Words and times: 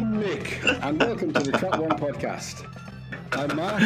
I'm 0.00 0.18
Nick, 0.18 0.64
and 0.64 0.98
welcome 0.98 1.30
to 1.30 1.42
the 1.42 1.52
Track 1.52 1.78
One 1.78 1.90
podcast. 1.90 2.64
I'm 3.32 3.54
Mark. 3.54 3.82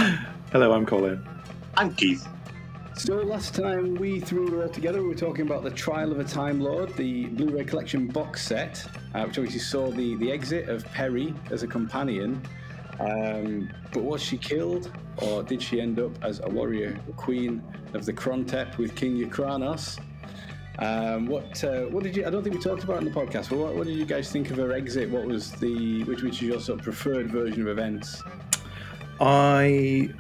Hello, 0.53 0.71
I'm 0.71 0.87
Colin. 0.87 1.29
I'm 1.77 1.93
Keith. 1.93 2.25
So 2.95 3.17
last 3.17 3.53
time 3.53 3.97
we 3.97 4.21
threw 4.21 4.49
were 4.49 4.63
all 4.63 4.69
together, 4.69 5.03
we 5.03 5.09
were 5.09 5.17
talking 5.17 5.45
about 5.45 5.65
the 5.65 5.73
Trial 5.73 6.13
of 6.13 6.21
a 6.21 6.25
Time 6.25 6.61
Lord, 6.61 6.95
the 6.95 7.27
Blu-ray 7.27 7.65
collection 7.65 8.07
box 8.07 8.47
set, 8.47 8.87
uh, 9.13 9.25
which 9.25 9.39
obviously 9.39 9.59
saw 9.59 9.91
the 9.91 10.15
the 10.19 10.31
exit 10.31 10.69
of 10.69 10.85
Peri 10.93 11.35
as 11.51 11.65
a 11.65 11.67
companion. 11.67 12.41
Um, 13.01 13.69
but 13.93 14.05
was 14.05 14.23
she 14.23 14.39
killed, 14.39 14.93
or 15.17 15.43
did 15.43 15.61
she 15.61 15.81
end 15.81 15.99
up 15.99 16.13
as 16.23 16.39
a 16.45 16.49
warrior 16.49 16.97
queen 17.17 17.61
of 17.93 18.07
the 18.07 18.13
Krontep 18.13 18.79
with 18.79 18.95
King 18.95 19.17
Yrcanos? 19.17 19.99
Um, 20.79 21.27
what 21.27 21.63
uh, 21.63 21.83
what 21.83 22.03
did 22.03 22.17
you? 22.17 22.27
I 22.27 22.31
don't 22.31 22.43
think 22.43 22.57
we 22.57 22.61
talked 22.61 22.85
about 22.85 22.99
in 22.99 23.05
the 23.05 23.11
podcast. 23.11 23.51
But 23.51 23.59
what, 23.59 23.75
what 23.77 23.87
did 23.87 23.97
you 23.97 24.05
guys 24.05 24.31
think 24.31 24.51
of 24.51 24.57
her 24.57 24.73
exit? 24.73 25.09
What 25.11 25.25
was 25.25 25.53
the 25.53 26.03
which 26.05 26.23
which 26.23 26.35
is 26.35 26.43
your 26.43 26.61
sort 26.61 26.81
of 26.81 26.85
preferred 26.85 27.31
version 27.31 27.63
of 27.63 27.69
events? 27.69 28.23
I 29.21 30.11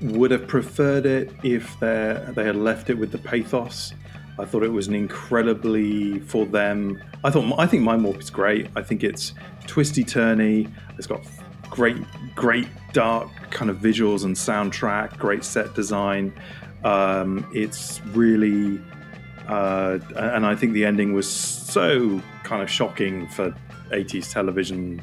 would 0.00 0.30
have 0.30 0.46
preferred 0.46 1.06
it 1.06 1.32
if 1.42 1.78
they 1.80 2.22
they 2.34 2.44
had 2.44 2.56
left 2.56 2.90
it 2.90 2.94
with 2.94 3.12
the 3.12 3.18
pathos. 3.18 3.94
I 4.38 4.44
thought 4.44 4.62
it 4.62 4.72
was 4.72 4.86
an 4.88 4.94
incredibly 4.94 6.20
for 6.20 6.46
them. 6.46 7.02
I 7.24 7.30
thought 7.30 7.58
I 7.58 7.66
think 7.66 7.82
Mind 7.82 8.04
Warp 8.04 8.20
is 8.20 8.30
great. 8.30 8.68
I 8.76 8.82
think 8.82 9.02
it's 9.02 9.32
twisty 9.66 10.04
turny. 10.04 10.70
It's 10.98 11.06
got 11.06 11.26
great 11.70 11.96
great 12.34 12.68
dark 12.92 13.28
kind 13.50 13.70
of 13.70 13.78
visuals 13.78 14.24
and 14.24 14.36
soundtrack. 14.36 15.16
Great 15.18 15.44
set 15.44 15.74
design. 15.74 16.32
Um, 16.84 17.50
it's 17.52 18.00
really 18.08 18.80
uh, 19.48 19.98
and 20.16 20.44
I 20.44 20.54
think 20.54 20.74
the 20.74 20.84
ending 20.84 21.12
was 21.14 21.28
so 21.28 22.22
kind 22.44 22.62
of 22.62 22.70
shocking 22.70 23.28
for 23.28 23.54
80s 23.90 24.32
television 24.32 25.02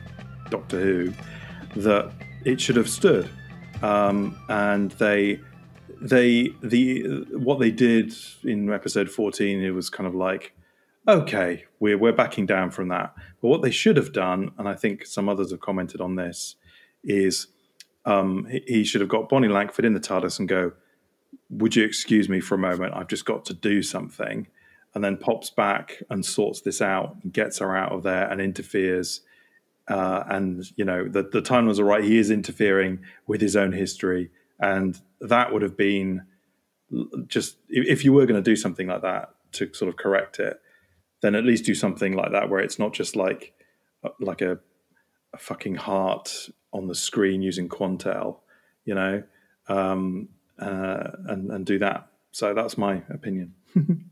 Doctor 0.49 0.79
Who 0.79 1.13
that 1.75 2.11
it 2.45 2.61
should 2.61 2.75
have 2.75 2.89
stood. 2.89 3.29
Um, 3.81 4.37
and 4.47 4.91
they, 4.91 5.39
they, 6.01 6.53
the 6.61 7.25
what 7.31 7.59
they 7.59 7.71
did 7.71 8.13
in 8.43 8.71
episode 8.71 9.09
14, 9.09 9.61
it 9.61 9.71
was 9.71 9.89
kind 9.89 10.07
of 10.07 10.15
like, 10.15 10.53
okay, 11.07 11.65
we're 11.79 11.97
we're 11.97 12.13
backing 12.13 12.45
down 12.45 12.71
from 12.71 12.87
that. 12.89 13.13
But 13.41 13.47
what 13.47 13.61
they 13.61 13.71
should 13.71 13.97
have 13.97 14.13
done, 14.13 14.51
and 14.57 14.67
I 14.67 14.75
think 14.75 15.05
some 15.05 15.27
others 15.27 15.51
have 15.51 15.59
commented 15.59 16.01
on 16.01 16.15
this, 16.15 16.55
is 17.03 17.47
um, 18.05 18.47
he 18.67 18.83
should 18.83 19.01
have 19.01 19.09
got 19.09 19.29
Bonnie 19.29 19.47
Langford 19.47 19.85
in 19.85 19.93
the 19.93 19.99
TARDIS 19.99 20.39
and 20.39 20.47
go, 20.47 20.73
would 21.49 21.75
you 21.75 21.83
excuse 21.83 22.29
me 22.29 22.39
for 22.39 22.55
a 22.55 22.59
moment? 22.59 22.93
I've 22.95 23.07
just 23.07 23.25
got 23.25 23.45
to 23.45 23.53
do 23.53 23.81
something. 23.81 24.47
And 24.93 25.03
then 25.03 25.17
pops 25.17 25.49
back 25.49 26.01
and 26.09 26.25
sorts 26.25 26.61
this 26.61 26.81
out 26.81 27.17
and 27.21 27.33
gets 27.33 27.59
her 27.59 27.75
out 27.75 27.91
of 27.91 28.03
there 28.03 28.31
and 28.31 28.39
interferes. 28.39 29.21
Uh, 29.89 30.23
and, 30.27 30.63
you 30.77 30.85
know, 30.85 31.07
the, 31.09 31.23
the 31.23 31.41
time 31.41 31.65
was 31.65 31.79
all 31.79 31.85
right. 31.85 32.03
He 32.03 32.17
is 32.17 32.31
interfering 32.31 33.01
with 33.27 33.41
his 33.41 33.57
own 33.57 33.73
history. 33.73 34.31
And 34.57 34.99
that 35.19 35.51
would 35.51 35.63
have 35.63 35.75
been 35.75 36.23
just, 37.27 37.57
if 37.67 38.05
you 38.05 38.13
were 38.13 38.25
going 38.25 38.41
to 38.41 38.49
do 38.49 38.55
something 38.55 38.87
like 38.87 39.01
that 39.01 39.35
to 39.53 39.73
sort 39.73 39.89
of 39.89 39.97
correct 39.97 40.39
it, 40.39 40.61
then 41.21 41.35
at 41.35 41.43
least 41.43 41.65
do 41.65 41.75
something 41.75 42.15
like 42.15 42.31
that 42.31 42.49
where 42.49 42.61
it's 42.61 42.79
not 42.79 42.93
just 42.93 43.17
like, 43.17 43.53
uh, 44.03 44.09
like 44.21 44.41
a, 44.41 44.59
a 45.33 45.37
fucking 45.37 45.75
heart 45.75 46.49
on 46.71 46.87
the 46.87 46.95
screen 46.95 47.41
using 47.41 47.67
Quantel, 47.67 48.39
you 48.85 48.95
know? 48.95 49.23
Um, 49.67 50.29
uh, 50.59 51.11
and, 51.27 51.51
and 51.51 51.65
do 51.65 51.79
that. 51.79 52.07
So 52.31 52.53
that's 52.53 52.77
my 52.77 53.01
opinion. 53.09 53.53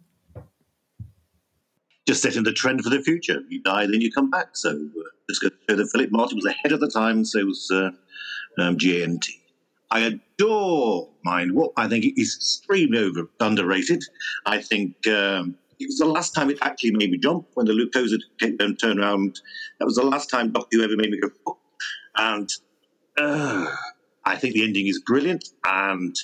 Just 2.07 2.21
setting 2.21 2.43
the 2.43 2.51
trend 2.51 2.83
for 2.83 2.89
the 2.89 3.01
future. 3.01 3.41
You 3.47 3.61
die, 3.63 3.85
then 3.85 4.01
you 4.01 4.11
come 4.11 4.29
back. 4.29 4.57
So 4.57 4.71
uh, 4.71 5.03
just 5.29 5.41
going 5.41 5.51
to 5.51 5.57
show 5.69 5.77
that 5.77 5.89
Philip 5.89 6.11
Martin 6.11 6.35
was 6.35 6.45
ahead 6.45 6.73
of 6.73 6.81
the 6.81 6.89
time. 6.89 7.23
So 7.23 7.45
was 7.45 7.71
uh, 7.71 7.91
um. 8.61 8.77
I 9.89 9.99
adore 9.99 11.09
Mind 11.23 11.53
Warp. 11.53 11.71
I 11.77 11.87
think 11.87 12.03
it 12.03 12.19
is 12.19 12.35
extremely 12.35 12.99
over 12.99 13.29
underrated. 13.39 14.03
I 14.45 14.61
think 14.61 15.07
um, 15.07 15.55
it 15.79 15.85
was 15.85 15.97
the 15.97 16.05
last 16.05 16.33
time 16.33 16.49
it 16.49 16.57
actually 16.61 16.91
made 16.91 17.11
me 17.11 17.17
jump 17.17 17.47
when 17.53 17.67
the 17.67 17.73
down, 18.57 18.75
turned 18.75 18.99
around. 18.99 19.39
That 19.79 19.85
was 19.85 19.95
the 19.95 20.03
last 20.03 20.29
time 20.29 20.51
Doctor 20.51 20.77
Who 20.77 20.83
ever 20.83 20.95
made 20.95 21.11
me 21.11 21.19
go. 21.19 21.29
Oh. 21.45 21.57
And 22.17 22.49
uh, 23.17 23.67
I 24.25 24.35
think 24.35 24.55
the 24.55 24.63
ending 24.63 24.87
is 24.87 25.01
brilliant. 25.05 25.49
And 25.65 26.15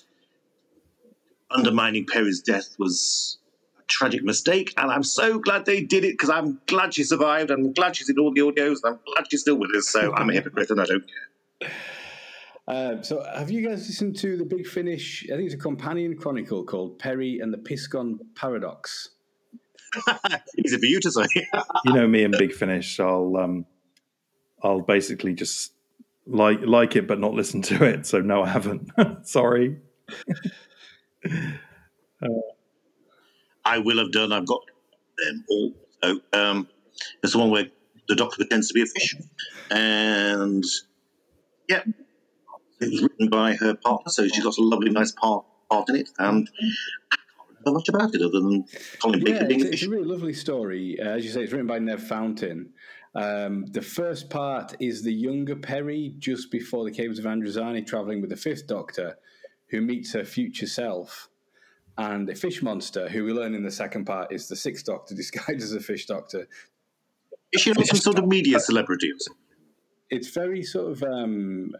undermining 1.52 2.06
Peri's 2.06 2.42
death 2.42 2.76
was 2.78 3.38
a 3.80 3.84
tragic 3.88 4.24
mistake, 4.24 4.74
and 4.78 4.92
I'm 4.92 5.04
so 5.04 5.40
glad 5.40 5.66
they 5.66 5.82
did 5.82 6.04
it 6.04 6.14
because 6.14 6.30
I'm 6.30 6.60
glad 6.68 6.94
she 6.94 7.04
survived. 7.04 7.52
and 7.52 7.68
I'm 7.68 7.74
glad 7.74 7.96
she's 7.96 8.10
in 8.10 8.20
all 8.20 8.34
the 8.34 8.42
audios, 8.42 8.78
and 8.84 8.96
I'm 8.96 9.00
glad 9.14 9.26
she's 9.30 9.42
still 9.42 9.56
with 9.56 9.76
us. 9.76 9.88
So 9.88 10.14
I'm 10.14 10.30
a 10.30 10.34
hypocrite, 10.34 10.70
and 10.70 10.82
I 10.82 10.86
don't 10.86 11.06
care. 11.08 11.72
Um, 12.70 13.04
so, 13.04 13.24
have 13.24 13.50
you 13.50 13.68
guys 13.68 13.88
listened 13.88 14.16
to 14.18 14.38
the 14.38 14.46
Big 14.46 14.68
Finish? 14.68 15.26
I 15.26 15.36
think 15.36 15.46
it's 15.46 15.56
a 15.56 15.58
companion 15.58 16.16
chronicle 16.16 16.64
called 16.64 17.00
Peri 17.00 17.40
and 17.40 17.52
the 17.52 17.58
Piscon 17.58 18.20
Paradox. 18.36 19.10
Easy 20.64 20.78
for 20.78 20.86
you 20.86 21.00
to 21.00 21.12
say. 21.12 21.26
you 21.86 21.94
know 21.94 22.08
me 22.08 22.24
and 22.24 22.36
Big 22.38 22.54
Finish. 22.54 23.00
I'll 23.00 23.36
um, 23.38 23.66
I'll 24.64 24.82
basically 24.82 25.34
just 25.34 25.74
like 26.28 26.60
like 26.62 26.96
it, 26.96 27.08
but 27.08 27.20
not 27.20 27.34
listen 27.34 27.62
to 27.64 27.84
it. 27.84 28.06
So 28.06 28.22
no, 28.22 28.44
I 28.44 28.50
haven't. 28.50 28.92
Sorry. 29.28 29.78
Uh, 32.22 32.28
I 33.64 33.78
will 33.78 33.98
have 33.98 34.12
done. 34.12 34.34
I've 34.34 34.46
got 34.46 34.62
them 35.18 35.46
all. 35.50 35.74
So 36.04 36.20
um, 36.34 36.68
there's 37.22 37.34
the 37.34 37.40
one 37.40 37.50
where 37.50 37.68
the 38.08 38.16
doctor 38.16 38.38
pretends 38.38 38.68
to 38.70 38.74
be 38.74 38.82
a 38.82 38.86
fish, 38.86 39.16
and 39.72 40.64
yeah, 41.70 41.84
it 42.82 42.92
was 42.92 43.04
written 43.04 43.30
by 43.30 43.54
her 43.56 43.76
partner, 43.76 44.10
so 44.10 44.28
she's 44.28 44.44
got 44.44 44.58
a 44.58 44.62
lovely, 44.62 44.90
nice 44.90 45.12
part 45.12 45.46
part 45.70 45.90
in 45.90 45.96
it, 45.96 46.10
and. 46.18 46.50
Can't 47.66 47.74
much 47.74 47.90
about 47.90 48.16
it 48.16 48.22
other 48.22 48.40
than 48.40 48.66
Colin 49.02 49.20
Baker 49.20 49.42
yeah, 49.42 49.44
being 49.44 49.60
it's, 49.60 49.68
a 49.68 49.72
fish. 49.72 49.84
it's 49.84 49.88
a 49.88 49.92
really 49.92 50.06
lovely 50.08 50.34
story. 50.34 50.98
Uh, 51.00 51.10
as 51.10 51.26
you 51.26 51.30
say, 51.30 51.44
it's 51.44 51.52
written 51.52 51.68
by 51.68 51.78
Nev 51.78 52.02
Fountain. 52.02 52.70
Um, 53.16 53.66
the 53.72 53.82
first 53.82 54.30
part 54.30 54.76
is 54.80 55.04
the 55.04 55.14
younger 55.14 55.56
Peri 55.56 56.16
just 56.20 56.52
before 56.52 56.86
the 56.86 56.92
Caves 56.92 57.20
of 57.20 57.26
Androzani 57.26 57.86
traveling 57.86 58.22
with 58.22 58.30
the 58.30 58.38
Fifth 58.38 58.68
Doctor, 58.68 59.18
who 59.70 59.82
meets 59.82 60.14
her 60.14 60.24
future 60.24 60.68
self. 60.68 61.30
And 61.98 62.30
a 62.30 62.36
fish 62.36 62.62
monster, 62.62 63.10
who 63.10 63.26
we 63.26 63.34
learn 63.34 63.54
in 63.54 63.64
the 63.64 63.72
second 63.72 64.06
part 64.06 64.32
is 64.32 64.48
the 64.48 64.56
Sixth 64.56 64.86
Doctor 64.86 65.16
disguised 65.24 65.62
as 65.62 65.74
a 65.74 65.82
fish 65.82 66.06
doctor. 66.06 66.48
Is 67.52 67.62
she 67.62 67.72
not 67.72 67.86
some 67.86 67.98
sort 68.00 68.20
of 68.20 68.28
media 68.28 68.60
celebrity 68.60 69.12
or 69.12 69.20
something? 69.20 69.44
It's 70.10 70.30
very 70.30 70.64
sort 70.64 70.92
of 70.92 71.04
um, 71.04 71.76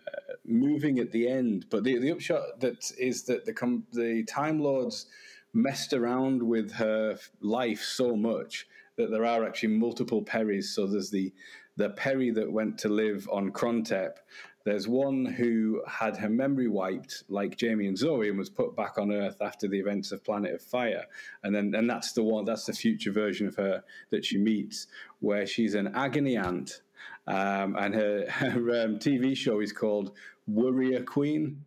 moving 0.46 1.00
at 1.00 1.12
the 1.12 1.28
end, 1.28 1.66
but 1.70 1.84
the, 1.84 1.98
the 1.98 2.12
upshot 2.12 2.60
that 2.60 2.92
is 2.98 3.24
that 3.24 3.46
the 3.46 3.54
com- 3.54 3.86
the 3.92 4.24
Time 4.24 4.60
Lords 4.60 5.08
messed 5.54 5.94
around 5.94 6.44
with 6.44 6.72
her 6.74 7.18
life 7.42 7.82
so 7.82 8.16
much 8.16 8.68
that 8.98 9.10
there 9.10 9.26
are 9.26 9.46
actually 9.46 9.76
multiple 9.76 10.22
Peris. 10.22 10.76
So 10.76 10.86
there's 10.86 11.10
the 11.10 11.34
the 11.78 11.90
Peri 11.92 12.30
that 12.32 12.52
went 12.52 12.78
to 12.80 12.90
live 12.90 13.28
on 13.32 13.52
Krontep. 13.52 14.18
There's 14.66 14.88
one 14.88 15.26
who 15.26 15.82
had 15.88 16.18
her 16.18 16.30
memory 16.30 16.68
wiped, 16.68 17.24
like 17.30 17.58
Jamie 17.58 17.88
and 17.88 17.98
Zoe, 17.98 18.30
and 18.30 18.38
was 18.38 18.50
put 18.50 18.76
back 18.76 18.98
on 18.98 19.12
Earth 19.12 19.42
after 19.42 19.68
the 19.68 19.80
events 19.80 20.12
of 20.12 20.24
Planet 20.24 20.54
of 20.54 20.62
Fire. 20.62 21.06
And 21.44 21.56
then, 21.56 21.74
and 21.76 21.90
that's 21.90 22.12
the 22.14 22.24
one, 22.24 22.46
that's 22.46 22.66
the 22.66 22.74
future 22.74 23.12
version 23.12 23.48
of 23.48 23.56
her 23.56 23.84
that 24.12 24.26
she 24.26 24.38
meets, 24.38 24.88
where 25.22 25.48
she's 25.48 25.76
an 25.76 25.96
agony 25.96 26.38
aunt, 26.38 26.82
um, 27.28 27.76
and 27.78 27.96
her, 27.96 28.26
her 28.30 28.84
um, 28.84 29.00
TV 29.00 29.36
show 29.36 29.60
is 29.62 29.72
called 29.72 30.12
Warrior 30.48 31.04
Queen. 31.04 31.64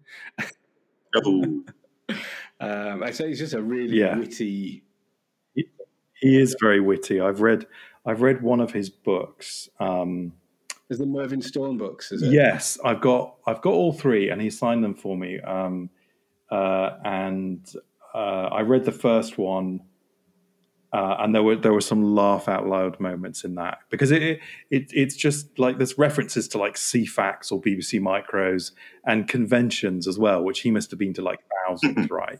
Oh, 1.17 1.65
Um, 2.61 3.03
I 3.03 3.11
say 3.11 3.29
he's 3.29 3.41
just 3.41 3.55
a 3.55 3.63
really 3.63 3.99
Yeah. 3.99 4.17
witty. 4.17 4.85
He 5.55 6.41
is 6.41 6.55
very 6.61 6.79
witty. 6.81 7.21
I've 7.21 7.41
read 7.41 7.67
I've 8.07 8.23
read 8.23 8.43
one 8.43 8.61
of 8.61 8.73
his 8.73 8.89
books. 8.89 9.69
Um, 9.81 10.35
There's 10.93 11.01
the 11.01 11.07
Mervyn 11.07 11.41
Stone 11.41 11.79
books, 11.79 12.13
is 12.13 12.23
it? 12.23 12.33
yes, 12.33 12.79
I've 12.85 13.01
got 13.01 13.37
I've 13.47 13.63
got 13.63 13.73
all 13.73 13.95
three, 13.95 14.29
and 14.29 14.43
he 14.43 14.51
signed 14.51 14.85
them 14.85 14.95
for 14.95 15.17
me. 15.17 15.41
Um, 15.41 15.89
uh, 16.51 16.99
and 17.03 17.67
uh, 18.15 18.51
I 18.53 18.61
read 18.61 18.85
the 18.85 18.93
first 18.93 19.39
one, 19.39 19.81
uh, 20.93 21.17
and 21.21 21.35
there 21.35 21.43
were 21.43 21.57
there 21.57 21.73
were 21.73 21.81
some 21.81 22.15
laugh 22.15 22.47
out 22.47 22.67
loud 22.67 23.01
moments 23.01 23.43
in 23.43 23.55
that 23.55 23.79
because 23.89 24.11
it, 24.11 24.41
it 24.69 24.93
it's 24.93 25.17
just 25.17 25.59
like 25.59 25.79
there's 25.79 25.97
references 25.97 26.47
to 26.49 26.59
like 26.59 26.75
Ceefax 26.75 27.51
or 27.51 27.59
BBC 27.59 27.99
Micros 27.99 28.73
and 29.07 29.27
conventions 29.27 30.07
as 30.07 30.19
well, 30.19 30.45
which 30.45 30.61
he 30.61 30.71
must 30.71 30.91
have 30.91 30.99
been 30.99 31.15
to 31.15 31.23
like 31.23 31.41
thousands, 31.67 32.11
right? 32.11 32.39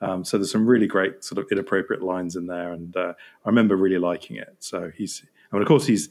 Um, 0.00 0.24
so 0.24 0.38
there's 0.38 0.50
some 0.50 0.66
really 0.66 0.88
great 0.88 1.22
sort 1.22 1.38
of 1.38 1.46
inappropriate 1.52 2.02
lines 2.02 2.34
in 2.34 2.48
there, 2.48 2.72
and 2.72 2.96
uh, 2.96 3.12
I 3.44 3.48
remember 3.48 3.76
really 3.76 3.98
liking 3.98 4.38
it. 4.38 4.56
So 4.58 4.90
he's, 4.92 5.24
I 5.52 5.54
mean, 5.54 5.62
of 5.62 5.68
course, 5.68 5.86
he's 5.86 6.08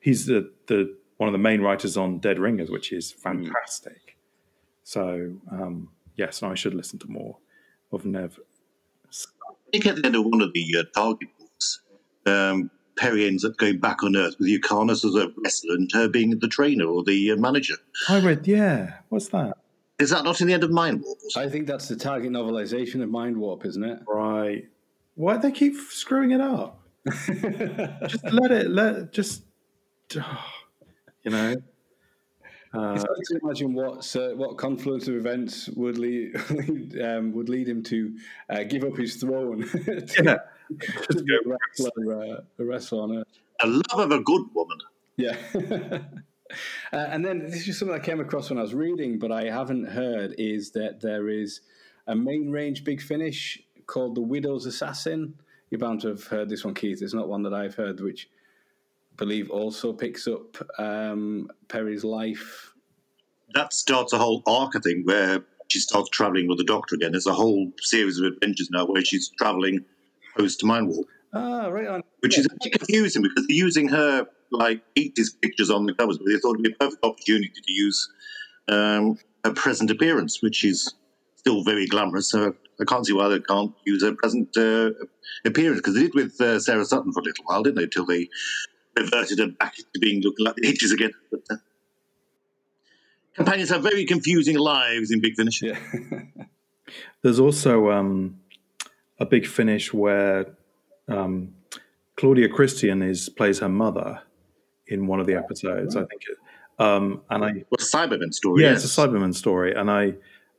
he's 0.00 0.24
the 0.24 0.50
the 0.68 0.96
one 1.16 1.28
of 1.28 1.32
the 1.32 1.38
main 1.38 1.60
writers 1.60 1.96
on 1.96 2.18
Dead 2.18 2.38
Ringers, 2.38 2.70
which 2.70 2.92
is 2.92 3.12
fantastic. 3.12 4.16
So 4.82 5.36
um, 5.50 5.90
yes, 6.16 6.42
and 6.42 6.52
I 6.52 6.54
should 6.54 6.74
listen 6.74 6.98
to 7.00 7.10
more 7.10 7.38
of 7.92 8.04
Nev. 8.04 8.38
I 9.10 9.70
think 9.72 9.86
at 9.86 9.96
the 9.96 10.06
end 10.06 10.16
of 10.16 10.24
one 10.24 10.42
of 10.42 10.52
the 10.52 10.76
uh, 10.78 10.82
Target 10.94 11.28
books, 11.38 11.80
um, 12.26 12.70
Peri 12.96 13.26
ends 13.26 13.44
up 13.44 13.56
going 13.56 13.78
back 13.78 14.02
on 14.02 14.16
Earth 14.16 14.36
with 14.38 14.48
Yrcanos 14.48 15.04
as 15.04 15.14
a 15.14 15.32
wrestler 15.42 15.74
and 15.74 15.90
her 15.92 16.08
being 16.08 16.38
the 16.38 16.48
trainer 16.48 16.86
or 16.86 17.02
the 17.02 17.32
uh, 17.32 17.36
manager. 17.36 17.76
I 18.08 18.20
read, 18.20 18.46
yeah. 18.46 18.98
What's 19.08 19.28
that? 19.28 19.54
Is 19.98 20.10
that 20.10 20.24
not 20.24 20.40
in 20.40 20.48
the 20.48 20.54
end 20.54 20.64
of 20.64 20.70
Mind 20.70 21.02
Warp? 21.04 21.18
I 21.36 21.48
think 21.48 21.66
that's 21.66 21.88
the 21.88 21.96
target 21.96 22.30
novelization 22.30 23.02
of 23.02 23.10
Mind 23.10 23.36
Warp, 23.36 23.64
isn't 23.64 23.84
it? 23.84 24.00
Right. 24.08 24.68
Why 25.14 25.36
do 25.36 25.42
they 25.42 25.52
keep 25.52 25.76
screwing 25.76 26.32
it 26.32 26.40
up? 26.40 26.80
Just 27.06 28.24
let 28.32 28.50
it, 28.50 28.70
let 28.70 29.12
just, 29.12 29.42
you 31.24 31.30
know. 31.30 31.56
Uh, 32.72 32.94
It's 32.94 33.04
hard 33.04 33.18
to 33.24 33.38
imagine 33.42 33.72
what 33.72 34.16
uh, 34.16 34.30
what 34.30 34.56
confluence 34.56 35.06
of 35.06 35.14
events 35.14 35.68
would 35.70 35.96
lead, 35.96 36.34
um, 37.00 37.32
would 37.32 37.48
lead 37.48 37.68
him 37.68 37.82
to 37.84 38.16
uh, 38.50 38.64
give 38.64 38.82
up 38.84 38.96
his 38.96 39.16
throne 39.16 39.62
to, 39.68 40.22
yeah. 40.24 40.38
to 41.10 41.22
be 41.22 41.34
a 41.34 41.48
wrestler, 41.48 42.22
uh, 42.22 42.40
a 42.58 42.64
wrestler 42.64 43.02
on 43.02 43.18
Earth. 43.18 43.28
A 43.60 43.66
love 43.66 44.00
of 44.00 44.10
a 44.10 44.20
good 44.20 44.46
woman. 44.54 44.78
Yeah. 45.16 45.36
uh, 46.92 46.96
and 46.96 47.24
then 47.24 47.38
this 47.48 47.68
is 47.68 47.78
something 47.78 47.94
I 47.94 48.00
came 48.00 48.18
across 48.20 48.50
when 48.50 48.58
I 48.58 48.62
was 48.62 48.74
reading, 48.74 49.18
but 49.20 49.30
I 49.30 49.44
haven't 49.44 49.84
heard 49.86 50.34
is 50.38 50.72
that 50.72 51.00
there 51.00 51.28
is 51.28 51.60
a 52.08 52.16
main 52.16 52.50
range 52.50 52.82
big 52.82 53.00
finish 53.00 53.62
called 53.86 54.16
the 54.16 54.20
Widow's 54.20 54.66
Assassin. 54.66 55.34
You're 55.70 55.78
bound 55.78 56.00
to 56.00 56.08
have 56.08 56.24
heard 56.24 56.48
this 56.48 56.64
one, 56.64 56.74
Keith. 56.74 57.02
It's 57.02 57.14
not 57.14 57.28
one 57.28 57.42
that 57.44 57.54
I've 57.54 57.76
heard, 57.76 58.00
which 58.00 58.28
I 58.28 58.34
believe 59.16 59.50
also 59.50 59.92
picks 59.92 60.26
up 60.26 60.56
um, 60.78 61.50
Peri's 61.68 62.04
life. 62.04 62.72
That 63.54 63.72
starts 63.72 64.12
a 64.12 64.18
whole 64.18 64.42
arc, 64.46 64.74
I 64.76 64.80
think, 64.80 65.06
where 65.06 65.44
she 65.68 65.78
starts 65.78 66.08
traveling 66.10 66.48
with 66.48 66.58
the 66.58 66.64
Doctor 66.64 66.96
again. 66.96 67.12
There's 67.12 67.26
a 67.26 67.32
whole 67.32 67.72
series 67.80 68.18
of 68.18 68.26
adventures 68.32 68.68
now 68.70 68.86
where 68.86 69.04
she's 69.04 69.30
traveling 69.38 69.84
post 70.36 70.64
Mind 70.64 70.88
Warp, 70.88 71.06
Ah, 71.32 71.68
right 71.68 71.86
on. 71.86 72.02
which 72.20 72.36
is 72.38 72.46
a 72.46 72.48
bit 72.62 72.72
confusing 72.72 73.22
because 73.22 73.46
they're 73.46 73.56
using 73.56 73.88
her 73.88 74.26
like 74.50 74.82
80s 74.96 75.28
pictures 75.40 75.70
on 75.70 75.86
the 75.86 75.94
covers, 75.94 76.18
but 76.18 76.26
they 76.26 76.38
thought 76.38 76.54
it'd 76.54 76.64
be 76.64 76.72
a 76.72 76.76
perfect 76.76 77.04
opportunity 77.04 77.50
to 77.54 77.72
use 77.72 78.08
um, 78.68 79.18
her 79.44 79.52
present 79.52 79.90
appearance, 79.90 80.42
which 80.42 80.64
is 80.64 80.94
still 81.36 81.62
very 81.62 81.86
glamorous. 81.86 82.30
So 82.30 82.54
I 82.80 82.84
can't 82.84 83.06
see 83.06 83.12
why 83.12 83.28
they 83.28 83.40
can't 83.40 83.72
use 83.84 84.02
her 84.02 84.14
present 84.14 84.56
uh, 84.56 84.90
appearance 85.44 85.80
because 85.80 85.94
they 85.94 86.02
did 86.02 86.14
with 86.14 86.40
uh, 86.40 86.58
Sarah 86.60 86.84
Sutton 86.84 87.12
for 87.12 87.20
a 87.20 87.24
little 87.24 87.44
while, 87.44 87.62
didn't 87.62 87.76
they? 87.78 87.86
Till 87.86 88.06
they 88.06 88.28
reverted 88.96 89.38
her 89.38 89.48
back 89.48 89.74
to 89.76 89.98
being 90.00 90.22
looking 90.22 90.44
like 90.46 90.56
the 90.56 90.62
80s 90.62 90.92
again. 90.92 91.12
But, 91.30 91.40
uh, 91.50 91.56
companions 93.34 93.70
have 93.70 93.82
very 93.82 94.04
confusing 94.04 94.56
lives 94.56 95.10
in 95.10 95.20
Big 95.20 95.34
Finish. 95.34 95.62
Yeah. 95.62 95.78
There's 97.22 97.40
also 97.40 97.90
um, 97.90 98.40
a 99.18 99.26
big 99.26 99.46
finish 99.46 99.92
where 99.92 100.54
um, 101.08 101.54
Claudia 102.16 102.48
Christian 102.48 103.02
is 103.02 103.28
plays 103.28 103.58
her 103.60 103.68
mother 103.68 104.20
in 104.86 105.06
one 105.06 105.20
of 105.20 105.26
the 105.26 105.34
episodes. 105.34 105.96
I 105.96 106.04
think, 106.04 106.22
it, 106.28 106.38
um, 106.78 107.22
and 107.30 107.44
I 107.44 107.64
What 107.70 107.80
a 107.80 107.84
Cyberman 107.84 108.32
story. 108.34 108.62
yeah, 108.62 108.72
yes. 108.72 108.84
it's 108.84 108.98
a 108.98 109.00
Cyberman 109.00 109.34
story, 109.34 109.74
and 109.74 109.90
I 109.90 110.14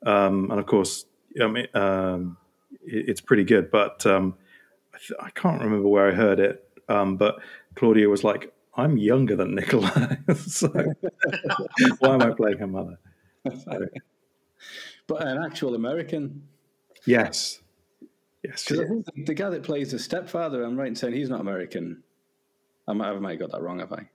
um, 0.06 0.50
and 0.52 0.60
of 0.60 0.66
course, 0.66 1.06
I 1.42 1.48
mean, 1.48 1.68
um, 1.74 2.38
it, 2.84 3.10
it's 3.10 3.22
pretty 3.22 3.44
good, 3.44 3.72
but 3.72 4.06
um, 4.06 4.36
I, 4.94 4.98
th- 4.98 5.20
I 5.22 5.30
can't 5.32 5.62
remember 5.62 5.88
where 5.88 6.08
I 6.10 6.14
heard 6.14 6.40
it. 6.40 6.62
Um, 6.88 7.18
but 7.18 7.40
Claudia 7.76 8.10
was 8.10 8.24
like, 8.24 8.54
"I'm 8.76 8.98
younger 8.98 9.36
than 9.36 9.56
Nicola, 9.56 10.18
so 10.36 10.70
why 12.00 12.14
am 12.14 12.22
I 12.22 12.32
playing 12.32 12.60
her 12.60 12.68
mother?" 12.68 12.98
So, 13.64 13.86
but 15.08 15.28
an 15.28 15.44
actual 15.44 15.76
American. 15.76 16.48
yes, 17.06 17.62
yes, 18.44 18.64
think 18.64 19.26
the 19.26 19.34
guy 19.34 19.50
that 19.50 19.64
plays 19.64 19.92
the 19.92 20.00
stepfather, 20.00 20.64
I'm 20.64 20.78
right 20.78 20.88
in 20.88 20.96
saying 20.96 21.14
he's 21.14 21.30
not 21.30 21.42
American. 21.42 22.04
I 22.88 22.94
might, 22.94 23.10
I 23.10 23.20
might 23.20 23.32
have 23.32 23.40
got 23.40 23.52
that 23.52 23.62
wrong, 23.62 23.80
have 23.80 23.94
I? 23.94 24.10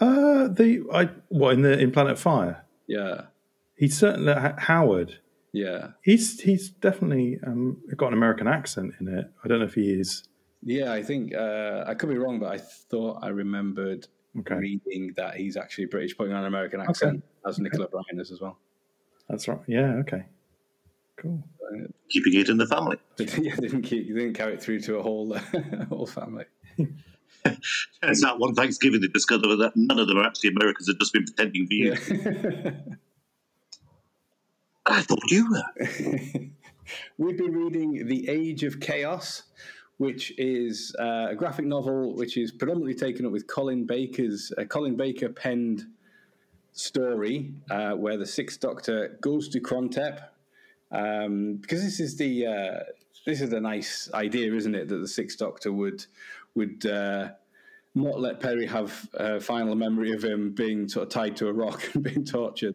Uh, 0.00 0.48
the 0.48 0.84
I 0.92 1.10
what 1.28 1.54
in 1.54 1.62
the 1.62 1.78
in 1.78 1.92
Planet 1.92 2.18
Fire? 2.18 2.64
Yeah. 2.86 3.22
He's 3.76 3.96
certainly 3.96 4.34
Howard. 4.58 5.18
Yeah. 5.52 5.90
He's 6.02 6.40
he's 6.40 6.70
definitely 6.70 7.38
um, 7.46 7.80
got 7.96 8.08
an 8.08 8.14
American 8.14 8.48
accent 8.48 8.94
in 9.00 9.08
it. 9.08 9.30
I 9.44 9.48
don't 9.48 9.60
know 9.60 9.66
if 9.66 9.74
he 9.74 9.92
is. 9.92 10.24
Yeah, 10.64 10.92
I 10.92 11.02
think 11.02 11.34
uh, 11.34 11.84
I 11.86 11.94
could 11.94 12.08
be 12.08 12.16
wrong, 12.16 12.38
but 12.38 12.52
I 12.52 12.58
thought 12.58 13.18
I 13.22 13.28
remembered 13.28 14.08
Okay, 14.40 14.54
reading 14.56 15.12
that 15.16 15.36
he's 15.36 15.56
actually 15.56 15.86
British, 15.86 16.16
putting 16.16 16.32
on 16.32 16.40
an 16.40 16.46
American 16.46 16.80
accent, 16.80 17.22
as 17.46 17.58
Nicola 17.58 17.86
Bryant 17.88 18.20
is 18.20 18.32
as 18.32 18.40
well. 18.40 18.58
that's 19.28 19.46
right. 19.46 19.60
Yeah. 19.68 19.94
Okay. 20.00 20.24
Cool. 21.16 21.42
Keeping 22.10 22.34
it 22.34 22.48
in 22.48 22.56
the 22.56 22.66
family. 22.66 22.96
Yeah, 23.18 23.54
didn't 23.56 23.82
keep, 23.82 24.08
didn't 24.08 24.34
carry 24.34 24.54
it 24.54 24.62
through 24.62 24.80
to 24.80 24.96
a 24.98 25.02
whole 25.02 25.36
whole 25.88 26.06
family. 26.06 26.46
Turns 28.02 28.24
out 28.24 28.40
one 28.40 28.54
Thanksgiving 28.54 29.00
they 29.00 29.08
discovered 29.08 29.46
that 29.56 29.72
none 29.76 29.98
of 29.98 30.08
them 30.08 30.18
are 30.18 30.24
actually 30.24 30.50
Americans, 30.50 30.88
had 30.88 30.98
just 30.98 31.12
been 31.12 31.24
pretending 31.24 31.66
for 31.66 31.74
you. 31.74 31.94
Yeah. 32.64 32.70
I 34.86 35.02
thought 35.02 35.20
you 35.30 35.50
were. 35.50 36.48
We've 37.16 37.38
been 37.38 37.52
reading 37.52 38.06
The 38.06 38.28
Age 38.28 38.64
of 38.64 38.80
Chaos, 38.80 39.44
which 39.98 40.32
is 40.38 40.94
uh, 40.98 41.28
a 41.30 41.34
graphic 41.34 41.64
novel 41.64 42.14
which 42.14 42.36
is 42.36 42.50
predominantly 42.50 42.94
taken 42.94 43.26
up 43.26 43.32
with 43.32 43.46
Colin 43.46 43.84
Baker's 43.84 44.52
uh, 44.58 44.64
Colin 44.64 44.96
Baker 44.96 45.28
penned 45.28 45.86
story, 46.72 47.52
uh, 47.70 47.92
where 47.92 48.16
the 48.16 48.26
Sixth 48.26 48.60
Doctor 48.60 49.16
goes 49.20 49.48
to 49.50 49.60
Krontep, 49.60 50.20
um, 50.90 51.56
because 51.56 51.82
this 51.82 52.00
is 52.00 52.16
the 52.16 52.46
uh, 52.46 52.80
this 53.24 53.40
is 53.40 53.52
a 53.52 53.60
nice 53.60 54.10
idea, 54.12 54.52
isn't 54.52 54.74
it? 54.74 54.88
That 54.88 54.98
the 54.98 55.08
Sixth 55.08 55.38
Doctor 55.38 55.72
would 55.72 56.04
would 56.54 56.84
uh, 56.86 57.30
not 57.94 58.20
let 58.20 58.40
Peri 58.40 58.66
have 58.66 59.08
a 59.14 59.40
final 59.40 59.76
memory 59.76 60.12
of 60.12 60.24
him 60.24 60.50
being 60.50 60.88
sort 60.88 61.04
of 61.04 61.12
tied 61.12 61.36
to 61.36 61.48
a 61.48 61.52
rock 61.52 61.82
and 61.94 62.02
being 62.02 62.24
tortured. 62.24 62.74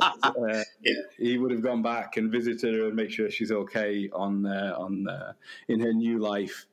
uh, 0.00 0.62
he 1.18 1.36
would 1.36 1.50
have 1.50 1.62
gone 1.62 1.82
back 1.82 2.16
and 2.16 2.32
visited 2.32 2.74
her 2.74 2.86
and 2.86 2.96
make 2.96 3.10
sure 3.10 3.30
she's 3.30 3.52
okay 3.52 4.08
on 4.12 4.46
uh, 4.46 4.74
on 4.76 5.06
uh, 5.08 5.32
in 5.68 5.80
her 5.80 5.92
new 5.92 6.18
life. 6.18 6.66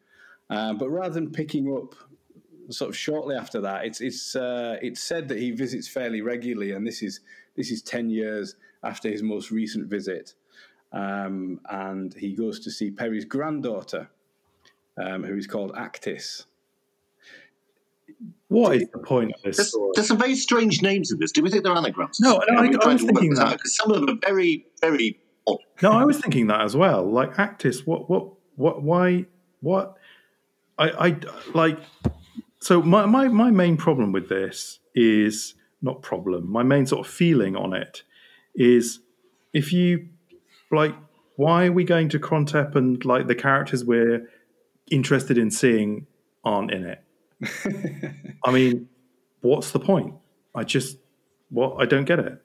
Uh, 0.50 0.74
but 0.74 0.90
rather 0.90 1.14
than 1.14 1.32
picking 1.32 1.76
up 1.76 1.96
sort 2.70 2.90
of 2.90 2.98
shortly 2.98 3.36
after 3.36 3.60
that, 3.62 3.86
it's 3.86 4.00
it's 4.00 4.36
uh, 4.36 4.78
it's 4.82 5.04
said 5.04 5.28
that 5.28 5.40
he 5.40 5.52
visits 5.52 5.88
fairly 5.88 6.22
regularly, 6.22 6.72
and 6.72 6.88
this 6.88 7.02
is 7.02 7.20
this 7.56 7.72
is 7.72 7.82
ten 7.82 8.10
years 8.10 8.56
after 8.84 9.10
his 9.10 9.22
most 9.22 9.52
recent 9.52 9.88
visit, 9.88 10.34
um, 10.94 11.60
and 11.70 12.14
he 12.14 12.33
goes 12.33 12.60
to 12.62 12.71
see 12.71 12.90
Peri's 12.90 13.26
granddaughter, 13.26 14.10
um, 14.98 15.24
who 15.24 15.36
is 15.36 15.48
called 15.48 15.74
Actis. 15.74 16.45
What 18.52 18.76
is 18.76 18.90
the 18.92 19.00
point 19.00 19.31
of 19.34 19.42
this 19.44 19.56
There's, 19.56 19.76
there's 19.96 20.08
some 20.10 20.18
very 20.18 20.36
strange 20.36 20.81
names 20.81 21.10
in 21.10 21.20
this. 21.20 21.31
Do 21.31 21.42
we 21.42 21.50
think 21.50 21.64
they're 21.64 21.74
anagrams? 21.74 22.20
No, 22.20 22.42
no, 22.50 22.58
I- 22.58 22.66
I 22.84 22.94
was 22.94 23.02
thinking 23.02 23.34
that. 23.36 23.48
out, 23.48 23.60
'cause 23.62 23.76
some 23.78 23.92
of 23.92 24.02
them 24.02 24.10
are 24.10 24.20
very, 24.28 24.66
very 24.81 25.20
odd. 25.48 25.60
No, 25.81 25.92
I 25.94 26.04
was 26.04 26.20
thinking 26.20 26.48
that 26.48 26.60
as 26.60 26.76
well. 26.76 27.10
Like 27.10 27.34
Actis, 27.36 27.88
what, 27.88 28.10
what, 28.10 28.34
what, 28.56 28.84
why, 28.84 29.26
what? 29.62 29.96
I, 30.78 30.90
I 31.08 31.18
like. 31.54 31.80
So 32.60 32.81
my, 32.81 33.06
my 33.06 33.30
my 33.30 33.52
main 33.52 33.78
problem 33.78 34.12
with 34.12 34.28
this 34.28 34.80
is 34.96 35.56
not 35.81 36.02
problem. 36.02 36.52
My 36.52 36.64
main 36.64 36.86
sort 36.86 37.06
of 37.08 37.12
feeling 37.12 37.56
on 37.56 37.74
it 37.74 38.04
is 38.54 39.00
if 39.54 39.72
you 39.72 40.10
like, 40.72 40.94
why 41.38 41.68
are 41.68 41.72
we 41.72 41.84
going 41.86 42.10
to 42.10 42.20
Krontep 42.20 42.76
and 42.76 43.04
like 43.06 43.28
the 43.28 43.36
characters 43.36 43.86
we're 43.86 44.30
interested 44.92 45.38
in 45.38 45.50
seeing 45.52 46.08
aren't 46.44 46.72
in 46.72 46.84
it? 46.86 47.02
I 48.45 48.52
mean, 48.52 48.90
what's 49.42 49.71
the 49.71 49.80
point? 49.80 50.16
I 50.56 50.64
just 50.64 50.98
what 51.50 51.76
I 51.80 51.86
don't 51.86 52.06
get 52.06 52.19
it. 52.19 52.42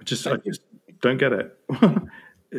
I 0.00 0.04
just 0.04 0.26
I 0.26 0.36
just 0.36 0.60
don't 1.00 1.18
get 1.18 1.32
it. 1.32 1.56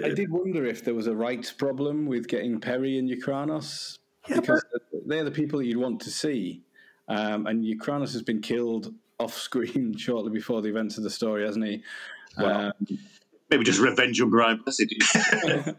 I 0.03 0.09
did 0.09 0.29
wonder 0.29 0.65
if 0.65 0.83
there 0.83 0.93
was 0.93 1.07
a 1.07 1.15
rights 1.15 1.51
problem 1.51 2.05
with 2.05 2.27
getting 2.27 2.59
Peri 2.59 2.97
and 2.97 3.09
Yrcanos 3.09 3.97
Yeah, 4.27 4.41
because 4.41 4.63
they're 5.05 5.23
the 5.23 5.31
people 5.31 5.59
that 5.59 5.65
you'd 5.65 5.77
want 5.77 6.01
to 6.01 6.09
see, 6.09 6.61
um, 7.07 7.47
and 7.47 7.63
Yrcanos 7.63 8.11
has 8.13 8.21
been 8.21 8.41
killed 8.41 8.93
off 9.19 9.33
screen 9.33 9.95
shortly 9.95 10.31
before 10.31 10.61
the 10.61 10.69
events 10.69 10.97
of 10.97 11.03
the 11.03 11.09
story, 11.09 11.45
hasn't 11.45 11.65
he? 11.65 11.81
Well, 12.37 12.73
um, 12.79 12.99
Maybe 13.49 13.63
just 13.63 13.79
revenge 13.79 14.19
on 14.21 14.29
Brian 14.29 14.57
Blessed. 14.57 14.93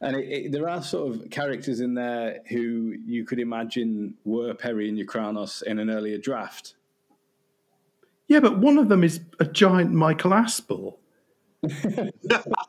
and 0.00 0.16
it, 0.16 0.24
it, 0.28 0.52
there 0.52 0.68
are 0.68 0.82
sort 0.82 1.14
of 1.14 1.30
characters 1.30 1.80
in 1.80 1.94
there 1.94 2.40
who 2.48 2.94
you 3.06 3.24
could 3.24 3.38
imagine 3.38 4.14
were 4.24 4.52
Peri 4.54 4.88
and 4.88 4.98
Yrcanos 4.98 5.62
in 5.62 5.78
an 5.78 5.90
earlier 5.90 6.18
draft. 6.18 6.74
Yeah, 8.28 8.40
but 8.40 8.58
one 8.58 8.76
of 8.78 8.88
them 8.88 9.04
is 9.04 9.20
a 9.38 9.44
giant 9.44 9.92
Michael 9.92 10.32
Aspel. 10.32 10.96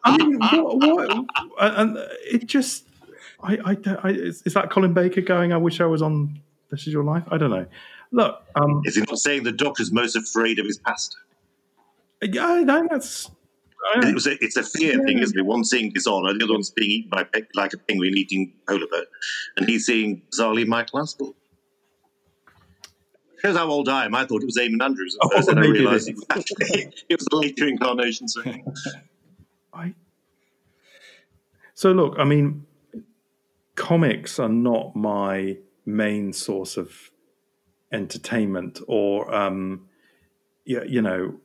I 0.04 0.18
mean, 0.18 0.40
what? 0.40 0.78
what 0.80 1.28
and 1.60 1.98
it 2.26 2.46
just, 2.46 2.86
I, 3.42 3.58
I, 3.66 3.74
don't- 3.76 4.00
I 4.06 4.10
is, 4.10 4.42
is 4.44 4.54
that 4.54 4.70
Colin 4.70 4.94
Baker 4.94 5.22
going? 5.22 5.52
I 5.54 5.58
wish 5.58 5.82
I 5.82 5.86
was 5.86 6.02
on 6.02 6.40
This 6.70 6.88
Is 6.88 6.94
Your 6.94 7.04
Life. 7.04 7.24
I 7.30 7.38
don't 7.38 7.50
know. 7.50 7.66
Look, 8.12 8.42
um, 8.56 8.82
Is 8.86 8.96
he 8.96 9.02
not 9.02 9.20
saying 9.20 9.44
the 9.44 9.52
doctor's 9.52 9.92
most 9.92 10.16
afraid 10.16 10.60
of 10.60 10.66
his 10.66 10.78
past? 10.78 11.18
yeah, 12.22 12.46
I 12.48 12.88
that's. 12.90 13.30
I, 13.96 14.10
It 14.10 14.14
was 14.14 14.28
a, 14.28 14.44
it's 14.44 14.58
a 14.58 14.64
fear 14.64 15.04
thing, 15.06 15.20
isn't 15.20 15.38
it? 15.38 15.46
One 15.46 15.64
seeing 15.64 15.92
Dishonour, 15.92 16.38
the 16.38 16.44
other 16.44 16.54
one's 16.54 16.72
being 16.72 16.92
eaten 16.92 17.10
by 17.10 17.24
pe- 17.24 17.44
like 17.56 17.74
a 17.74 17.78
penguin 17.78 18.18
eating 18.18 18.54
polar 18.68 18.88
bear, 18.88 19.06
and 19.56 19.68
he's 19.68 19.86
seeing 19.86 20.22
bizarrely 20.32 20.66
Michael 20.68 21.00
Aspel. 21.02 21.34
shows 23.42 23.56
how 23.56 23.68
old 23.70 23.88
I 23.90 24.06
am. 24.06 24.16
I 24.16 24.26
thought 24.26 24.42
it 24.42 24.46
was 24.46 24.58
Eamonn 24.58 24.84
Andrews 24.84 25.18
at 25.24 25.32
first, 25.32 25.50
and 25.50 25.60
I 25.60 25.62
maybe 25.62 25.78
it 25.78 25.82
realised 25.82 26.10
is. 26.10 26.10
it 26.10 26.16
was 26.16 26.26
actually 26.30 26.94
it 27.10 27.20
was 27.20 27.28
a 27.32 27.36
later 27.36 27.68
incarnation. 27.68 28.28
So 28.28 28.42
I. 29.74 29.94
So 31.74 31.92
look, 31.92 32.16
I 32.18 32.24
mean, 32.24 32.66
comics 33.76 34.40
are 34.40 34.50
not 34.50 34.96
my 34.96 35.58
main 35.86 36.34
source 36.34 36.76
of 36.78 37.12
entertainment, 37.92 38.80
or 38.88 39.34
um, 39.34 39.88
yeah, 40.66 40.84
you 40.84 41.02
know, 41.02 41.40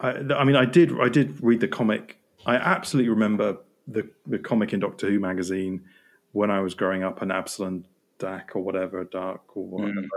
I, 0.00 0.10
I 0.10 0.44
mean, 0.44 0.56
I 0.56 0.64
did, 0.64 0.92
I 1.00 1.08
did 1.08 1.42
read 1.42 1.60
the 1.60 1.68
comic. 1.68 2.18
I 2.46 2.56
absolutely 2.56 3.10
remember 3.10 3.58
the 3.86 4.08
the 4.26 4.38
comic 4.38 4.72
in 4.72 4.80
Doctor 4.80 5.08
Who 5.10 5.20
magazine 5.20 5.84
when 6.32 6.50
I 6.50 6.60
was 6.60 6.74
growing 6.74 7.02
up, 7.02 7.22
and 7.22 7.30
Abslom 7.30 7.84
Daak 8.18 8.54
or 8.54 8.62
whatever, 8.62 9.04
Dark 9.04 9.56
or 9.56 9.64
whatever. 9.64 10.08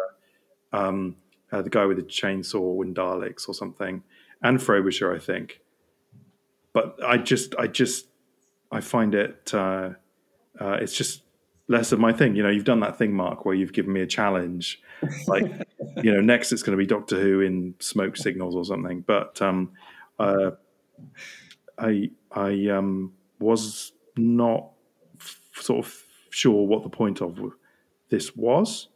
Um, 0.73 1.15
uh, 1.51 1.61
the 1.61 1.69
guy 1.69 1.85
with 1.85 1.97
the 1.97 2.03
chainsaw 2.03 2.81
and 2.83 2.95
Daleks 2.95 3.47
or 3.47 3.53
something, 3.53 4.03
and 4.41 4.61
Frobisher, 4.61 5.13
I 5.13 5.19
think 5.19 5.61
but 6.77 6.99
I 7.03 7.17
just, 7.17 7.55
I 7.57 7.65
just, 7.65 8.05
I 8.71 8.81
find 8.81 9.15
it, 9.15 9.51
uh, 9.51 9.93
uh, 10.61 10.77
it's 10.79 10.93
just 10.93 11.23
less 11.67 11.91
of 11.91 11.99
my 11.99 12.13
thing. 12.13 12.35
You 12.35 12.43
know, 12.43 12.49
you've 12.49 12.65
done 12.65 12.79
that 12.81 12.97
thing, 12.97 13.13
Mark, 13.13 13.45
where 13.45 13.55
you've 13.55 13.73
given 13.73 13.93
me 13.93 14.01
a 14.01 14.07
challenge. 14.07 14.81
Like, 15.27 15.45
you 16.03 16.13
know, 16.13 16.21
next 16.21 16.51
it's 16.51 16.63
going 16.63 16.77
to 16.77 16.81
be 16.81 16.87
Doctor 16.87 17.19
Who 17.19 17.41
in 17.41 17.75
smoke 17.79 18.17
signals 18.17 18.55
or 18.55 18.65
something. 18.65 19.01
But 19.05 19.41
um, 19.41 19.71
uh, 20.19 20.51
I, 21.77 22.11
I 22.31 22.67
um, 22.69 23.13
was 23.39 23.91
not 24.15 24.71
f- 25.19 25.41
sort 25.53 25.85
of 25.85 26.03
sure 26.29 26.65
what 26.65 26.83
the 26.83 26.89
point 26.89 27.21
of 27.21 27.39
this 28.09 28.35
was. 28.35 28.87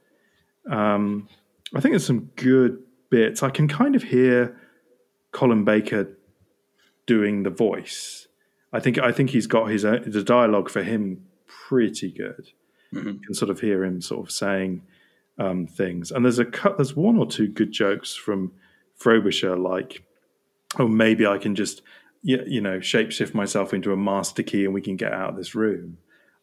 Um, 0.70 1.28
I 1.74 1.80
think 1.80 1.94
there's 1.94 2.06
some 2.06 2.30
good 2.36 2.84
bits. 3.10 3.44
I 3.44 3.50
can 3.50 3.68
kind 3.68 3.96
of 3.96 4.04
hear 4.04 4.58
Colin 5.32 5.64
Baker 5.64 6.18
doing 7.06 7.44
the 7.44 7.50
voice. 7.50 8.28
I 8.74 8.80
think 8.80 8.98
I 8.98 9.12
think 9.12 9.32
he's 9.32 9.48
got 9.48 9.66
his 9.66 9.84
own, 9.84 10.10
the 10.10 10.24
dialogue 10.24 10.70
for 10.70 10.84
him 10.84 11.26
pretty 11.46 12.12
good. 12.12 12.52
You 12.92 13.20
can 13.24 13.34
sort 13.34 13.50
of 13.50 13.60
hear 13.60 13.84
him 13.84 14.02
sort 14.02 14.26
of 14.26 14.32
saying 14.32 14.82
um, 15.38 15.68
things, 15.68 16.12
and 16.12 16.26
there's 16.26 16.40
a 16.40 16.46
cut. 16.46 16.78
There's 16.78 16.96
one 16.96 17.18
or 17.18 17.26
two 17.26 17.48
good 17.48 17.72
jokes 17.72 18.16
from 18.16 18.52
Frobisher, 18.96 19.56
like, 19.56 20.04
"Oh, 20.78 20.88
maybe 20.88 21.26
I 21.26 21.38
can 21.38 21.56
just 21.56 21.82
you, 22.22 22.44
you 22.46 22.62
know 22.62 22.80
shapeshift 22.80 23.34
myself 23.34 23.74
into 23.74 23.94
a 23.94 23.98
master 23.98 24.44
key, 24.44 24.66
and 24.66 24.74
we 24.74 24.82
can 24.82 24.98
get 24.98 25.14
out 25.14 25.30
of 25.30 25.36
this 25.38 25.56
room." 25.56 25.98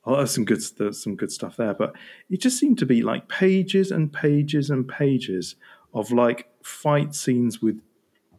Oh, 0.05 0.17
there's 0.17 0.35
some 0.35 0.47
good 0.47 0.63
there's 0.79 1.03
some 1.03 1.17
good 1.17 1.31
stuff 1.31 1.57
there, 1.57 1.75
but 1.75 1.95
it 2.31 2.41
just 2.41 2.59
seemed 2.59 2.79
to 2.79 2.87
be 2.87 3.03
like 3.03 3.29
pages 3.29 3.91
and 3.91 4.13
pages 4.13 4.71
and 4.71 4.89
pages 4.89 5.57
of 5.93 6.11
like 6.13 6.49
fight 6.63 7.15
scenes 7.15 7.61
with 7.61 7.81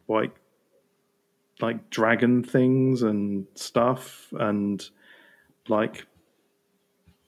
like 0.08 0.34
like 1.60 1.90
dragon 1.90 2.42
things 2.42 3.02
and 3.02 3.46
stuff 3.54 4.32
and 4.38 4.90
like 5.68 6.06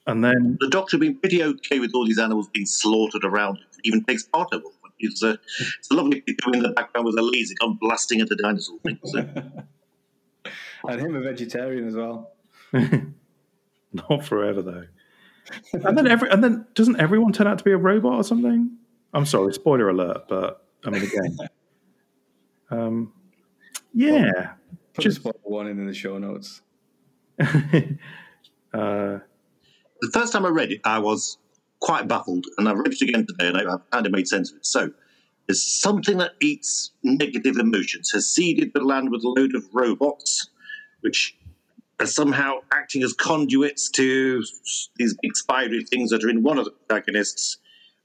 and 0.06 0.24
then 0.24 0.56
the 0.60 0.68
Doctor 0.68 0.98
being 0.98 1.16
pretty 1.18 1.42
okay 1.42 1.78
with 1.80 1.92
all 1.94 2.06
these 2.06 2.18
animals 2.18 2.48
being 2.48 2.66
slaughtered 2.66 3.24
around, 3.24 3.56
him, 3.58 3.64
even 3.84 4.04
takes 4.04 4.24
part 4.24 4.52
of 4.52 4.62
them. 4.62 4.72
It's 4.98 5.22
a, 5.22 5.38
it's 5.78 5.90
a 5.90 5.94
lovely 5.94 6.20
picture 6.20 6.50
in 6.52 6.62
the 6.62 6.68
background 6.70 7.06
with 7.06 7.18
a 7.18 7.22
laser 7.22 7.54
gun 7.60 7.76
blasting 7.80 8.20
at 8.20 8.28
the 8.28 8.36
dinosaur 8.36 8.78
thing. 8.80 8.98
So, 9.04 9.18
and 10.88 11.00
him 11.00 11.16
a 11.16 11.20
vegetarian 11.20 11.88
as 11.88 11.96
well. 11.96 12.30
not 12.72 14.24
forever 14.24 14.62
though 14.62 14.84
and 15.72 15.98
then 15.98 16.06
every 16.06 16.30
and 16.30 16.42
then 16.42 16.64
doesn't 16.74 16.98
everyone 16.98 17.32
turn 17.32 17.46
out 17.46 17.58
to 17.58 17.64
be 17.64 17.72
a 17.72 17.76
robot 17.76 18.14
or 18.14 18.24
something 18.24 18.70
i'm 19.12 19.26
sorry 19.26 19.52
spoiler 19.52 19.90
alert 19.90 20.26
but 20.28 20.64
i 20.86 20.88
mean 20.90 21.02
again 21.02 21.36
um 22.70 23.12
yeah 23.92 24.52
Put 24.94 25.02
Just- 25.02 25.18
a 25.18 25.20
spoiler 25.20 25.40
warning 25.44 25.78
in 25.78 25.86
the 25.86 25.94
show 25.94 26.16
notes. 26.18 26.62
uh 28.72 29.18
the 30.02 30.10
first 30.10 30.32
time 30.32 30.44
I 30.44 30.50
read 30.50 30.72
it, 30.72 30.80
I 30.84 30.98
was 30.98 31.38
quite 31.80 32.08
baffled, 32.08 32.44
and 32.58 32.68
I've 32.68 32.76
read 32.76 32.92
it 32.92 33.00
again 33.00 33.26
today, 33.26 33.48
and 33.48 33.56
I- 33.56 33.74
I've 33.74 33.90
kind 33.90 34.04
of 34.04 34.12
made 34.12 34.28
sense 34.28 34.50
of 34.50 34.58
it. 34.58 34.66
So, 34.66 34.90
there's 35.46 35.62
something 35.62 36.18
that 36.18 36.32
eats 36.40 36.90
negative 37.02 37.56
emotions, 37.56 38.10
has 38.12 38.28
seeded 38.28 38.72
the 38.74 38.80
land 38.80 39.10
with 39.10 39.24
a 39.24 39.28
load 39.28 39.54
of 39.54 39.64
robots, 39.72 40.50
which 41.00 41.36
are 42.00 42.06
somehow 42.06 42.58
acting 42.72 43.02
as 43.02 43.12
conduits 43.12 43.90
to 43.90 44.42
these 44.96 45.16
big 45.22 45.36
spidery 45.36 45.84
things 45.84 46.10
that 46.10 46.24
are 46.24 46.28
in 46.28 46.42
one 46.42 46.58
of 46.58 46.64
the 46.64 46.70
protagonists. 46.70 47.58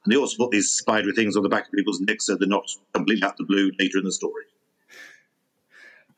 And 0.03 0.13
they 0.13 0.17
also 0.17 0.37
put 0.37 0.51
these 0.51 0.69
spidery 0.69 1.13
things 1.13 1.35
on 1.35 1.43
the 1.43 1.49
back 1.49 1.65
of 1.65 1.71
people's 1.73 1.99
necks 2.01 2.25
so 2.25 2.35
they're 2.35 2.47
not 2.47 2.67
completely 2.93 3.23
out 3.23 3.31
of 3.31 3.37
the 3.37 3.43
blue 3.45 3.71
later 3.79 3.97
in 3.97 4.05
the 4.05 4.11
story. 4.11 4.43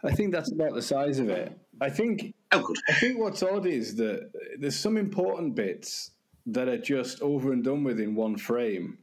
I 0.03 0.13
think 0.13 0.31
that's 0.31 0.51
about 0.51 0.73
the 0.73 0.81
size 0.81 1.19
of 1.19 1.29
it. 1.29 1.57
I 1.81 1.89
think 1.89 2.33
Oh, 2.51 2.61
good. 2.61 2.77
I 2.89 2.93
think 2.93 3.19
what's 3.19 3.43
odd 3.43 3.65
is 3.67 3.95
that 3.97 4.31
there's 4.57 4.75
some 4.75 4.97
important 4.97 5.53
bits 5.55 6.11
that 6.47 6.67
are 6.67 6.79
just 6.79 7.21
over 7.21 7.53
and 7.53 7.63
done 7.63 7.83
with 7.83 7.99
in 7.99 8.15
one 8.15 8.37
frame. 8.37 8.97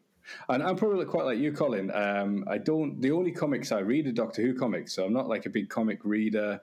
And 0.48 0.60
I'm 0.62 0.74
probably 0.74 1.04
quite 1.04 1.24
like 1.24 1.38
you, 1.38 1.52
Colin. 1.52 1.92
Um, 1.94 2.44
I 2.48 2.58
don't. 2.58 3.00
The 3.00 3.12
only 3.12 3.30
comics 3.30 3.70
I 3.70 3.78
read 3.78 4.08
are 4.08 4.12
Doctor 4.12 4.42
Who 4.42 4.54
comics, 4.54 4.92
so 4.92 5.04
I'm 5.04 5.12
not 5.12 5.28
like 5.28 5.46
a 5.46 5.50
big 5.50 5.68
comic 5.68 6.00
reader. 6.02 6.60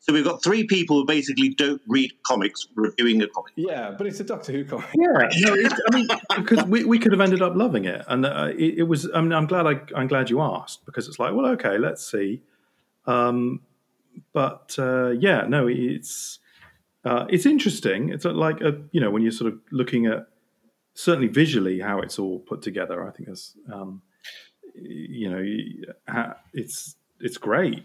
So 0.00 0.12
we've 0.12 0.24
got 0.24 0.42
three 0.42 0.64
people 0.66 0.96
who 0.98 1.06
basically 1.06 1.50
don't 1.50 1.80
read 1.86 2.10
comics 2.24 2.66
reviewing 2.74 3.22
a 3.22 3.28
comic. 3.28 3.52
Yeah, 3.54 3.92
but 3.96 4.08
it's 4.08 4.18
a 4.18 4.24
Doctor 4.24 4.50
Who 4.52 4.64
comic. 4.64 4.88
yeah 4.94 5.28
no 5.38 5.54
it, 5.54 5.72
i 5.90 5.94
mean 5.94 6.08
because 6.36 6.64
we, 6.64 6.84
we 6.84 6.98
could 6.98 7.12
have 7.12 7.20
ended 7.20 7.40
up 7.40 7.54
loving 7.54 7.84
it 7.86 8.04
and 8.08 8.26
uh, 8.26 8.50
it, 8.58 8.78
it 8.78 8.82
was 8.82 9.08
i 9.14 9.20
mean 9.20 9.32
i'm 9.32 9.46
glad 9.46 9.66
I, 9.66 9.80
i'm 9.96 10.06
glad 10.08 10.28
you 10.28 10.40
asked 10.40 10.84
because 10.84 11.08
it's 11.08 11.18
like 11.18 11.32
well 11.34 11.46
okay 11.52 11.78
let's 11.78 12.04
see 12.10 12.42
um 13.06 13.60
but 14.32 14.74
uh 14.78 15.10
yeah 15.10 15.44
no 15.48 15.66
it's 15.68 16.38
uh 17.04 17.26
it's 17.28 17.46
interesting 17.46 18.10
it's 18.10 18.24
like 18.24 18.60
a 18.60 18.80
you 18.92 19.00
know 19.00 19.10
when 19.10 19.22
you're 19.22 19.32
sort 19.32 19.52
of 19.52 19.58
looking 19.70 20.06
at 20.06 20.26
certainly 20.94 21.28
visually 21.28 21.80
how 21.80 22.00
it's 22.00 22.18
all 22.18 22.40
put 22.40 22.62
together 22.62 23.06
i 23.06 23.10
think 23.10 23.28
it's 23.28 23.56
um 23.72 24.02
you 24.74 25.28
know 25.30 25.44
it's 26.52 26.96
it's 27.20 27.36
great 27.38 27.84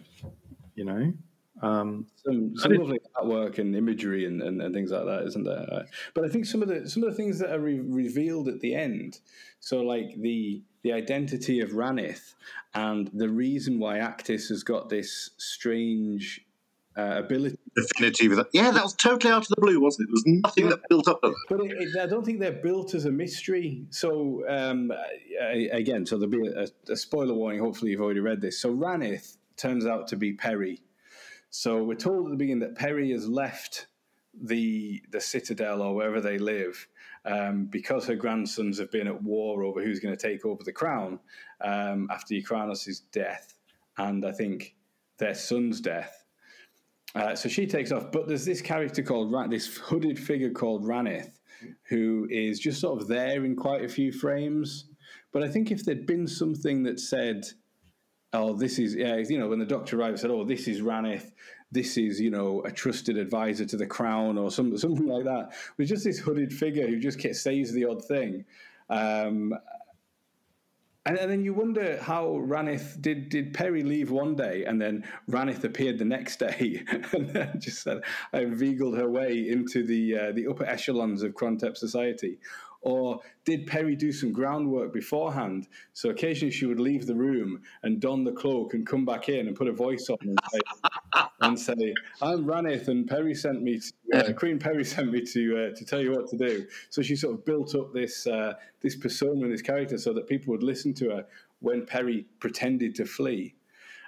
you 0.76 0.86
know 0.86 1.14
um 1.62 2.06
some, 2.18 2.56
some 2.58 2.74
lovely 2.74 3.00
artwork 3.16 3.60
and 3.60 3.76
imagery 3.76 4.26
and, 4.26 4.42
and, 4.42 4.62
and 4.62 4.74
things 4.74 4.92
like 4.92 5.06
that, 5.06 5.24
isn't 5.26 5.46
there? 5.46 5.86
But 6.14 6.26
I 6.26 6.30
think 6.30 6.46
some 6.46 6.62
of 6.62 6.68
the 6.68 6.90
some 6.90 7.02
of 7.04 7.10
the 7.10 7.16
things 7.16 7.40
that 7.40 7.50
are 7.50 7.60
re- 7.60 7.80
revealed 7.80 8.50
at 8.50 8.60
the 8.60 8.76
end, 8.76 9.20
so 9.62 9.82
like 9.82 10.20
the 10.20 10.62
the 10.86 10.94
identity 10.94 11.62
of 11.62 11.72
Ranith 11.72 12.36
and 12.76 13.10
the 13.12 13.28
reason 13.28 13.80
why 13.80 13.98
Actis 13.98 14.50
has 14.50 14.62
got 14.62 14.88
this 14.88 15.32
strange 15.38 16.46
uh, 16.96 17.22
ability. 17.26 17.58
Affinity 17.76 18.28
with 18.28 18.38
that. 18.38 18.48
Yeah, 18.54 18.70
that 18.70 18.84
was 18.84 18.94
totally 18.94 19.34
out 19.34 19.42
of 19.42 19.48
the 19.48 19.56
blue, 19.58 19.82
wasn't 19.82 20.08
it? 20.08 20.10
There 20.10 20.14
was 20.14 20.42
nothing 20.44 20.70
that 20.70 20.88
built 20.88 21.08
up. 21.08 21.22
But 21.50 21.62
it, 21.62 21.72
it, 21.72 22.00
I 22.00 22.06
don't 22.06 22.24
think 22.24 22.40
they're 22.40 22.52
built 22.52 22.94
as 22.94 23.06
a 23.06 23.12
mystery. 23.12 23.82
So 23.90 24.48
um, 24.48 24.92
I- 25.42 25.70
again, 25.74 26.06
so 26.06 26.20
there'll 26.20 26.44
be 26.44 26.48
a, 26.50 26.68
a 26.92 26.96
spoiler 26.96 27.34
warning. 27.34 27.62
Hopefully, 27.62 27.90
you've 27.90 28.02
already 28.02 28.20
read 28.20 28.40
this. 28.40 28.62
So 28.62 28.72
Ranith 28.72 29.38
turns 29.58 29.88
out 29.88 30.08
to 30.10 30.16
be 30.16 30.34
Peri. 30.34 30.84
So 31.50 31.84
we're 31.84 31.96
told 31.96 32.28
at 32.28 32.30
the 32.32 32.38
beginning 32.38 32.60
that 32.60 32.76
Peri 32.76 33.12
has 33.12 33.28
left 33.28 33.88
the 34.40 35.02
the 35.10 35.20
citadel 35.20 35.82
or 35.82 35.96
wherever 35.96 36.22
they 36.22 36.38
live 36.38 36.88
um, 37.26 37.66
because 37.66 38.06
her 38.06 38.16
grandsons 38.16 38.78
have 38.80 38.92
been 38.92 39.08
at 39.08 39.24
war 39.24 39.64
over 39.64 39.84
who's 39.84 40.00
going 40.00 40.16
to 40.16 40.22
take 40.22 40.46
over 40.46 40.64
the 40.64 40.72
crown 40.72 41.20
um, 41.62 42.08
after 42.12 42.36
Yrcanos' 42.36 43.02
death, 43.12 43.56
and 43.98 44.26
I 44.26 44.32
think 44.32 44.76
their 45.18 45.34
son's 45.34 45.82
death. 45.82 46.24
Uh, 47.16 47.36
so 47.36 47.48
she 47.48 47.66
takes 47.66 47.92
off, 47.92 48.12
but 48.12 48.28
there's 48.28 48.46
this 48.46 48.62
character 48.62 49.02
called 49.02 49.32
Ran- 49.32 49.50
this 49.50 49.78
hooded 49.78 50.20
figure 50.20 50.52
called 50.52 50.84
Ranith, 50.84 51.40
who 51.84 52.28
is 52.30 52.60
just 52.60 52.82
sort 52.82 53.02
of 53.02 53.08
there 53.08 53.46
in 53.46 53.56
quite 53.56 53.84
a 53.84 53.90
few 53.90 54.12
frames. 54.12 54.90
But 55.32 55.42
I 55.44 55.48
think 55.48 55.72
if 55.72 55.86
there'd 55.86 56.06
been 56.06 56.28
something 56.28 56.84
that 56.84 57.00
said, 57.00 57.46
"Oh, 58.34 58.54
this 58.54 58.80
is," 58.80 58.96
yeah, 58.96 59.16
you 59.16 59.40
know, 59.40 59.48
when 59.48 59.60
the 59.60 59.66
Doctor 59.66 59.98
arrived, 59.98 60.20
said, 60.20 60.30
"Oh, 60.30 60.44
this 60.44 60.68
is 60.68 60.82
Ranith," 60.82 61.32
this 61.76 61.98
is, 61.98 62.20
you 62.20 62.32
know, 62.32 62.64
a 62.64 62.72
trusted 62.72 63.18
advisor 63.18 63.66
to 63.66 63.78
the 63.78 63.86
crown, 63.86 64.40
or 64.40 64.50
some, 64.50 64.76
something 64.86 65.06
like 65.06 65.26
that. 65.26 65.50
It 65.50 65.78
was 65.78 65.90
just 65.90 66.06
this 66.06 66.18
hooded 66.18 66.52
figure 66.52 66.88
who 66.88 67.00
just 67.00 67.22
says 67.22 67.72
the 67.72 67.86
odd 67.86 68.04
thing. 68.04 68.46
Um, 68.90 69.54
and, 71.06 71.20
and 71.20 71.30
then 71.30 71.44
you 71.44 71.54
wonder 71.54 72.02
how 72.02 72.42
Ranith 72.44 73.00
did. 73.00 73.30
Did 73.30 73.54
Peri 73.54 73.84
leave 73.84 74.10
one 74.10 74.36
day 74.36 74.66
and 74.66 74.82
then 74.82 75.04
Ranith 75.30 75.64
appeared 75.64 76.00
the 76.00 76.06
next 76.06 76.38
day 76.38 76.84
and 77.14 77.62
just 77.62 77.84
said, 77.84 78.02
"I 78.34 78.40
inveigled 78.40 78.98
her 78.98 79.08
way 79.08 79.48
into 79.50 79.86
the 79.86 80.18
uh, 80.18 80.32
the 80.32 80.48
upper 80.48 80.66
echelons 80.66 81.22
of 81.22 81.34
Krontep 81.34 81.78
society," 81.78 82.40
or 82.86 83.20
did 83.46 83.66
Peri 83.66 83.96
do 83.96 84.12
some 84.12 84.32
groundwork 84.32 84.94
beforehand? 84.94 85.68
So 85.94 86.10
occasionally 86.10 86.52
she 86.52 86.68
would 86.68 86.80
leave 86.80 87.08
the 87.08 87.16
room 87.16 87.64
and 87.82 88.00
don 88.00 88.24
the 88.24 88.32
cloak 88.32 88.76
and 88.76 88.86
come 88.86 89.06
back 89.06 89.28
in 89.28 89.48
and 89.48 89.56
put 89.56 89.68
a 89.68 89.74
voice 89.74 90.08
on 90.08 90.18
and 90.22 90.38
say, 90.52 90.60
and 91.42 91.60
say 91.60 91.94
"I'm 92.22 92.46
Ranith 92.46 92.88
and 92.88 93.08
Peri 93.08 93.36
sent 93.36 93.62
me, 93.62 93.80
to, 93.80 94.30
uh, 94.30 94.34
Queen 94.34 94.60
Peri 94.60 94.84
sent 94.84 95.12
me 95.12 95.22
to 95.22 95.58
uh, 95.58 95.76
to 95.76 95.86
tell 95.86 96.02
you 96.02 96.12
what 96.12 96.28
to 96.30 96.38
do." 96.38 96.66
So 96.90 97.02
she 97.02 97.16
sort 97.16 97.36
of 97.36 97.46
built 97.46 97.76
up 97.76 97.94
this 97.94 98.28
uh, 98.28 98.54
this 98.82 98.96
persona 98.96 99.44
and 99.44 99.52
this 99.52 99.62
character 99.62 99.98
so 99.98 100.14
that 100.14 100.28
people 100.28 100.52
would 100.52 100.64
listen 100.64 100.94
to 100.96 101.10
her 101.12 101.26
when 101.60 101.86
Peri 101.86 102.26
pretended 102.40 102.96
to 102.96 103.06
flee. 103.06 103.56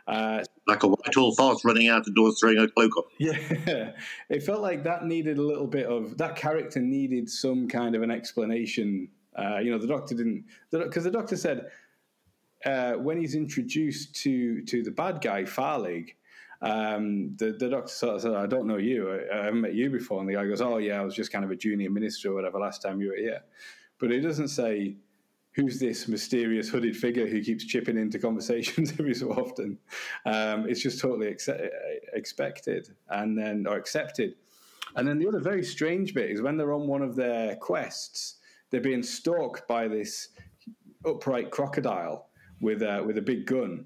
Uh, 0.08 0.42
like 0.68 0.84
a 0.84 0.88
Whitehall 0.88 1.36
farce 1.36 1.66
running 1.66 1.90
out 1.90 2.06
the 2.06 2.12
doors 2.12 2.40
throwing 2.40 2.58
a 2.60 2.68
cloak 2.70 2.96
on. 2.96 3.04
Yeah, 3.20 3.92
it 4.30 4.44
felt 4.44 4.62
like 4.62 4.84
that 4.84 5.06
needed 5.06 5.38
a 5.38 5.42
little 5.42 5.68
bit 5.68 5.86
of 5.86 6.18
that 6.18 6.36
character 6.36 6.80
needed 6.80 7.30
some 7.30 7.68
kind 7.68 7.96
of 7.96 8.04
an 8.04 8.12
explanation. 8.12 9.10
Uh, 9.38 9.58
you 9.58 9.70
know, 9.70 9.78
the 9.78 9.88
doctor 9.88 10.16
didn't 10.16 10.46
because 10.72 11.04
the, 11.04 11.12
the, 11.12 11.18
doctor 11.18 11.36
said 11.36 11.70
uh, 12.66 12.94
when 12.94 13.18
he's 13.18 13.36
introduced 13.36 14.16
to 14.24 14.62
to 14.64 14.82
the 14.82 14.92
bad 14.92 15.22
guy 15.22 15.44
Farlig, 15.44 16.14
um, 16.62 17.36
the, 17.38 17.52
the 17.52 17.70
doctor 17.70 17.92
sort 17.92 18.16
of 18.16 18.22
said, 18.22 18.34
I 18.34 18.48
don't 18.48 18.68
know 18.68 18.78
you. 18.78 19.12
I, 19.12 19.40
I, 19.40 19.46
haven't 19.46 19.62
met 19.62 19.76
you 19.76 19.90
before. 19.90 20.20
And 20.20 20.28
the 20.28 20.34
guy 20.34 20.48
goes, 20.48 20.62
Oh, 20.62 20.78
yeah, 20.78 21.00
I 21.00 21.04
was 21.04 21.14
just 21.14 21.32
kind 21.32 21.46
of 21.46 21.52
a 21.52 21.56
junior 21.56 21.90
minister 21.90 22.32
or 22.32 22.36
whatever 22.36 22.60
last 22.60 22.82
time 22.82 23.00
you 23.00 23.10
were 23.10 23.18
here. 23.18 23.42
But 24.00 24.12
he 24.12 24.20
doesn't 24.20 24.48
say, 24.48 24.96
Who's 25.52 25.80
this 25.80 26.08
mysterious 26.08 26.70
hooded 26.70 26.96
figure 26.96 27.28
who 27.28 27.42
keeps 27.42 27.66
chipping 27.66 27.98
into 27.98 28.20
conversations 28.20 28.92
every 29.00 29.14
so 29.14 29.32
often? 29.32 29.78
Um, 30.26 30.68
it's 30.68 30.82
just 30.82 31.00
totally 31.00 31.28
ex- 31.28 31.50
expected 32.14 32.90
and 33.10 33.38
then, 33.38 33.66
or 33.68 33.76
accepted. 33.76 34.36
And 34.96 35.08
then 35.08 35.20
the 35.20 35.28
other 35.28 35.40
very 35.40 35.64
strange 35.64 36.14
bit 36.14 36.32
is 36.32 36.42
when 36.42 36.58
they're 36.58 36.74
on 36.74 36.88
one 36.88 37.02
of 37.02 37.16
their 37.16 37.56
quests, 37.56 38.36
they're 38.70 38.82
being 38.82 39.04
stalked 39.04 39.68
by 39.68 39.88
this 39.88 40.30
upright 41.06 41.52
crocodile 41.52 42.30
with, 42.62 42.82
uh, 42.82 43.04
with 43.06 43.18
a 43.18 43.22
big 43.22 43.46
gun 43.46 43.86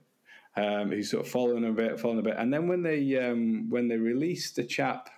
um, 0.56 0.90
who's 0.90 1.10
sort 1.12 1.26
of 1.26 1.32
following 1.32 1.66
a 1.66 1.72
bit, 1.72 2.00
following 2.00 2.20
a 2.20 2.24
bit. 2.24 2.36
And 2.38 2.54
then 2.54 2.68
when 2.68 2.84
they 2.84 3.18
um, 3.18 3.70
when 3.70 3.88
they 3.88 3.98
release 3.98 4.52
the 4.52 4.64
chap 4.64 5.10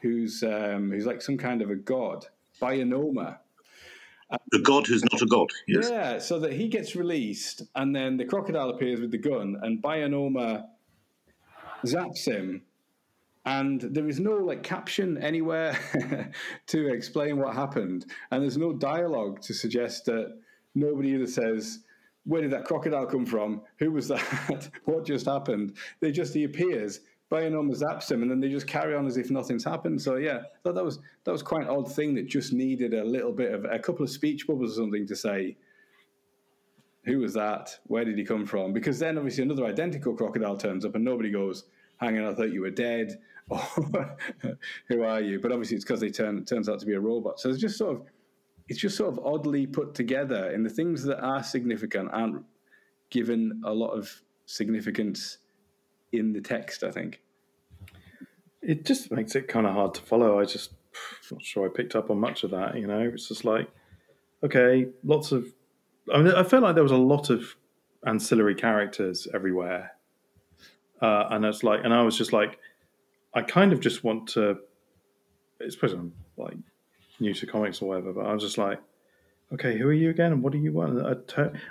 who's 0.00 0.42
um, 0.42 0.90
who's 0.90 1.06
like 1.06 1.22
some 1.22 1.38
kind 1.38 1.62
of 1.62 1.70
a 1.70 1.76
god, 1.76 2.26
Bayanoma. 2.60 3.38
The 4.52 4.60
god 4.60 4.86
who's 4.86 5.02
not 5.10 5.20
a 5.22 5.26
god. 5.26 5.48
Yes. 5.66 5.90
Yeah, 5.90 6.18
so 6.18 6.38
that 6.38 6.52
he 6.52 6.68
gets 6.68 6.94
released, 6.94 7.62
and 7.74 7.94
then 7.94 8.16
the 8.16 8.24
crocodile 8.24 8.70
appears 8.70 9.00
with 9.00 9.10
the 9.10 9.18
gun, 9.18 9.56
and 9.62 9.82
Bayanoma 9.82 10.66
zaps 11.84 12.26
him, 12.26 12.62
and 13.44 13.80
there 13.80 14.08
is 14.08 14.20
no 14.20 14.34
like 14.34 14.62
caption 14.62 15.18
anywhere 15.18 15.76
to 16.68 16.92
explain 16.92 17.38
what 17.38 17.54
happened, 17.54 18.06
and 18.30 18.42
there's 18.42 18.56
no 18.56 18.72
dialogue 18.72 19.40
to 19.42 19.52
suggest 19.52 20.04
that 20.04 20.38
nobody 20.76 21.10
either 21.10 21.26
says 21.26 21.80
where 22.30 22.42
did 22.42 22.52
that 22.52 22.64
crocodile 22.64 23.06
come 23.06 23.26
from? 23.26 23.60
Who 23.80 23.90
was 23.90 24.06
that? 24.06 24.70
what 24.84 25.04
just 25.04 25.26
happened? 25.26 25.76
They 25.98 26.12
just 26.12 26.32
he 26.32 26.44
appears, 26.44 27.00
Bayanoma 27.28 27.74
zaps 27.76 28.08
him, 28.08 28.22
and 28.22 28.30
then 28.30 28.38
they 28.38 28.48
just 28.48 28.68
carry 28.68 28.94
on 28.94 29.04
as 29.08 29.16
if 29.16 29.32
nothing's 29.32 29.64
happened. 29.64 30.00
So 30.00 30.14
yeah, 30.14 30.42
thought 30.62 30.76
that 30.76 30.84
was 30.84 31.00
that 31.24 31.32
was 31.32 31.42
quite 31.42 31.62
an 31.62 31.70
odd 31.70 31.92
thing 31.92 32.14
that 32.14 32.28
just 32.28 32.52
needed 32.52 32.94
a 32.94 33.02
little 33.02 33.32
bit 33.32 33.52
of 33.52 33.64
a 33.64 33.80
couple 33.80 34.04
of 34.04 34.10
speech 34.10 34.46
bubbles 34.46 34.78
or 34.78 34.82
something 34.82 35.08
to 35.08 35.16
say. 35.16 35.56
Who 37.04 37.18
was 37.18 37.34
that? 37.34 37.76
Where 37.86 38.04
did 38.04 38.16
he 38.16 38.24
come 38.24 38.46
from? 38.46 38.72
Because 38.72 39.00
then 39.00 39.18
obviously 39.18 39.42
another 39.42 39.64
identical 39.64 40.14
crocodile 40.14 40.56
turns 40.56 40.84
up 40.84 40.94
and 40.94 41.04
nobody 41.04 41.32
goes, 41.32 41.64
"Hang 41.96 42.16
on, 42.16 42.32
I 42.32 42.34
thought 42.34 42.52
you 42.52 42.60
were 42.60 42.70
dead." 42.70 43.18
Or 43.50 44.16
who 44.88 45.02
are 45.02 45.20
you? 45.20 45.40
But 45.40 45.50
obviously 45.50 45.74
it's 45.74 45.84
because 45.84 45.98
they 45.98 46.10
turn 46.10 46.44
turns 46.44 46.68
out 46.68 46.78
to 46.78 46.86
be 46.86 46.94
a 46.94 47.00
robot. 47.00 47.40
So 47.40 47.48
it's 47.48 47.58
just 47.58 47.76
sort 47.76 47.96
of 47.96 48.02
it's 48.70 48.78
just 48.78 48.96
sort 48.96 49.12
of 49.12 49.18
oddly 49.26 49.66
put 49.66 49.94
together, 49.94 50.50
and 50.52 50.64
the 50.64 50.70
things 50.70 51.02
that 51.02 51.20
are 51.20 51.42
significant 51.42 52.08
aren't 52.12 52.44
given 53.10 53.60
a 53.64 53.74
lot 53.74 53.90
of 53.90 54.22
significance 54.46 55.38
in 56.12 56.32
the 56.32 56.40
text. 56.40 56.84
I 56.84 56.92
think 56.92 57.20
it 58.62 58.86
just 58.86 59.10
makes 59.10 59.34
it 59.34 59.48
kind 59.48 59.66
of 59.66 59.74
hard 59.74 59.94
to 59.94 60.02
follow. 60.02 60.38
I 60.38 60.44
just 60.44 60.70
not 61.32 61.42
sure 61.42 61.66
I 61.66 61.68
picked 61.68 61.96
up 61.96 62.10
on 62.10 62.20
much 62.20 62.44
of 62.44 62.52
that. 62.52 62.76
You 62.76 62.86
know, 62.86 63.00
it's 63.00 63.26
just 63.26 63.44
like 63.44 63.68
okay, 64.44 64.86
lots 65.02 65.32
of. 65.32 65.52
I 66.14 66.22
mean, 66.22 66.32
I 66.32 66.44
felt 66.44 66.62
like 66.62 66.76
there 66.76 66.84
was 66.84 66.92
a 66.92 66.96
lot 66.96 67.28
of 67.28 67.56
ancillary 68.06 68.54
characters 68.54 69.26
everywhere, 69.34 69.96
uh, 71.02 71.24
and 71.30 71.44
it's 71.44 71.64
like, 71.64 71.80
and 71.82 71.92
I 71.92 72.02
was 72.02 72.16
just 72.16 72.32
like, 72.32 72.60
I 73.34 73.42
kind 73.42 73.72
of 73.72 73.80
just 73.80 74.04
want 74.04 74.28
to. 74.28 74.58
It's 75.58 75.76
I'm 75.82 76.12
like 76.36 76.56
new 77.20 77.34
to 77.34 77.46
comics 77.46 77.82
or 77.82 77.88
whatever, 77.88 78.12
but 78.12 78.26
I 78.26 78.32
was 78.32 78.42
just 78.42 78.58
like, 78.58 78.80
okay, 79.52 79.76
who 79.78 79.88
are 79.88 79.92
you 79.92 80.10
again, 80.10 80.32
and 80.32 80.42
what 80.42 80.52
do 80.52 80.58
you 80.58 80.72
want? 80.72 80.98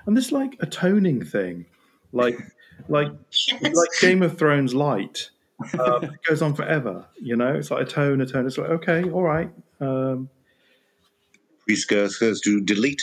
And 0.05 0.17
this 0.17 0.31
like 0.31 0.55
atoning 0.59 1.23
thing, 1.25 1.65
like 2.11 2.37
like 2.89 3.11
yes. 3.31 3.61
like 3.61 3.89
Game 4.01 4.21
of 4.23 4.37
Thrones 4.37 4.73
light. 4.73 5.29
Um, 5.77 6.05
it 6.05 6.23
goes 6.25 6.41
on 6.41 6.53
forever, 6.53 7.05
you 7.21 7.35
know. 7.35 7.53
It's 7.53 7.69
like 7.69 7.85
a 7.85 7.85
tone, 7.85 8.21
a 8.21 8.25
tone. 8.25 8.47
It's 8.47 8.57
like 8.57 8.69
okay, 8.69 9.03
all 9.09 9.23
right. 9.23 9.51
Um, 9.81 10.29
goes 11.89 12.17
to 12.17 12.61
delete. 12.61 13.01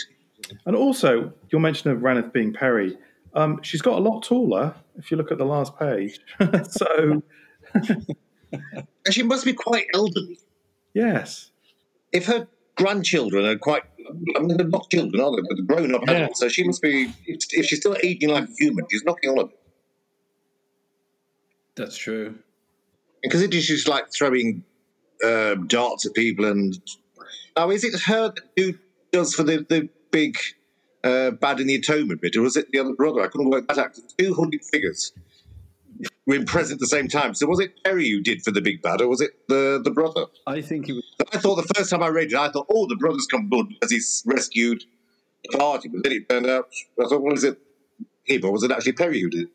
And 0.65 0.75
also, 0.75 1.31
your 1.51 1.61
mention 1.61 1.91
of 1.91 1.99
Ranith 1.99 2.33
being 2.33 2.53
Peri. 2.53 2.97
um, 3.35 3.61
she's 3.61 3.83
got 3.83 3.99
a 3.99 4.01
lot 4.01 4.23
taller. 4.23 4.73
If 4.97 5.11
you 5.11 5.17
look 5.17 5.31
at 5.31 5.37
the 5.37 5.45
last 5.45 5.77
page, 5.77 6.19
so 6.69 7.21
and 8.51 9.13
she 9.13 9.23
must 9.23 9.45
be 9.45 9.53
quite 9.53 9.85
elderly. 9.93 10.39
Yes, 10.93 11.51
if 12.11 12.25
her 12.25 12.47
grandchildren 12.75 13.45
are 13.45 13.57
quite, 13.57 13.83
I 14.35 14.39
mean, 14.39 14.57
they're 14.57 14.67
not 14.67 14.89
children, 14.89 15.21
are 15.21 15.31
they? 15.31 15.41
But 15.41 15.57
they're 15.57 15.65
grown 15.65 15.95
up 15.95 16.03
yeah. 16.07 16.13
adults. 16.13 16.39
So 16.39 16.49
she 16.49 16.63
must 16.63 16.81
be, 16.81 17.13
if 17.25 17.65
she's 17.65 17.79
still 17.79 17.97
aging 18.03 18.29
like 18.29 18.45
a 18.45 18.53
human, 18.57 18.85
she's 18.89 19.03
knocking 19.03 19.31
on 19.31 19.39
a 19.39 19.45
bit. 19.45 19.59
That's 21.75 21.97
true. 21.97 22.35
Because 23.21 23.41
it 23.41 23.53
is 23.53 23.67
just 23.67 23.87
like 23.87 24.11
throwing 24.13 24.63
uh, 25.23 25.55
darts 25.55 26.05
at 26.05 26.13
people 26.13 26.45
and. 26.45 26.79
Now, 27.55 27.69
is 27.71 27.83
it 27.83 27.99
her 28.01 28.29
that 28.29 28.55
do, 28.55 28.77
does 29.11 29.33
for 29.33 29.43
the, 29.43 29.65
the 29.67 29.89
big 30.11 30.37
uh, 31.03 31.31
bad 31.31 31.59
in 31.59 31.67
the 31.67 31.75
atonement 31.75 32.21
bit, 32.21 32.35
or 32.35 32.41
was 32.41 32.55
it 32.55 32.71
the 32.71 32.79
other 32.79 32.93
brother? 32.93 33.21
I 33.21 33.27
couldn't 33.27 33.49
work 33.49 33.67
that 33.67 33.77
out. 33.77 33.97
200 34.17 34.63
figures 34.63 35.11
were 36.27 36.43
present 36.43 36.77
at 36.77 36.79
the 36.81 36.87
same 36.87 37.07
time. 37.07 37.33
So 37.33 37.47
was 37.47 37.59
it 37.59 37.83
Peri 37.83 38.09
who 38.09 38.21
did 38.21 38.43
for 38.43 38.51
the 38.51 38.61
big 38.61 38.81
bad, 38.81 39.01
or 39.01 39.07
was 39.07 39.21
it 39.21 39.31
the 39.47 39.81
the 39.83 39.91
brother? 39.91 40.25
I 40.45 40.61
think 40.61 40.89
it 40.89 40.93
was. 40.93 41.03
I 41.33 41.37
thought 41.39 41.55
the 41.55 41.73
first 41.73 41.89
time 41.89 42.03
I 42.03 42.09
read 42.09 42.31
it, 42.31 42.35
I 42.35 42.49
thought, 42.49 42.67
oh, 42.69 42.87
the 42.87 42.95
brother's 42.95 43.25
come 43.25 43.49
good 43.49 43.69
because 43.69 43.91
he's 43.91 44.23
rescued 44.25 44.83
the 45.43 45.57
party. 45.57 45.89
But 45.89 46.03
then 46.03 46.13
it 46.13 46.29
turned 46.29 46.47
out, 46.47 46.69
I 46.99 47.07
thought, 47.07 47.21
well, 47.21 47.33
is 47.33 47.43
it 47.43 47.59
him, 48.25 48.45
or 48.45 48.51
was 48.51 48.63
it 48.63 48.71
actually 48.71 48.93
Peri 48.93 49.21
who 49.21 49.29
did 49.29 49.43
it? 49.43 49.49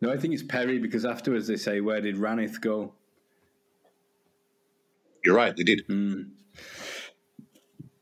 No, 0.00 0.12
I 0.12 0.16
think 0.18 0.34
it's 0.34 0.42
Peri 0.42 0.78
because 0.78 1.04
afterwards 1.04 1.46
they 1.46 1.56
say, 1.56 1.80
where 1.80 2.00
did 2.00 2.16
Ranith 2.16 2.60
go? 2.60 2.92
You're 5.24 5.34
right, 5.34 5.56
they 5.56 5.64
did. 5.64 5.86
Mm. 5.88 6.30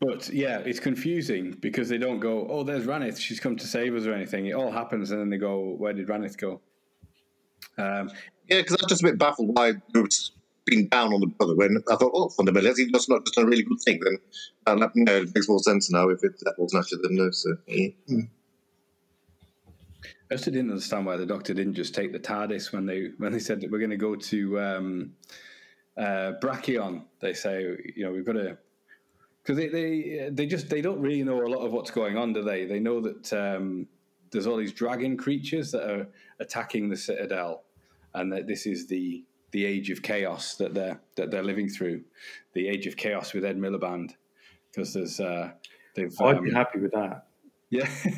But 0.00 0.28
yeah, 0.28 0.58
it's 0.58 0.80
confusing 0.80 1.52
because 1.52 1.88
they 1.88 1.98
don't 1.98 2.18
go, 2.18 2.46
oh, 2.48 2.62
there's 2.64 2.84
Ranith, 2.84 3.18
she's 3.18 3.40
come 3.40 3.56
to 3.56 3.66
save 3.66 3.94
us 3.94 4.06
or 4.06 4.12
anything. 4.12 4.46
It 4.46 4.52
all 4.52 4.70
happens 4.70 5.10
and 5.10 5.20
then 5.20 5.30
they 5.30 5.38
go, 5.38 5.74
where 5.78 5.92
did 5.92 6.08
Ranith 6.08 6.36
go? 6.36 6.60
Um, 7.78 8.10
yeah, 8.48 8.60
because 8.60 8.76
I'm 8.80 8.88
just 8.88 9.02
a 9.02 9.06
bit 9.06 9.18
baffled 9.18 9.56
why 9.56 9.74
it's 9.94 10.32
been 10.64 10.88
down 10.88 11.12
on 11.12 11.20
the 11.20 11.26
brother 11.26 11.54
when 11.54 11.82
I 11.90 11.96
thought, 11.96 12.12
oh, 12.14 12.28
fundamentally, 12.30 12.88
that's 12.92 13.08
not 13.08 13.24
just 13.24 13.38
a 13.38 13.44
really 13.44 13.62
good 13.62 13.80
thing. 13.84 14.00
Then 14.02 14.18
and 14.66 14.82
that, 14.82 14.90
you 14.94 15.04
know, 15.04 15.16
it 15.16 15.34
makes 15.34 15.48
more 15.48 15.58
sense 15.58 15.90
now 15.90 16.08
if 16.08 16.22
it, 16.24 16.32
that 16.40 16.54
wasn't 16.58 16.84
actually 16.84 17.02
them. 17.02 17.16
No, 17.16 17.30
so, 17.30 17.56
yeah. 17.66 17.88
mm. 18.08 18.28
I 20.30 20.34
also 20.34 20.50
didn't 20.50 20.70
understand 20.70 21.06
why 21.06 21.16
the 21.16 21.26
doctor 21.26 21.52
didn't 21.52 21.74
just 21.74 21.94
take 21.94 22.12
the 22.12 22.18
TARDIS 22.18 22.72
when 22.72 22.86
they 22.86 23.10
when 23.18 23.32
they 23.32 23.38
said 23.38 23.60
that 23.60 23.70
we're 23.70 23.78
going 23.78 23.90
to 23.90 23.96
go 23.96 24.16
to 24.16 24.60
um, 24.60 25.12
uh, 25.96 26.32
Brachion. 26.42 27.04
They 27.20 27.34
say, 27.34 27.62
you 27.94 28.04
know, 28.04 28.12
we've 28.12 28.24
got 28.24 28.32
to 28.32 28.56
because 29.42 29.58
they, 29.58 29.68
they 29.68 30.30
they 30.32 30.46
just 30.46 30.70
they 30.70 30.80
don't 30.80 31.00
really 31.00 31.22
know 31.22 31.44
a 31.44 31.46
lot 31.46 31.64
of 31.64 31.72
what's 31.72 31.90
going 31.90 32.16
on, 32.16 32.32
do 32.32 32.42
they? 32.42 32.64
They 32.64 32.80
know 32.80 33.00
that 33.02 33.32
um, 33.34 33.86
there's 34.34 34.46
all 34.46 34.58
these 34.58 34.72
dragon 34.72 35.16
creatures 35.16 35.72
that 35.72 35.88
are 35.88 36.06
attacking 36.40 36.90
the 36.90 36.96
citadel, 36.96 37.64
and 38.12 38.30
that 38.32 38.46
this 38.46 38.66
is 38.66 38.86
the 38.86 39.24
the 39.52 39.64
age 39.64 39.88
of 39.90 40.02
chaos 40.02 40.56
that 40.56 40.74
they're 40.74 41.00
that 41.16 41.30
they're 41.30 41.42
living 41.42 41.68
through, 41.68 42.02
the 42.52 42.68
age 42.68 42.86
of 42.86 42.96
chaos 42.96 43.32
with 43.32 43.44
Ed 43.44 43.56
Miliband, 43.56 44.10
because 44.70 44.92
there's 44.92 45.20
uh, 45.20 45.52
they've. 45.94 46.12
I'd 46.20 46.36
um, 46.38 46.44
be 46.44 46.50
happy 46.52 46.80
with 46.80 46.92
that. 46.92 47.26
Yeah. 47.70 47.88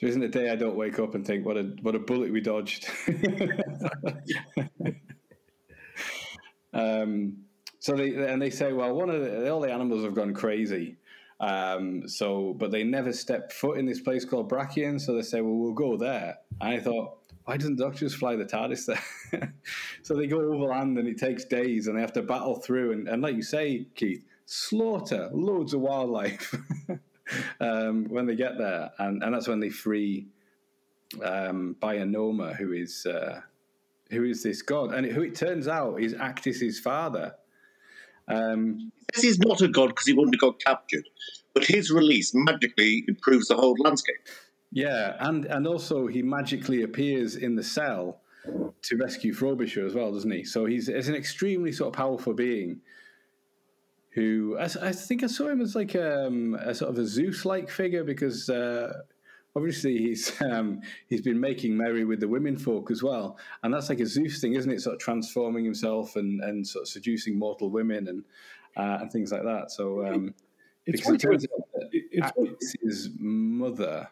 there 0.00 0.08
isn't 0.08 0.22
a 0.22 0.28
day 0.28 0.50
I 0.50 0.56
don't 0.56 0.76
wake 0.76 0.98
up 0.98 1.14
and 1.14 1.24
think, 1.26 1.46
"What 1.46 1.56
a 1.56 1.64
what 1.82 1.94
a 1.94 2.00
bullet 2.00 2.32
we 2.32 2.40
dodged." 2.40 2.88
um, 6.72 7.36
so 7.78 7.94
they 7.94 8.14
and 8.14 8.42
they 8.42 8.50
say, 8.50 8.72
well, 8.72 8.94
one 8.94 9.10
of 9.10 9.20
the, 9.20 9.50
all 9.50 9.60
the 9.60 9.72
animals 9.72 10.04
have 10.04 10.14
gone 10.14 10.34
crazy, 10.34 10.96
um, 11.40 12.08
so, 12.08 12.54
but 12.54 12.70
they 12.70 12.82
never 12.82 13.12
stepped 13.12 13.52
foot 13.52 13.78
in 13.78 13.86
this 13.86 14.00
place 14.00 14.24
called 14.24 14.50
Brachion. 14.50 15.00
So 15.00 15.14
they 15.14 15.22
say, 15.22 15.40
well, 15.40 15.54
we'll 15.54 15.72
go 15.72 15.96
there. 15.96 16.38
And 16.60 16.74
I 16.74 16.80
thought, 16.80 17.18
why 17.44 17.56
doesn't 17.56 17.76
Doctor 17.76 18.00
just 18.00 18.16
fly 18.16 18.36
the 18.36 18.44
TARDIS 18.44 18.86
there? 18.86 19.54
so 20.02 20.14
they 20.14 20.26
go 20.26 20.40
overland 20.40 20.98
and 20.98 21.08
it 21.08 21.18
takes 21.18 21.44
days 21.44 21.86
and 21.86 21.96
they 21.96 22.00
have 22.00 22.12
to 22.14 22.22
battle 22.22 22.56
through. 22.56 22.92
And, 22.92 23.08
and 23.08 23.22
like 23.22 23.36
you 23.36 23.42
say, 23.42 23.86
Keith, 23.94 24.24
slaughter 24.46 25.30
loads 25.32 25.74
of 25.74 25.80
wildlife 25.80 26.54
um, 27.60 28.06
when 28.08 28.26
they 28.26 28.34
get 28.34 28.58
there. 28.58 28.90
And, 28.98 29.22
and 29.22 29.32
that's 29.32 29.48
when 29.48 29.60
they 29.60 29.70
free 29.70 30.26
um, 31.22 31.76
Bayanoma, 31.80 32.56
who 32.56 32.72
is, 32.72 33.06
uh, 33.06 33.40
who 34.10 34.24
is 34.24 34.42
this 34.42 34.60
god. 34.60 34.92
And 34.92 35.06
who 35.06 35.22
it 35.22 35.36
turns 35.36 35.68
out 35.68 36.00
is 36.00 36.14
Actis's 36.14 36.80
father. 36.80 37.34
Um, 38.28 38.92
says 39.14 39.24
he's 39.24 39.38
not 39.38 39.60
a 39.62 39.68
god 39.68 39.88
because 39.88 40.06
he 40.06 40.12
wouldn't 40.12 40.34
have 40.34 40.40
got 40.40 40.60
captured. 40.60 41.08
but 41.54 41.64
his 41.64 41.90
release 41.90 42.32
magically 42.34 43.04
improves 43.08 43.48
the 43.48 43.56
whole 43.56 43.76
landscape. 43.78 44.16
Yeah, 44.70 45.16
and 45.20 45.46
and 45.46 45.66
also 45.66 46.06
he 46.06 46.22
magically 46.22 46.82
appears 46.82 47.36
in 47.36 47.56
the 47.56 47.62
cell 47.62 48.20
to 48.82 48.96
rescue 48.96 49.32
Frobisher 49.32 49.86
as 49.86 49.94
well, 49.94 50.12
doesn't 50.12 50.30
he? 50.30 50.44
So 50.44 50.66
he's, 50.66 50.86
he's 50.86 51.08
an 51.08 51.14
extremely 51.14 51.72
sort 51.72 51.88
of 51.88 51.94
powerful 51.94 52.34
being. 52.34 52.80
Who 54.12 54.56
I, 54.58 54.64
I 54.64 54.92
think 54.92 55.22
I 55.22 55.26
saw 55.26 55.48
him 55.48 55.60
as 55.60 55.74
like 55.74 55.94
um, 55.94 56.54
a 56.60 56.74
sort 56.74 56.90
of 56.90 56.98
a 56.98 57.06
Zeus-like 57.06 57.70
figure 57.70 58.04
because 58.04 58.48
uh, 58.48 58.92
obviously 59.58 59.98
he's 59.98 60.40
um, 60.40 60.80
he's 61.08 61.20
been 61.20 61.38
making 61.40 61.76
merry 61.76 62.04
with 62.04 62.20
the 62.20 62.28
women 62.28 62.56
folk 62.56 62.90
as 62.90 63.02
well, 63.02 63.36
and 63.62 63.74
that's 63.74 63.88
like 63.88 64.00
a 64.00 64.06
Zeus 64.06 64.40
thing, 64.40 64.54
isn't 64.54 64.70
it? 64.70 64.80
Sort 64.80 64.94
of 64.94 65.00
transforming 65.00 65.64
himself 65.64 66.16
and, 66.16 66.40
and 66.42 66.66
sort 66.66 66.84
of 66.84 66.88
seducing 66.88 67.38
mortal 67.38 67.68
women 67.70 68.08
and 68.08 68.24
uh, 68.76 68.98
and 69.02 69.10
things 69.12 69.32
like 69.32 69.42
that. 69.42 69.70
So 69.70 70.06
um, 70.06 70.34
It's 70.86 71.00
because 71.02 71.14
it 71.14 71.22
funny- 71.22 71.36
turns 71.38 71.46
out 71.52 71.66
that 71.74 71.88
it's- 71.92 72.32
Actis's 72.38 73.10
mother, 73.18 74.08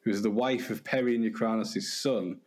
who's 0.00 0.20
the 0.22 0.30
wife 0.30 0.70
of 0.70 0.82
Peri 0.84 1.14
and 1.16 1.24
Yrcanos' 1.24 1.82
son, 1.82 2.40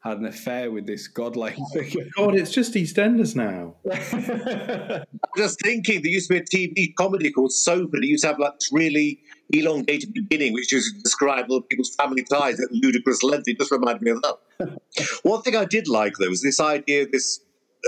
had 0.00 0.18
an 0.18 0.26
affair 0.26 0.70
with 0.72 0.86
this 0.86 1.06
godlike 1.08 1.56
figure. 1.72 2.06
God, 2.16 2.34
it's 2.34 2.50
just 2.50 2.72
EastEnders 2.74 3.36
now. 3.36 3.76
I'm 3.92 5.04
just 5.36 5.60
thinking, 5.62 6.02
there 6.02 6.10
used 6.10 6.28
to 6.30 6.34
be 6.34 6.40
a 6.40 6.44
TV 6.44 6.94
comedy 6.96 7.30
called 7.30 7.52
Soap, 7.52 7.94
and 7.94 8.02
it 8.02 8.08
used 8.08 8.22
to 8.24 8.28
have 8.28 8.38
like 8.38 8.54
really 8.72 9.20
elongated 9.52 10.14
beginning, 10.14 10.54
which 10.54 10.68
just 10.68 11.02
described 11.02 11.50
all 11.50 11.60
people's 11.60 11.94
family 11.94 12.24
ties 12.24 12.60
at 12.60 12.72
ludicrous 12.72 13.22
length. 13.22 13.44
It 13.46 13.58
just 13.58 13.70
reminded 13.70 14.02
me 14.02 14.10
of 14.12 14.22
that. 14.22 14.80
One 15.22 15.42
thing 15.42 15.56
I 15.56 15.64
did 15.64 15.88
like, 15.88 16.14
though, 16.18 16.28
was 16.28 16.42
this 16.42 16.60
idea 16.60 17.06
this 17.06 17.40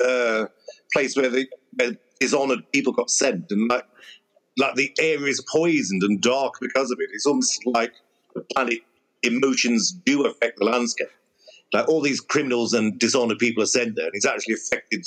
uh, 0.05 0.47
place 0.93 1.17
where 1.17 1.29
the 1.29 1.49
where 1.75 1.97
dishonoured 2.21 2.71
people 2.73 2.93
got 2.93 3.11
sent, 3.11 3.51
and 3.51 3.69
like, 3.69 3.87
like 4.59 4.75
the 4.75 4.93
air 5.01 5.27
is 5.27 5.43
poisoned 5.51 6.03
and 6.03 6.21
dark 6.21 6.55
because 6.61 6.91
of 6.91 6.99
it. 7.01 7.11
It's 7.13 7.27
almost 7.27 7.67
like 7.67 7.93
the 8.35 8.43
planet 8.55 8.81
emotions 9.23 9.93
do 9.93 10.27
affect 10.27 10.59
the 10.59 10.65
landscape. 10.65 11.09
Like 11.73 11.89
all 11.89 12.01
these 12.01 12.21
criminals 12.21 12.73
and 12.73 12.99
dishonoured 12.99 13.39
people 13.39 13.63
are 13.63 13.67
sent 13.67 13.97
there, 13.97 14.07
and 14.07 14.15
it's 14.15 14.27
actually 14.27 14.55
affected 14.55 15.07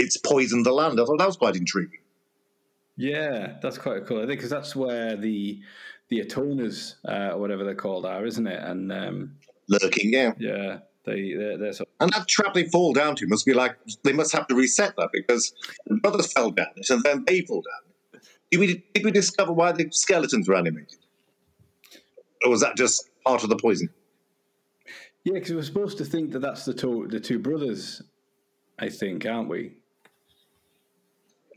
it's 0.00 0.16
poisoned 0.16 0.64
the 0.64 0.72
land. 0.72 0.98
I 1.00 1.04
thought 1.04 1.18
that 1.18 1.26
was 1.26 1.36
quite 1.36 1.56
intriguing. 1.56 1.99
Yeah, 3.00 3.54
that's 3.62 3.78
quite 3.78 4.06
cool. 4.06 4.18
I 4.18 4.26
think 4.26 4.38
because 4.38 4.50
that's 4.50 4.76
where 4.76 5.16
the 5.16 5.60
the 6.08 6.20
atoners 6.20 6.96
uh, 7.08 7.34
or 7.34 7.38
whatever 7.38 7.64
they're 7.64 7.74
called 7.74 8.04
are, 8.04 8.26
isn't 8.26 8.46
it? 8.46 8.62
And 8.62 8.92
um, 8.92 9.36
Lurking, 9.68 10.12
yeah. 10.12 10.32
yeah, 10.38 10.78
they 11.04 11.32
they're, 11.32 11.56
they're 11.56 11.72
sort 11.72 11.88
And 12.00 12.12
that 12.12 12.28
trap 12.28 12.52
they 12.54 12.64
fall 12.64 12.92
down 12.92 13.16
to 13.16 13.26
must 13.26 13.46
be 13.46 13.54
like 13.54 13.76
they 14.02 14.12
must 14.12 14.32
have 14.32 14.46
to 14.48 14.54
reset 14.54 14.94
that 14.96 15.10
because 15.12 15.52
the 15.86 15.96
brothers 15.96 16.32
fell 16.32 16.50
down 16.50 16.66
it 16.76 16.90
and 16.90 17.02
then 17.02 17.24
they 17.26 17.40
fall 17.42 17.62
down. 17.62 18.22
Did 18.50 18.60
we, 18.60 18.84
did 18.94 19.04
we 19.04 19.12
discover 19.12 19.52
why 19.52 19.70
the 19.72 19.88
skeletons 19.92 20.48
were 20.48 20.56
animated? 20.56 20.98
Or 22.44 22.50
was 22.50 22.60
that 22.62 22.76
just 22.76 23.08
part 23.24 23.44
of 23.44 23.48
the 23.48 23.56
poison? 23.56 23.88
yeah, 25.24 25.34
because 25.34 25.52
we're 25.52 25.62
supposed 25.62 25.98
to 25.98 26.04
think 26.04 26.32
that 26.32 26.40
that's 26.40 26.64
the 26.64 26.74
two 26.74 27.06
the 27.08 27.20
two 27.20 27.38
brothers. 27.38 28.02
I 28.78 28.88
think, 28.88 29.26
aren't 29.26 29.48
we? 29.48 29.79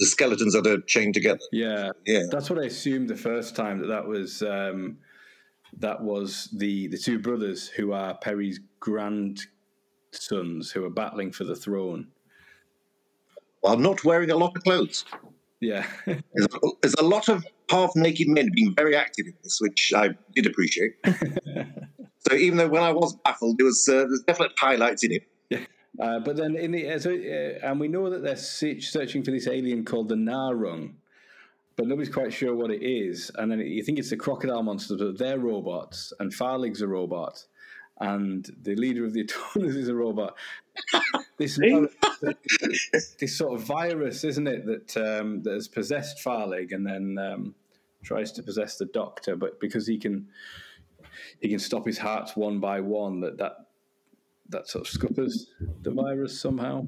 The 0.04 0.10
skeletons 0.10 0.52
that 0.52 0.68
are 0.68 0.82
chained 0.82 1.14
together. 1.14 1.40
Yeah, 1.54 1.92
Yeah. 2.06 2.24
That's 2.30 2.50
what 2.50 2.60
I 2.60 2.66
assumed 2.66 3.10
the 3.10 3.16
first 3.16 3.56
time 3.56 3.80
that 3.80 3.88
that 3.88 4.06
was 4.06 4.42
um, 4.44 4.98
that 5.80 6.02
was 6.04 6.50
the 6.52 6.88
the 6.88 6.98
two 6.98 7.20
brothers 7.20 7.70
who 7.70 7.94
are 7.94 8.14
Peri's 8.18 8.60
grandsons 8.82 10.72
who 10.74 10.84
are 10.84 10.90
battling 10.90 11.32
for 11.32 11.46
the 11.46 11.56
throne. 11.56 12.10
While 13.62 13.78
not 13.78 14.04
wearing 14.04 14.30
a 14.30 14.36
lot 14.36 14.58
of 14.58 14.64
clothes. 14.64 15.06
Yeah, 15.62 15.88
There's, 16.06 16.48
there's 16.82 16.96
a 16.96 17.04
lot 17.04 17.30
of 17.30 17.46
half 17.70 17.96
naked 17.96 18.28
men 18.28 18.50
being 18.54 18.76
very 18.76 18.98
active 18.98 19.28
in 19.28 19.36
this, 19.42 19.60
which 19.62 19.94
I 19.96 20.10
did 20.36 20.48
appreciate. 20.48 20.96
so 21.06 22.36
even 22.36 22.58
though 22.58 22.68
when 22.68 22.84
I 22.84 22.92
was 22.92 23.16
baffled, 23.24 23.58
there 23.58 23.68
was 23.68 23.88
uh, 23.88 24.04
there's 24.04 24.24
definite 24.28 24.52
highlights 24.58 25.06
in 25.06 25.14
it. 25.14 25.24
Uh, 26.00 26.20
but 26.20 26.36
then 26.36 26.56
in 26.56 26.72
the 26.72 26.90
uh, 26.90 27.00
so, 27.00 27.12
uh, 27.12 27.68
and 27.68 27.80
we 27.80 27.88
know 27.88 28.10
that 28.10 28.24
they're 28.24 28.36
searching 28.36 29.24
for 29.24 29.32
this 29.32 29.48
alien 29.48 29.86
called 29.86 30.10
the 30.10 30.16
Narung, 30.16 30.94
but 31.76 31.88
nobody's 31.88 32.14
quite 32.14 32.34
sure 32.34 32.56
what 32.56 32.72
it 32.72 32.84
is. 32.84 33.32
And 33.36 33.52
then 33.52 33.60
you 33.60 33.84
think 33.84 34.00
it's 34.00 34.10
the 34.10 34.18
crocodile 34.18 34.64
monster, 34.64 34.98
but 34.98 35.18
they're 35.18 35.40
robots, 35.40 36.12
and 36.20 36.32
Farlig's 36.32 36.82
a 36.82 36.88
robot, 36.88 37.46
and 38.00 38.50
the 38.64 38.76
leader 38.76 39.06
of 39.06 39.14
the 39.14 39.24
Atoners 39.26 39.76
is 39.76 39.88
a 39.88 39.96
robot. 39.96 40.36
this 41.38 41.60
this 43.20 43.38
sort 43.38 43.54
of 43.54 43.62
virus, 43.62 44.24
isn't 44.24 44.48
it, 44.48 44.66
that 44.66 44.98
um, 44.98 45.44
that 45.44 45.54
has 45.54 45.68
possessed 45.68 46.18
Farlig 46.18 46.72
and 46.72 46.88
then 46.88 47.18
um, 47.20 47.56
tries 48.04 48.32
to 48.32 48.42
possess 48.42 48.78
the 48.78 48.86
Doctor, 48.86 49.36
but 49.36 49.60
because 49.60 49.86
he 49.86 50.00
can 50.00 50.28
he 51.40 51.50
can 51.50 51.60
stop 51.60 51.86
his 51.86 52.00
hearts 52.00 52.36
one 52.36 52.60
by 52.60 52.80
one, 52.80 53.20
that 53.22 53.38
that 53.38 53.63
that 54.50 54.68
sort 54.68 54.88
of 54.88 54.92
scuppers 54.92 55.48
the 55.82 55.92
virus 55.92 56.40
somehow. 56.40 56.88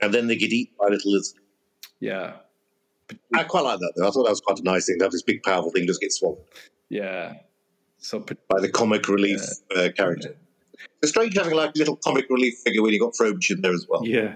And 0.00 0.12
then 0.12 0.26
they 0.26 0.36
get 0.36 0.52
eaten 0.52 0.74
by 0.78 0.88
little 0.88 1.12
lizards. 1.12 1.38
Yeah, 2.00 2.34
I 3.34 3.44
quite 3.44 3.62
like 3.64 3.78
that 3.78 3.92
though. 3.96 4.08
I 4.08 4.10
thought 4.10 4.24
that 4.24 4.30
was 4.30 4.40
quite 4.40 4.58
a 4.58 4.64
nice 4.64 4.86
thing 4.86 4.98
to 4.98 5.04
have 5.04 5.12
this 5.12 5.22
big 5.22 5.42
powerful 5.42 5.70
thing 5.70 5.86
just 5.86 6.00
get 6.00 6.12
swallowed 6.12 6.38
yeah. 6.92 7.36
So 7.98 8.20
by 8.20 8.60
the 8.60 8.68
comic 8.68 9.08
relief 9.08 9.40
uh, 9.74 9.88
character. 9.96 10.36
It's 11.00 11.10
strange 11.10 11.36
having 11.36 11.54
like 11.54 11.70
a 11.74 11.78
little 11.78 11.96
comic 11.96 12.26
relief 12.28 12.58
figure 12.62 12.82
when 12.82 12.92
you 12.92 13.00
got 13.00 13.16
Frobisher 13.16 13.54
there 13.56 13.72
as 13.72 13.86
well. 13.88 14.04
Yeah. 14.04 14.34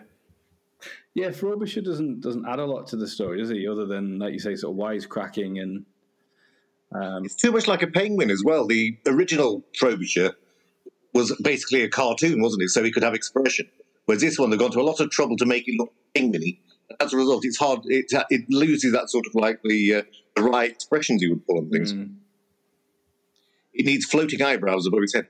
yeah, 1.12 1.32
Frobisher 1.32 1.82
doesn't 1.82 2.20
doesn't 2.22 2.46
add 2.48 2.60
a 2.60 2.64
lot 2.64 2.86
to 2.88 2.96
the 2.96 3.06
story, 3.06 3.38
does 3.38 3.50
he? 3.50 3.68
Other 3.68 3.84
than 3.84 4.18
like 4.18 4.32
you 4.32 4.38
say, 4.38 4.56
sort 4.56 4.72
of 4.72 4.78
wisecracking 4.78 5.60
and 5.60 5.84
um, 6.92 7.26
It's 7.26 7.34
too 7.34 7.52
much 7.52 7.68
like 7.68 7.82
a 7.82 7.88
penguin 7.88 8.30
as 8.30 8.42
well. 8.42 8.66
The 8.66 8.96
original 9.06 9.62
Frobisher 9.78 10.34
was 11.16 11.34
basically 11.42 11.82
a 11.82 11.88
cartoon, 11.88 12.40
wasn't 12.40 12.62
it? 12.62 12.68
So 12.68 12.84
he 12.84 12.92
could 12.92 13.02
have 13.02 13.14
expression. 13.14 13.68
Whereas 14.04 14.22
this 14.22 14.38
one, 14.38 14.50
they've 14.50 14.58
gone 14.58 14.70
to 14.72 14.80
a 14.80 14.82
lot 14.82 15.00
of 15.00 15.10
trouble 15.10 15.36
to 15.38 15.46
make 15.46 15.66
it 15.66 15.74
look 15.78 15.92
penguiny. 16.14 16.58
As 17.00 17.12
a 17.12 17.16
result, 17.16 17.44
it's 17.44 17.58
hard. 17.58 17.80
It, 17.86 18.06
it 18.30 18.42
loses 18.48 18.92
that 18.92 19.10
sort 19.10 19.26
of 19.26 19.34
like 19.34 19.60
the 19.64 19.94
uh, 19.94 20.02
the 20.36 20.42
right 20.42 20.70
expressions 20.70 21.22
you 21.22 21.30
would 21.30 21.46
pull 21.46 21.58
on 21.58 21.70
things. 21.70 21.92
mm. 21.92 22.14
It 23.74 23.84
needs 23.84 24.06
floating 24.06 24.40
eyebrows 24.40 24.86
above 24.86 25.00
its 25.02 25.14
head. 25.14 25.26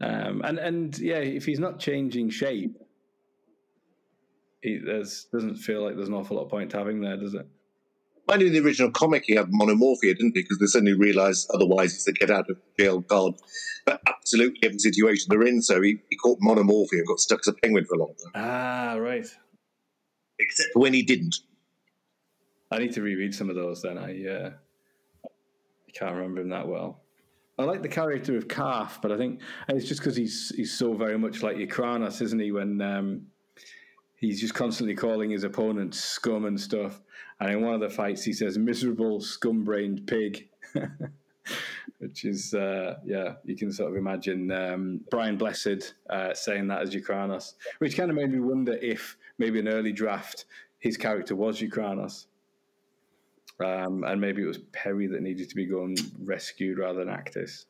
um, 0.00 0.42
and 0.42 0.58
and 0.58 0.98
yeah, 0.98 1.18
if 1.18 1.44
he's 1.44 1.60
not 1.60 1.78
changing 1.78 2.30
shape, 2.30 2.76
he 4.62 4.78
there's, 4.78 5.26
doesn't 5.32 5.56
feel 5.56 5.84
like 5.84 5.96
there's 5.96 6.08
an 6.08 6.14
awful 6.14 6.36
lot 6.36 6.44
of 6.44 6.50
point 6.50 6.72
having 6.72 7.00
there, 7.02 7.16
does 7.16 7.34
it? 7.34 7.46
Mind 8.28 8.40
you, 8.40 8.48
in 8.48 8.52
the 8.52 8.60
original 8.60 8.90
comic, 8.90 9.24
he 9.26 9.34
had 9.36 9.46
monomorphia, 9.52 10.16
didn't 10.16 10.32
he? 10.34 10.42
Because 10.42 10.58
they 10.58 10.66
suddenly 10.66 10.94
realised 10.94 11.48
otherwise 11.54 11.92
he's 11.92 12.08
a 12.08 12.12
get 12.12 12.30
out 12.30 12.50
of 12.50 12.58
jail 12.78 13.02
card 13.02 13.34
But 13.84 14.00
absolutely 14.08 14.58
every 14.64 14.80
situation 14.80 15.26
they're 15.30 15.46
in. 15.46 15.62
So 15.62 15.80
he, 15.80 15.98
he 16.10 16.16
caught 16.16 16.40
monomorphia 16.40 16.98
and 16.98 17.06
got 17.06 17.20
stuck 17.20 17.40
as 17.40 17.48
a 17.48 17.52
penguin 17.52 17.84
for 17.84 17.94
a 17.94 17.98
long 17.98 18.14
time. 18.22 18.32
Ah, 18.34 18.96
right. 18.98 19.26
Except 20.40 20.70
for 20.72 20.80
when 20.80 20.92
he 20.92 21.02
didn't. 21.02 21.36
I 22.70 22.78
need 22.78 22.92
to 22.94 23.02
reread 23.02 23.32
some 23.32 23.48
of 23.48 23.54
those. 23.54 23.82
Then 23.82 23.96
I 23.96 24.26
uh, 24.26 24.50
I 25.24 25.92
can't 25.92 26.16
remember 26.16 26.40
him 26.40 26.48
that 26.48 26.66
well. 26.66 27.00
I 27.58 27.62
like 27.62 27.80
the 27.80 27.88
character 27.88 28.36
of 28.36 28.48
Calf, 28.48 29.00
but 29.00 29.12
I 29.12 29.16
think 29.16 29.40
it's 29.68 29.86
just 29.86 30.00
because 30.00 30.16
he's 30.16 30.52
he's 30.54 30.76
so 30.76 30.94
very 30.94 31.16
much 31.16 31.42
like 31.42 31.56
Yrcanos, 31.56 32.20
isn't 32.20 32.40
he? 32.40 32.50
When 32.50 32.82
um, 32.82 33.28
he's 34.16 34.40
just 34.40 34.54
constantly 34.54 34.94
calling 34.94 35.30
his 35.30 35.44
opponents 35.44 36.00
scum 36.00 36.44
and 36.46 36.60
stuff. 36.60 37.00
And 37.38 37.50
in 37.50 37.60
one 37.62 37.74
of 37.74 37.80
the 37.80 37.90
fights, 37.90 38.24
he 38.24 38.32
says 38.32 38.58
"miserable, 38.58 39.20
scum-brained 39.20 40.06
pig," 40.06 40.48
which 41.98 42.24
is 42.24 42.54
uh, 42.54 42.96
yeah, 43.04 43.34
you 43.44 43.56
can 43.56 43.70
sort 43.70 43.90
of 43.90 43.96
imagine 43.96 44.50
um, 44.50 45.00
Brian 45.10 45.36
Blessed 45.36 45.94
uh, 46.08 46.32
saying 46.34 46.68
that 46.68 46.82
as 46.82 46.94
Yrcanos, 46.94 47.54
which 47.78 47.96
kind 47.96 48.10
of 48.10 48.16
made 48.16 48.32
me 48.32 48.40
wonder 48.40 48.72
if 48.72 49.16
maybe 49.38 49.58
an 49.60 49.68
early 49.68 49.92
draft 49.92 50.46
his 50.78 50.96
character 50.96 51.36
was 51.36 51.60
Yrcanos. 51.60 52.26
Um, 53.58 54.04
and 54.04 54.20
maybe 54.20 54.42
it 54.42 54.46
was 54.46 54.58
Peri 54.72 55.06
that 55.06 55.22
needed 55.22 55.48
to 55.48 55.54
be 55.54 55.64
gone 55.64 55.94
rescued 56.22 56.78
rather 56.78 57.04
than 57.04 57.08
Actis. 57.08 57.64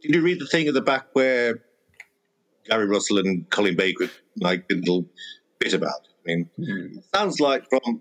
Did 0.00 0.14
you 0.14 0.22
read 0.22 0.40
the 0.40 0.46
thing 0.46 0.66
at 0.66 0.74
the 0.74 0.80
back 0.80 1.08
where 1.12 1.62
Gary 2.68 2.86
Russell 2.86 3.18
and 3.18 3.48
Colin 3.50 3.76
Baker 3.76 4.08
like 4.40 4.64
a 4.70 4.74
little 4.74 5.06
bit 5.58 5.72
about? 5.72 6.06
I 6.06 6.26
mean, 6.26 6.50
it 6.58 7.04
sounds 7.14 7.40
like 7.40 7.68
from 7.68 7.80
the 7.84 8.00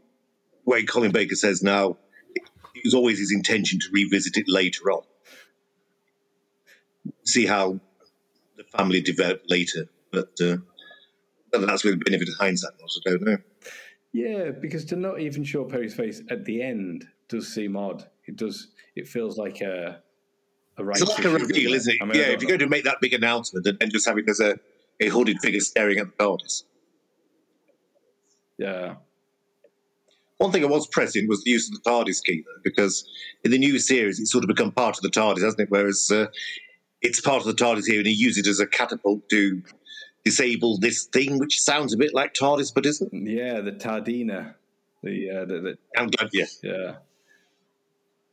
way 0.65 0.83
Colin 0.83 1.11
Baker 1.11 1.35
says 1.35 1.63
now, 1.63 1.97
it 2.35 2.83
was 2.83 2.93
always 2.93 3.19
his 3.19 3.31
intention 3.31 3.79
to 3.79 3.87
revisit 3.91 4.37
it 4.37 4.45
later 4.47 4.91
on, 4.91 5.03
see 7.25 7.45
how 7.45 7.79
the 8.57 8.63
family 8.77 9.01
developed 9.01 9.49
later. 9.49 9.87
But 10.11 10.39
uh, 10.41 10.57
that's 11.51 11.83
with 11.83 11.99
the 11.99 12.03
benefit 12.05 12.29
of 12.29 12.35
hindsight, 12.35 12.73
I 12.75 13.09
don't 13.09 13.21
know. 13.21 13.37
Yeah, 14.13 14.51
because 14.51 14.85
to 14.85 14.95
not 14.95 15.19
even 15.19 15.43
show 15.43 15.63
Peri's 15.65 15.93
face 15.93 16.21
at 16.29 16.45
the 16.45 16.61
end 16.61 17.07
does 17.29 17.47
seem 17.47 17.75
odd. 17.75 18.07
It 18.25 18.35
does. 18.35 18.67
It 18.95 19.07
feels 19.07 19.37
like 19.37 19.61
a 19.61 20.01
a 20.77 20.83
right. 20.83 20.99
It's 20.99 21.09
like 21.09 21.25
a 21.25 21.29
reveal, 21.29 21.73
isn't 21.73 21.93
it? 21.93 22.15
yeah, 22.15 22.33
if 22.33 22.41
you're 22.41 22.49
going 22.49 22.59
to 22.59 22.67
make 22.67 22.83
that 22.83 23.01
big 23.01 23.13
announcement 23.13 23.65
and 23.65 23.77
then 23.79 23.89
just 23.89 24.07
have 24.07 24.17
it 24.17 24.29
as 24.29 24.39
a, 24.39 24.59
a 24.99 25.09
hooded 25.09 25.39
figure 25.41 25.59
staring 25.59 25.97
at 25.97 26.17
the 26.17 26.23
TARDIS. 26.23 26.63
Yeah. 28.57 28.95
One 30.37 30.51
thing 30.51 30.63
I 30.63 30.67
was 30.67 30.87
pressing 30.87 31.27
was 31.27 31.43
the 31.43 31.51
use 31.51 31.67
of 31.69 31.81
the 31.81 31.89
TARDIS 31.89 32.23
key, 32.23 32.43
though, 32.45 32.61
because 32.63 33.07
in 33.43 33.51
the 33.51 33.57
new 33.57 33.79
series 33.79 34.19
it's 34.19 34.31
sort 34.31 34.43
of 34.43 34.47
become 34.47 34.71
part 34.71 34.97
of 34.97 35.01
the 35.01 35.09
TARDIS, 35.09 35.41
hasn't 35.43 35.61
it? 35.61 35.71
Whereas 35.71 36.11
uh, 36.11 36.27
it's 37.01 37.21
part 37.21 37.45
of 37.45 37.47
the 37.47 37.63
TARDIS 37.63 37.85
here, 37.85 37.99
and 37.99 38.07
he 38.07 38.13
uses 38.13 38.45
it 38.45 38.49
as 38.49 38.59
a 38.59 38.67
catapult 38.67 39.27
to 39.29 39.63
disable 40.23 40.77
this 40.77 41.05
thing, 41.05 41.39
which 41.39 41.59
sounds 41.59 41.93
a 41.93 41.97
bit 41.97 42.13
like 42.13 42.33
TARDIS, 42.33 42.73
but 42.73 42.85
isn't. 42.85 43.11
Yeah, 43.13 43.61
the 43.61 43.71
Tardina. 43.71 44.55
The, 45.03 45.29
uh, 45.29 45.45
the, 45.45 45.59
the 45.59 45.77
I'm 45.95 46.07
glad, 46.07 46.29
yeah. 46.33 46.45
yeah, 46.63 46.95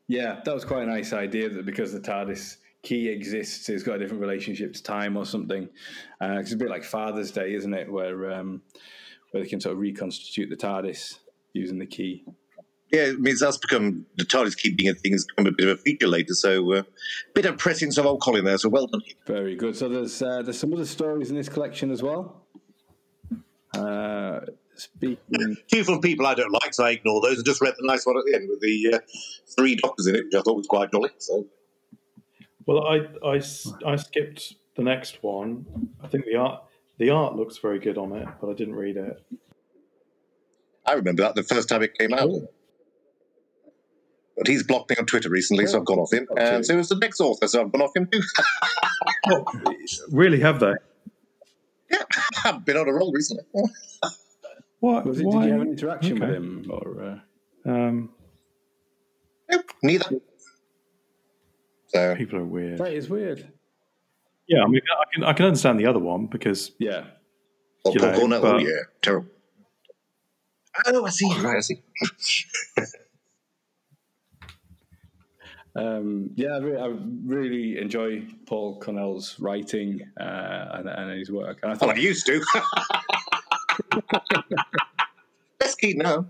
yeah. 0.08 0.40
That 0.44 0.54
was 0.54 0.64
quite 0.64 0.82
a 0.82 0.86
nice 0.86 1.12
idea 1.12 1.48
that 1.48 1.66
because 1.66 1.92
the 1.92 2.00
TARDIS 2.00 2.56
key 2.82 3.08
exists, 3.08 3.68
it's 3.68 3.82
got 3.82 3.96
a 3.96 3.98
different 3.98 4.20
relationship 4.20 4.72
to 4.74 4.82
time 4.82 5.16
or 5.16 5.26
something. 5.26 5.68
Uh, 6.20 6.38
it's 6.38 6.52
a 6.52 6.56
bit 6.56 6.70
like 6.70 6.84
Father's 6.84 7.30
Day, 7.30 7.54
isn't 7.54 7.74
it? 7.74 7.90
Where 7.90 8.32
um, 8.32 8.62
where 9.30 9.42
they 9.42 9.48
can 9.48 9.60
sort 9.60 9.72
of 9.72 9.80
reconstitute 9.80 10.50
the 10.50 10.56
TARDIS 10.56 11.18
using 11.52 11.78
the 11.78 11.86
key. 11.86 12.24
Yeah, 12.92 13.06
it 13.06 13.18
means 13.18 13.40
that's 13.40 13.56
become 13.56 14.06
the 14.16 14.24
TARDIS 14.24 14.56
key 14.56 14.70
being 14.70 14.90
a 14.90 14.94
thing 14.94 15.12
has 15.12 15.24
become 15.24 15.46
a 15.46 15.50
bit 15.50 15.68
of 15.68 15.78
a 15.78 15.82
feature 15.82 16.06
later. 16.06 16.34
So, 16.34 16.72
uh, 16.74 16.82
bit 17.34 17.46
of 17.46 17.58
pressing 17.58 17.88
of 17.88 18.06
old 18.06 18.20
Colin 18.20 18.44
there. 18.44 18.58
So 18.58 18.68
well 18.68 18.86
done. 18.86 19.02
Very 19.26 19.56
good. 19.56 19.74
So 19.74 19.88
there's 19.88 20.22
uh, 20.22 20.42
there's 20.42 20.58
some 20.58 20.72
other 20.72 20.84
stories 20.84 21.30
in 21.30 21.36
this 21.36 21.48
collection 21.48 21.90
as 21.90 22.02
well. 22.02 22.42
Uh, 23.76 24.40
speaking, 24.76 25.56
Two 25.70 25.84
from 25.84 26.00
people 26.00 26.26
I 26.26 26.34
don't 26.34 26.52
like, 26.52 26.74
so 26.74 26.84
I 26.84 26.90
ignore 26.90 27.20
those 27.20 27.37
and 27.37 27.46
just 27.46 27.60
read 27.60 27.74
the 27.78 27.87
nice 27.87 28.06
one 28.06 28.16
at 28.16 28.24
the 28.26 28.34
end 28.34 28.48
with 28.48 28.60
the 28.60 28.94
uh, 28.94 28.98
three 29.56 29.76
doctors 29.76 30.06
in 30.06 30.16
it, 30.16 30.24
which 30.26 30.34
I 30.34 30.42
thought 30.42 30.56
was 30.56 30.66
quite 30.66 30.90
jolly. 30.90 31.10
So, 31.18 31.46
Well, 32.66 32.87
I 32.87 33.38
skipped 33.38 34.54
the 34.76 34.82
next 34.82 35.22
one. 35.22 35.66
I 36.02 36.08
think 36.08 36.24
the 36.24 36.37
art 36.37 36.62
the 36.98 37.10
art 37.10 37.34
looks 37.34 37.58
very 37.58 37.80
good 37.80 37.98
on 37.98 38.12
it, 38.12 38.28
but 38.40 38.50
I 38.50 38.54
didn't 38.54 38.76
read 38.76 38.96
it. 38.96 39.20
I 40.87 40.92
remember 40.92 41.22
that 41.22 41.34
the 41.34 41.42
first 41.42 41.68
time 41.68 41.82
it 41.82 41.96
came 41.98 42.12
out. 42.12 42.30
But 44.37 44.48
he's 44.48 44.64
blocked 44.64 44.90
me 44.90 44.96
on 44.98 45.06
Twitter 45.06 45.30
recently, 45.30 45.66
so 45.66 45.78
I've 45.78 45.84
gone 45.84 45.98
off 46.00 46.12
him. 46.12 46.26
Okay. 46.30 46.56
And 46.56 46.66
so 46.66 46.76
is 46.76 46.88
the 46.88 46.96
next 46.96 47.20
author, 47.20 47.46
so 47.46 47.62
I've 47.62 47.72
gone 47.72 47.82
off 47.82 47.96
him 47.96 48.08
too. 48.10 48.20
Really, 50.10 50.40
have 50.40 50.60
they? 50.60 50.74
yeah, 51.90 52.02
I've 52.44 52.64
been 52.64 52.76
on 52.76 52.88
a 52.88 52.92
roll 52.92 53.12
recently. 53.12 53.44
What? 54.84 55.06
was 55.06 55.18
it, 55.18 55.24
did 55.24 55.32
you 55.32 55.38
have 55.52 55.60
an 55.62 55.68
interaction 55.68 56.20
with 56.20 56.28
him, 56.30 56.66
or 56.68 57.20
uh, 57.66 57.70
Um, 57.70 58.10
Nope, 59.50 59.70
neither. 59.82 60.20
So, 61.88 62.14
people 62.16 62.38
are 62.40 62.44
weird. 62.44 62.78
that 62.78 62.92
is 62.92 63.08
weird? 63.08 63.46
Yeah, 64.46 64.62
I 64.62 64.66
mean, 64.66 64.82
I 65.00 65.04
can 65.14 65.24
I 65.24 65.32
can 65.32 65.46
understand 65.46 65.80
the 65.80 65.86
other 65.86 66.00
one 66.00 66.26
because 66.26 66.72
Yeah, 66.78 67.04
oh, 67.86 67.92
You 67.94 68.00
Paul 68.00 68.10
know, 68.10 68.18
Cornell, 68.18 68.46
oh 68.46 68.52
but- 68.52 68.62
yeah, 68.62 68.82
terrible. 69.00 69.28
Oh, 70.86 71.06
I 71.06 71.10
see. 71.10 71.32
Right, 71.40 71.56
I 71.56 71.60
see. 71.60 71.80
um, 75.76 76.30
yeah. 76.34 76.56
I 76.56 76.58
really, 76.58 76.78
I 76.82 76.96
really 77.24 77.78
enjoy 77.78 78.26
Paul 78.46 78.80
Cornell's 78.80 79.38
writing 79.40 80.00
uh, 80.20 80.66
and, 80.74 80.88
and 80.88 81.18
his 81.18 81.30
work. 81.30 81.60
And 81.62 81.70
I 81.72 81.74
Well, 81.74 81.78
thought 81.90 81.96
I 81.96 82.00
used 82.00 82.26
to. 82.26 82.42
Let's 85.60 85.74
keep 85.74 85.96
now. 85.96 86.26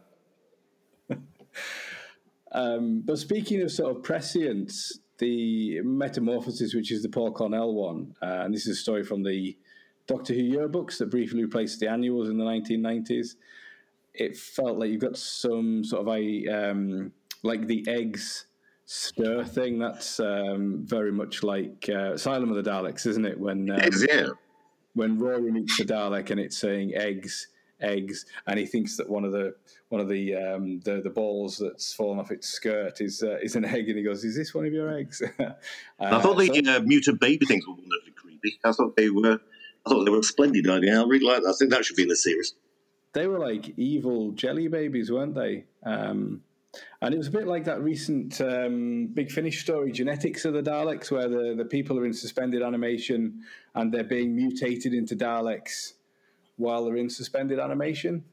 Um, 2.54 3.02
but 3.04 3.18
speaking 3.18 3.61
of 3.62 3.72
sort 3.72 3.96
of 3.96 4.02
prescience, 4.02 5.00
the 5.18 5.80
Metamorphosis, 5.83 6.72
which 6.72 6.92
is 6.92 7.02
the 7.02 7.09
Paul 7.09 7.33
Cornell 7.33 7.74
one, 7.74 8.14
uh, 8.22 8.42
and 8.44 8.54
this 8.54 8.66
is 8.66 8.78
a 8.78 8.80
story 8.80 9.02
from 9.02 9.24
the 9.24 9.57
Doctor 10.07 10.35
Who 10.35 10.42
yearbooks 10.42 10.98
that 10.98 11.11
briefly 11.11 11.42
replaced 11.42 11.80
the 11.80 11.88
annuals 11.88 12.28
in 12.28 12.38
the 12.38 12.44
1990s. 12.44 13.35
It 14.14 14.37
felt 14.37 14.78
like 14.78 14.90
you've 14.90 15.00
got 15.00 15.16
some 15.16 15.83
sort 15.83 16.02
of 16.02 16.14
a 16.14 16.46
um, 16.46 17.12
like 17.42 17.66
the 17.66 17.85
eggs 17.88 18.46
stir 18.85 19.42
thing. 19.44 19.78
That's 19.78 20.20
um, 20.20 20.83
very 20.85 21.11
much 21.11 21.42
like 21.42 21.88
uh, 21.88 22.12
Asylum 22.12 22.50
of 22.50 22.62
the 22.62 22.70
Daleks, 22.70 23.07
isn't 23.07 23.24
it? 23.24 23.38
When 23.38 23.70
um, 23.70 23.80
Eggs, 23.80 24.07
yeah. 24.09 24.28
When 24.94 25.18
Rory 25.18 25.50
meets 25.50 25.76
the 25.78 25.85
Dalek 25.85 26.30
and 26.30 26.40
it's 26.40 26.57
saying 26.57 26.94
eggs, 26.94 27.48
eggs, 27.80 28.26
and 28.46 28.59
he 28.59 28.66
thinks 28.66 28.96
that 28.96 29.09
one 29.09 29.24
of 29.24 29.33
the 29.33 29.54
one 29.88 30.00
of 30.00 30.09
the 30.09 30.35
um, 30.35 30.80
the, 30.80 31.00
the 31.02 31.11
balls 31.11 31.59
that's 31.59 31.92
fallen 31.92 32.18
off 32.18 32.30
its 32.30 32.48
skirt 32.48 33.00
is 33.00 33.22
uh, 33.22 33.37
is 33.42 33.57
an 33.57 33.64
egg, 33.64 33.88
and 33.88 33.98
he 33.98 34.04
goes, 34.04 34.24
"Is 34.24 34.37
this 34.37 34.54
one 34.54 34.66
of 34.66 34.72
your 34.72 34.96
eggs?" 34.96 35.22
uh, 35.38 35.52
I 36.00 36.20
thought 36.20 36.38
the 36.38 36.46
so- 36.64 36.76
uh, 36.76 36.80
mutant 36.80 37.20
baby 37.20 37.46
things 37.46 37.66
were 37.66 37.74
wonderfully 37.74 38.12
creepy. 38.16 38.59
I 38.64 38.72
thought 38.72 38.96
they 38.96 39.11
were. 39.11 39.38
I 39.87 39.90
thought 39.90 40.04
they 40.04 40.11
were 40.11 40.20
a 40.20 40.22
splendid 40.22 40.68
idea. 40.68 40.98
I 40.98 41.04
really 41.04 41.26
like 41.26 41.42
that. 41.42 41.50
I 41.50 41.52
think 41.59 41.70
that 41.70 41.85
should 41.85 41.96
be 41.96 42.04
in 42.04 42.09
the 42.09 42.16
series. 42.16 42.54
they 43.12 43.26
were 43.26 43.38
like 43.38 43.74
evil 43.78 44.33
jelly 44.33 44.66
babies, 44.68 45.12
weren't 45.12 45.35
they? 45.35 45.64
Um, 45.85 46.42
and 47.02 47.14
it 47.14 47.18
was 47.18 47.28
a 47.28 47.30
bit 47.30 47.46
like 47.46 47.64
that 47.64 47.80
recent 47.82 48.40
um, 48.40 49.06
Big 49.14 49.30
Finish 49.30 49.60
story, 49.62 49.92
Genetics 49.92 50.44
of 50.44 50.54
the 50.54 50.62
Daleks, 50.62 51.10
where 51.10 51.28
the, 51.28 51.54
the 51.56 51.64
people 51.64 51.98
are 51.98 52.04
in 52.06 52.12
suspended 52.12 52.62
animation 52.62 53.42
and 53.74 53.92
they're 53.92 54.04
being 54.04 54.34
mutated 54.34 54.94
into 54.94 55.14
Daleks 55.16 55.94
while 56.56 56.84
they're 56.84 56.96
in 56.96 57.10
suspended 57.10 57.58
animation. 57.58 58.24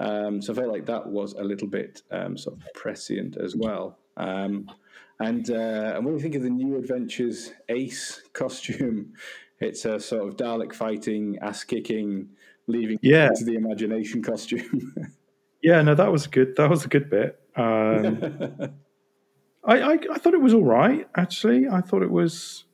Um, 0.00 0.42
so 0.42 0.52
I 0.52 0.56
felt 0.56 0.68
like 0.72 0.86
that 0.86 1.06
was 1.06 1.34
a 1.34 1.44
little 1.44 1.68
bit 1.68 2.02
um, 2.10 2.36
sort 2.36 2.56
of 2.56 2.62
prescient 2.74 3.36
as 3.36 3.54
well. 3.56 3.98
Um, 4.16 4.70
and 5.20 5.48
uh, 5.50 5.92
and 5.94 6.04
when 6.04 6.14
you 6.14 6.20
think 6.20 6.34
of 6.34 6.42
the 6.42 6.50
new 6.50 6.76
adventures 6.76 7.52
Ace 7.68 8.20
costume, 8.32 9.12
it's 9.60 9.84
a 9.84 10.00
sort 10.00 10.28
of 10.28 10.36
Dalek 10.36 10.74
fighting, 10.74 11.38
ass 11.40 11.62
kicking, 11.64 12.28
leaving 12.66 12.98
Yeah. 13.02 13.28
to 13.34 13.44
the 13.44 13.54
imagination 13.54 14.22
costume. 14.22 14.92
yeah, 15.64 15.80
no, 15.80 15.94
that 15.94 16.12
was 16.12 16.26
good. 16.26 16.56
That 16.56 16.68
was 16.68 16.84
a 16.84 16.88
good 16.88 17.08
bit. 17.08 17.40
Um, 17.56 18.52
I, 19.64 19.80
I 19.80 19.98
I 20.12 20.18
thought 20.18 20.34
it 20.34 20.40
was 20.40 20.52
all 20.52 20.62
right. 20.62 21.08
Actually, 21.16 21.66
I 21.68 21.80
thought 21.80 22.02
it 22.02 22.10
was 22.10 22.64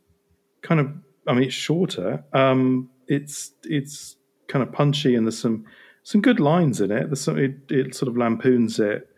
kind 0.62 0.80
of. 0.80 0.92
I 1.28 1.34
mean, 1.34 1.44
it's 1.44 1.54
shorter. 1.54 2.24
Um, 2.32 2.90
it's 3.06 3.52
it's 3.62 4.16
kind 4.48 4.64
of 4.64 4.72
punchy, 4.72 5.14
and 5.14 5.24
there's 5.24 5.38
some 5.38 5.66
some 6.02 6.20
good 6.20 6.40
lines 6.40 6.80
in 6.80 6.90
it. 6.90 7.08
There's 7.08 7.20
some, 7.20 7.38
it, 7.38 7.52
it 7.70 7.94
sort 7.94 8.08
of 8.08 8.16
lampoons 8.16 8.80
it 8.80 9.08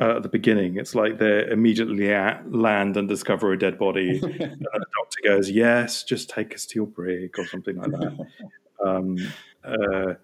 uh, 0.00 0.18
at 0.18 0.22
the 0.22 0.28
beginning. 0.28 0.76
It's 0.76 0.94
like 0.94 1.18
they're 1.18 1.48
immediately 1.48 2.12
at, 2.12 2.52
land 2.52 2.96
and 2.96 3.08
discover 3.08 3.52
a 3.52 3.58
dead 3.58 3.76
body, 3.76 4.18
and 4.22 4.22
the 4.22 4.86
doctor 4.96 5.20
goes, 5.24 5.50
"Yes, 5.50 6.04
just 6.04 6.30
take 6.30 6.54
us 6.54 6.64
to 6.66 6.76
your 6.76 6.86
brig" 6.86 7.36
or 7.40 7.46
something 7.48 7.76
like 7.76 7.90
that. 7.90 8.26
um, 8.86 9.16
uh, 9.64 10.14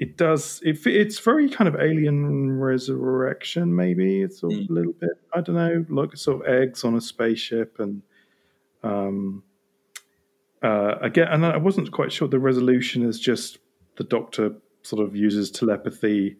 it 0.00 0.16
does. 0.16 0.60
It, 0.64 0.84
it's 0.86 1.18
very 1.20 1.48
kind 1.48 1.68
of 1.68 1.76
alien 1.80 2.58
resurrection. 2.58 3.76
Maybe 3.76 4.22
it's 4.22 4.42
a 4.42 4.46
Mm. 4.46 4.68
little 4.70 4.92
bit. 4.94 5.10
I 5.34 5.40
don't 5.42 5.54
know. 5.54 5.84
Like 5.88 6.16
sort 6.16 6.40
of 6.40 6.52
eggs 6.52 6.82
on 6.84 6.96
a 6.96 7.00
spaceship, 7.00 7.78
and 7.78 8.02
um, 8.82 9.42
uh, 10.62 10.96
again, 11.00 11.28
and 11.28 11.44
I 11.46 11.56
wasn't 11.58 11.90
quite 11.92 12.12
sure. 12.12 12.28
The 12.28 12.38
resolution 12.38 13.04
is 13.08 13.18
just 13.20 13.58
the 13.96 14.04
Doctor 14.04 14.54
sort 14.82 15.06
of 15.06 15.14
uses 15.14 15.50
telepathy 15.50 16.36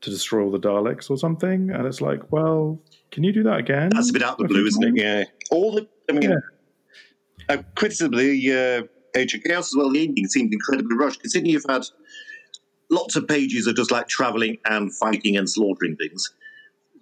to 0.00 0.10
destroy 0.10 0.42
all 0.44 0.50
the 0.50 0.58
Daleks 0.58 1.10
or 1.10 1.16
something, 1.18 1.70
and 1.70 1.86
it's 1.86 2.00
like, 2.00 2.32
well, 2.32 2.80
can 3.10 3.22
you 3.24 3.32
do 3.32 3.42
that 3.44 3.58
again? 3.58 3.90
That's 3.94 4.10
a 4.10 4.12
bit 4.12 4.22
out 4.22 4.32
of 4.32 4.38
the 4.38 4.44
blue, 4.48 4.66
isn't 4.66 4.82
it? 4.84 4.94
Yeah. 4.96 5.24
All 5.50 5.72
the. 5.72 5.86
I 6.08 6.12
mean, 6.12 6.30
Yeah. 6.30 6.36
uh, 7.48 7.62
criticism 7.76 8.12
of 8.14 8.18
the 8.20 8.52
uh, 8.52 9.18
Age 9.18 9.34
of 9.34 9.42
Chaos 9.44 9.68
as 9.68 9.76
well. 9.76 9.90
The 9.92 10.02
ending 10.04 10.26
seemed 10.28 10.52
incredibly 10.52 10.96
rushed, 10.96 11.20
considering 11.20 11.50
you've 11.52 11.64
had 11.68 11.84
lots 12.92 13.16
of 13.16 13.26
pages 13.26 13.66
are 13.66 13.72
just 13.72 13.90
like 13.90 14.06
traveling 14.06 14.58
and 14.66 14.94
fighting 14.94 15.36
and 15.36 15.48
slaughtering 15.48 15.96
things. 15.96 16.32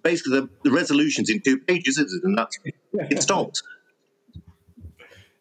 Basically, 0.01 0.39
the, 0.39 0.49
the 0.63 0.71
resolution's 0.71 1.29
in 1.29 1.41
two 1.41 1.59
pages, 1.59 1.97
isn't 1.99 2.23
it? 2.23 2.27
And 2.27 2.37
that's 2.37 2.57
it 2.93 3.21
stopped. 3.27 3.61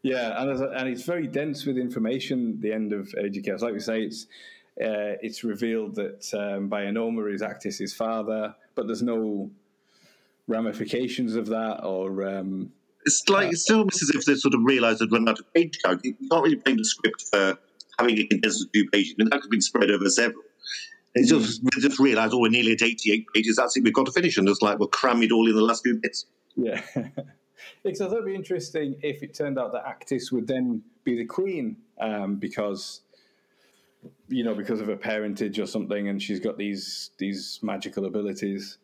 Yeah, 0.03 0.43
and, 0.43 0.61
and 0.61 0.89
it's 0.89 1.05
very 1.05 1.27
dense 1.27 1.65
with 1.65 1.79
information. 1.79 2.61
The 2.61 2.73
end 2.73 2.93
of 2.93 3.15
Age 3.23 3.39
of 3.39 3.45
Chaos, 3.45 3.63
like 3.63 3.75
we 3.75 3.81
say, 3.81 4.03
it's 4.03 4.27
uh, 4.81 5.17
it's 5.23 5.45
revealed 5.45 5.95
that 5.95 6.29
um, 6.35 6.69
Bionoma 6.69 7.33
is 7.33 7.43
Actis's 7.43 7.95
father, 7.95 8.55
but 8.75 8.87
there's 8.87 9.03
no 9.03 9.51
ramifications 10.49 11.37
of 11.37 11.47
that 11.47 11.85
or 11.85 12.27
um, 12.27 12.73
It's 13.05 13.29
like 13.29 13.53
it's 13.53 13.71
almost 13.71 14.03
as 14.03 14.11
if 14.11 14.25
they 14.25 14.35
sort 14.35 14.55
of 14.55 14.61
realised 14.65 15.01
they'd 15.01 15.13
run 15.13 15.29
out 15.29 15.39
of 15.39 15.53
page 15.55 15.79
count. 15.85 16.05
You 16.05 16.15
can't 16.31 16.43
really 16.43 16.57
blame 16.57 16.79
the 16.79 16.85
script 16.85 17.23
for 17.31 17.59
having 18.01 18.19
it 18.19 18.31
condensed 18.31 18.61
to 18.61 18.69
two 18.73 18.89
pages. 18.91 19.15
And 19.19 19.29
that 19.29 19.37
could 19.37 19.45
have 19.45 19.51
been 19.51 19.61
spread 19.61 19.91
over 19.91 20.09
several. 20.09 20.43
It's 21.15 21.29
just 21.29 21.63
they 21.63 21.81
just 21.81 21.99
realised, 21.99 22.33
oh, 22.35 22.39
we're 22.39 22.51
nearly 22.51 22.73
at 22.73 22.83
eighty-eight 22.83 23.27
pages. 23.35 23.57
That's 23.57 23.77
it. 23.77 23.85
We've 23.85 23.93
got 23.93 24.07
to 24.07 24.13
finish, 24.13 24.37
and 24.39 24.49
it's 24.49 24.63
like 24.63 24.79
we'll 24.79 24.89
cram 24.89 25.23
it 25.23 25.33
all 25.33 25.49
in 25.49 25.55
the 25.55 25.63
last 25.63 25.83
few 25.83 25.99
bits. 26.01 26.27
yeah. 26.57 26.81
Because 27.83 28.01
I 28.01 28.07
thought 28.07 28.15
it'd 28.15 28.27
be 28.27 28.35
interesting 28.35 28.97
if 29.03 29.23
it 29.23 29.33
turned 29.35 29.59
out 29.59 29.73
that 29.73 29.85
Actis 29.85 30.33
would 30.33 30.47
then 30.47 30.83
be 31.05 31.17
the 31.17 31.25
queen 31.25 31.77
um, 32.01 32.37
because 32.37 33.01
you 34.29 34.45
know 34.45 34.55
because 34.55 34.81
of 34.81 34.89
her 34.89 34.97
parentage 34.97 35.59
or 35.59 35.67
something, 35.67 36.09
and 36.09 36.23
she's 36.23 36.41
got 36.41 36.59
these 36.59 37.11
these 37.19 37.59
magical 37.63 38.07
abilities, 38.07 38.79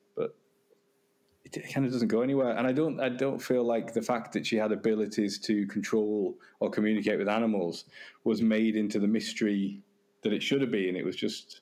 it, 1.55 1.73
kind 1.73 1.87
of 1.87 1.93
doesn't 1.93 2.09
go 2.09 2.23
anywhere. 2.23 2.57
And 2.57 2.67
I 2.67 2.73
don't 2.73 3.01
I 3.01 3.09
don't 3.09 3.41
feel 3.41 3.65
like 3.65 3.93
the 3.93 4.03
fact 4.03 4.33
that 4.33 4.47
she 4.47 4.57
had 4.57 4.73
abilities 4.73 5.39
to 5.41 5.67
control 5.67 6.39
or 6.61 6.71
communicate 6.71 7.19
with 7.19 7.29
animals 7.29 7.85
was 8.25 8.43
made 8.43 8.77
into 8.77 8.99
the 8.99 9.09
mystery 9.09 9.83
that 10.23 10.33
it 10.33 10.43
should 10.43 10.61
have 10.61 10.71
been. 10.71 10.97
It 10.97 11.05
was 11.05 11.17
just 11.17 11.61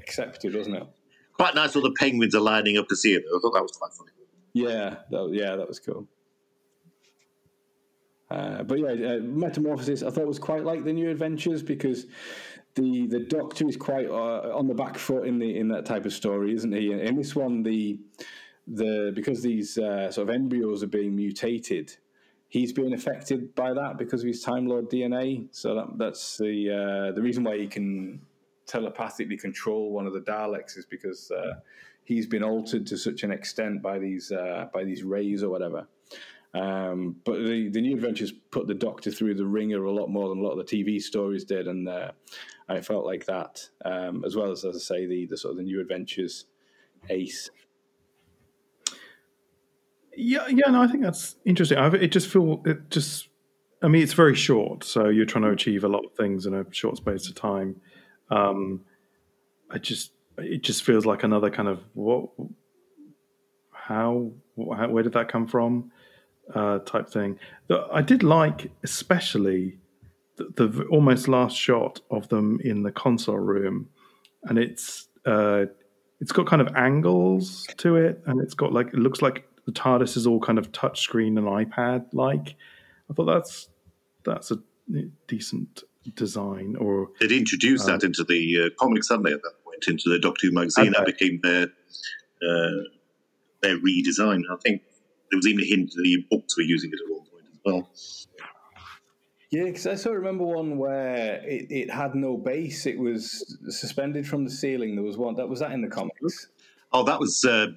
accepted, 0.00 0.54
wasn't 0.54 0.76
it? 0.76 0.86
quite 1.34 1.54
nice. 1.54 1.76
All 1.76 1.82
the 1.82 1.94
penguins 1.98 2.34
are 2.34 2.40
lining 2.40 2.78
up 2.78 2.88
to 2.88 2.96
see 2.96 3.14
it. 3.14 3.24
I 3.26 3.38
thought 3.40 3.52
that 3.54 3.62
was 3.62 3.72
quite 3.72 3.92
funny. 3.92 4.10
Yeah, 4.52 4.96
that, 5.10 5.30
yeah, 5.32 5.56
that 5.56 5.66
was 5.66 5.80
cool. 5.80 6.06
Uh, 8.30 8.62
but 8.62 8.78
yeah, 8.78 9.14
uh, 9.14 9.18
Metamorphosis 9.20 10.02
I 10.02 10.10
thought 10.10 10.26
was 10.26 10.38
quite 10.38 10.64
like 10.64 10.84
the 10.84 10.92
New 10.92 11.10
Adventures 11.10 11.62
because 11.62 12.06
the 12.74 13.06
the 13.06 13.20
Doctor 13.20 13.68
is 13.68 13.76
quite 13.76 14.08
uh, 14.08 14.56
on 14.56 14.66
the 14.66 14.74
back 14.74 14.96
foot 14.96 15.26
in 15.26 15.38
the 15.38 15.58
in 15.58 15.68
that 15.68 15.84
type 15.84 16.06
of 16.06 16.12
story, 16.12 16.54
isn't 16.54 16.72
he? 16.72 16.92
In 16.92 17.16
this 17.16 17.34
one, 17.36 17.62
the 17.62 17.98
the 18.66 19.12
because 19.14 19.42
these 19.42 19.78
uh, 19.78 20.10
sort 20.10 20.28
of 20.28 20.34
embryos 20.34 20.82
are 20.82 20.88
being 20.88 21.14
mutated, 21.14 21.96
he's 22.48 22.72
being 22.72 22.94
affected 22.94 23.54
by 23.54 23.72
that 23.72 23.98
because 23.98 24.22
of 24.22 24.28
his 24.28 24.42
Time 24.42 24.66
Lord 24.66 24.88
DNA. 24.88 25.48
So 25.50 25.74
that, 25.74 25.98
that's 25.98 26.38
the 26.38 26.70
uh, 26.70 27.12
the 27.12 27.22
reason 27.22 27.44
why 27.44 27.58
he 27.58 27.66
can 27.66 28.20
telepathically 28.66 29.36
control 29.36 29.90
one 29.90 30.06
of 30.06 30.12
the 30.12 30.20
Daleks 30.20 30.78
is 30.78 30.86
because 30.86 31.30
uh, 31.30 31.54
he's 32.04 32.26
been 32.26 32.42
altered 32.42 32.86
to 32.86 32.96
such 32.96 33.22
an 33.22 33.30
extent 33.30 33.82
by 33.82 33.98
these 33.98 34.32
uh, 34.32 34.66
by 34.72 34.84
these 34.84 35.02
rays 35.02 35.42
or 35.42 35.50
whatever. 35.50 35.86
Um, 36.54 37.16
but 37.24 37.44
the, 37.44 37.68
the 37.68 37.80
new 37.80 37.96
adventures 37.96 38.32
put 38.52 38.68
the 38.68 38.74
Doctor 38.74 39.10
through 39.10 39.34
the 39.34 39.44
wringer 39.44 39.84
a 39.84 39.92
lot 39.92 40.08
more 40.08 40.28
than 40.28 40.38
a 40.38 40.42
lot 40.42 40.56
of 40.56 40.64
the 40.64 40.84
TV 40.84 41.02
stories 41.02 41.44
did, 41.44 41.66
and 41.66 41.88
uh, 41.88 42.12
I 42.68 42.80
felt 42.80 43.04
like 43.04 43.26
that, 43.26 43.68
um, 43.84 44.24
as 44.24 44.36
well 44.36 44.52
as 44.52 44.64
as 44.64 44.76
I 44.76 44.78
say 44.78 45.06
the 45.06 45.26
the 45.26 45.36
sort 45.36 45.52
of 45.52 45.56
the 45.58 45.64
new 45.64 45.80
adventures 45.80 46.46
ace. 47.10 47.50
Yeah, 50.16 50.46
yeah, 50.48 50.70
no, 50.70 50.82
I 50.82 50.86
think 50.86 51.02
that's 51.02 51.36
interesting. 51.44 51.78
I, 51.78 51.88
it 51.88 52.08
just 52.08 52.28
feel 52.28 52.62
it 52.64 52.90
just. 52.90 53.28
I 53.82 53.88
mean, 53.88 54.02
it's 54.02 54.14
very 54.14 54.34
short, 54.34 54.82
so 54.82 55.08
you're 55.08 55.26
trying 55.26 55.44
to 55.44 55.50
achieve 55.50 55.84
a 55.84 55.88
lot 55.88 56.06
of 56.06 56.14
things 56.14 56.46
in 56.46 56.54
a 56.54 56.64
short 56.70 56.96
space 56.96 57.28
of 57.28 57.34
time. 57.34 57.82
Um, 58.30 58.80
I 59.70 59.76
just, 59.76 60.12
it 60.38 60.62
just 60.62 60.84
feels 60.84 61.04
like 61.04 61.22
another 61.22 61.50
kind 61.50 61.68
of 61.68 61.80
what, 61.92 62.30
how, 63.72 64.32
how 64.74 64.88
where 64.88 65.02
did 65.02 65.12
that 65.12 65.28
come 65.28 65.46
from? 65.46 65.90
uh, 66.52 66.80
type 66.80 67.08
thing. 67.08 67.38
I 67.92 68.02
did 68.02 68.22
like, 68.22 68.70
especially 68.82 69.78
the, 70.36 70.66
the, 70.66 70.84
almost 70.90 71.28
last 71.28 71.56
shot 71.56 72.00
of 72.10 72.28
them 72.28 72.58
in 72.64 72.82
the 72.82 72.92
console 72.92 73.38
room, 73.38 73.88
and 74.44 74.58
it's 74.58 75.08
uh, 75.24 75.66
it's 76.20 76.32
got 76.32 76.46
kind 76.46 76.60
of 76.60 76.74
angles 76.76 77.66
to 77.78 77.96
it, 77.96 78.22
and 78.26 78.40
it's 78.40 78.54
got 78.54 78.72
like 78.72 78.88
it 78.88 78.98
looks 78.98 79.22
like 79.22 79.46
the 79.66 79.72
TARDIS 79.72 80.16
is 80.16 80.26
all 80.26 80.40
kind 80.40 80.58
of 80.58 80.72
touchscreen 80.72 81.38
and 81.38 81.46
iPad 81.46 82.06
like. 82.12 82.56
I 83.10 83.14
thought 83.14 83.26
that's 83.26 83.68
that's 84.24 84.50
a 84.50 84.58
decent 85.26 85.84
design. 86.14 86.76
Or 86.76 87.08
they'd 87.20 87.32
introduced 87.32 87.88
um, 87.88 87.98
that 87.98 88.04
into 88.04 88.24
the 88.24 88.64
uh, 88.64 88.70
comics, 88.78 89.08
hadn't 89.08 89.24
they? 89.24 89.32
At 89.32 89.42
that 89.42 89.64
point, 89.64 89.84
into 89.88 90.10
the 90.10 90.18
Doctor 90.18 90.46
Who 90.46 90.52
magazine, 90.52 90.88
okay. 90.88 90.98
that 90.98 91.06
became 91.06 91.40
their 91.42 91.64
uh, 91.64 92.82
their 93.62 93.78
redesign. 93.78 94.42
I 94.50 94.56
think 94.62 94.82
there 95.30 95.38
was 95.38 95.46
even 95.46 95.62
a 95.62 95.66
hint 95.66 95.92
that 95.92 96.02
the 96.02 96.26
books 96.30 96.56
were 96.56 96.62
using 96.62 96.90
it 96.92 97.00
at 97.04 97.10
one 97.10 97.26
point 97.26 97.44
as 97.52 97.58
well. 97.64 97.90
Yeah, 99.50 99.64
because 99.64 99.86
I 99.86 99.94
sort 99.94 100.16
of 100.16 100.22
remember 100.22 100.44
one 100.44 100.78
where 100.78 101.36
it, 101.44 101.70
it 101.70 101.90
had 101.90 102.14
no 102.14 102.36
base; 102.36 102.86
it 102.86 102.98
was 102.98 103.58
suspended 103.68 104.26
from 104.26 104.44
the 104.44 104.50
ceiling. 104.50 104.96
There 104.96 105.04
was 105.04 105.16
one 105.16 105.36
that 105.36 105.48
was 105.48 105.60
that 105.60 105.72
in 105.72 105.80
the 105.80 105.88
comics. 105.88 106.48
Oh, 106.92 107.04
that 107.04 107.18
was 107.18 107.44
uh, 107.44 107.68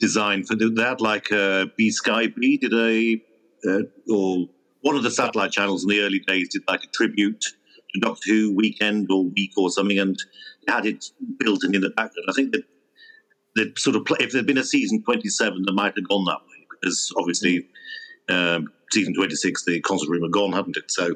designed 0.00 0.48
for 0.48 0.56
that. 0.56 1.00
Like 1.00 1.30
uh, 1.30 1.66
B 1.76 1.90
Sky 1.90 2.26
B 2.28 2.56
did 2.56 2.74
a 2.74 3.22
uh, 3.68 3.82
or 4.12 4.48
one 4.80 4.96
of 4.96 5.02
the 5.02 5.10
satellite 5.10 5.52
channels 5.52 5.84
in 5.84 5.90
the 5.90 6.00
early 6.00 6.20
days 6.20 6.48
did 6.48 6.62
like 6.66 6.82
a 6.82 6.88
tribute 6.88 7.40
to 7.40 8.00
Doctor 8.00 8.32
Who 8.32 8.54
weekend 8.54 9.08
or 9.10 9.24
week 9.24 9.52
or 9.56 9.70
something, 9.70 9.98
and 9.98 10.16
had 10.68 10.86
it 10.86 11.04
built 11.38 11.64
in 11.64 11.74
in 11.74 11.82
the 11.82 11.90
background. 11.90 12.26
I 12.28 12.32
think 12.32 12.52
that 12.52 12.64
that 13.56 13.78
sort 13.78 13.96
of 13.96 14.04
play, 14.04 14.18
if 14.20 14.32
there'd 14.32 14.46
been 14.46 14.58
a 14.58 14.64
season 14.64 15.02
twenty 15.02 15.28
seven, 15.28 15.62
that 15.66 15.72
might 15.72 15.94
have 15.96 16.08
gone 16.08 16.24
that 16.24 16.40
way 16.48 16.60
as 16.86 17.10
obviously 17.16 17.66
um, 18.28 18.72
season 18.92 19.14
26, 19.14 19.64
the 19.64 19.80
console 19.80 20.08
room 20.08 20.22
had 20.22 20.32
gone, 20.32 20.52
hadn't 20.52 20.76
it? 20.76 20.90
So 20.90 21.14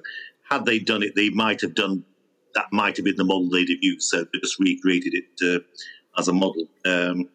had 0.49 0.65
they 0.65 0.79
done 0.79 1.03
it, 1.03 1.15
they 1.15 1.31
might 1.31 1.61
have 1.61 1.75
done 1.75 2.05
that. 2.55 2.67
Might 2.73 2.97
have 2.97 3.05
been 3.05 3.17
the 3.17 3.25
model 3.25 3.49
they'd 3.49 3.69
have 3.69 3.79
used. 3.81 4.09
So 4.09 4.25
they 4.25 4.39
just 4.41 4.59
recreated 4.59 5.15
it 5.15 5.55
uh, 5.57 5.61
as 6.19 6.29
a 6.29 6.33
model. 6.33 6.67
Um, 6.85 7.29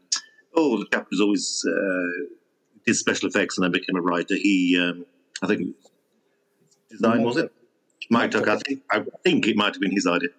oh, 0.55 0.77
the 0.77 0.85
chap 0.91 1.07
was 1.09 1.21
always 1.21 1.65
uh, 1.67 2.35
did 2.85 2.95
special 2.95 3.29
effects 3.29 3.57
and 3.57 3.63
then 3.63 3.71
became 3.71 3.95
a 3.95 4.01
writer. 4.01 4.35
He, 4.35 4.77
um, 4.79 5.05
I 5.41 5.47
think, 5.47 5.75
design 6.89 7.23
was 7.23 7.38
it? 7.38 7.51
Mike 8.09 8.31
Tucker. 8.31 8.51
I 8.51 8.57
think, 8.57 8.83
I 8.91 9.03
think 9.23 9.47
it 9.47 9.55
might 9.55 9.73
have 9.73 9.81
been 9.81 9.91
his 9.91 10.07
idea. 10.07 10.29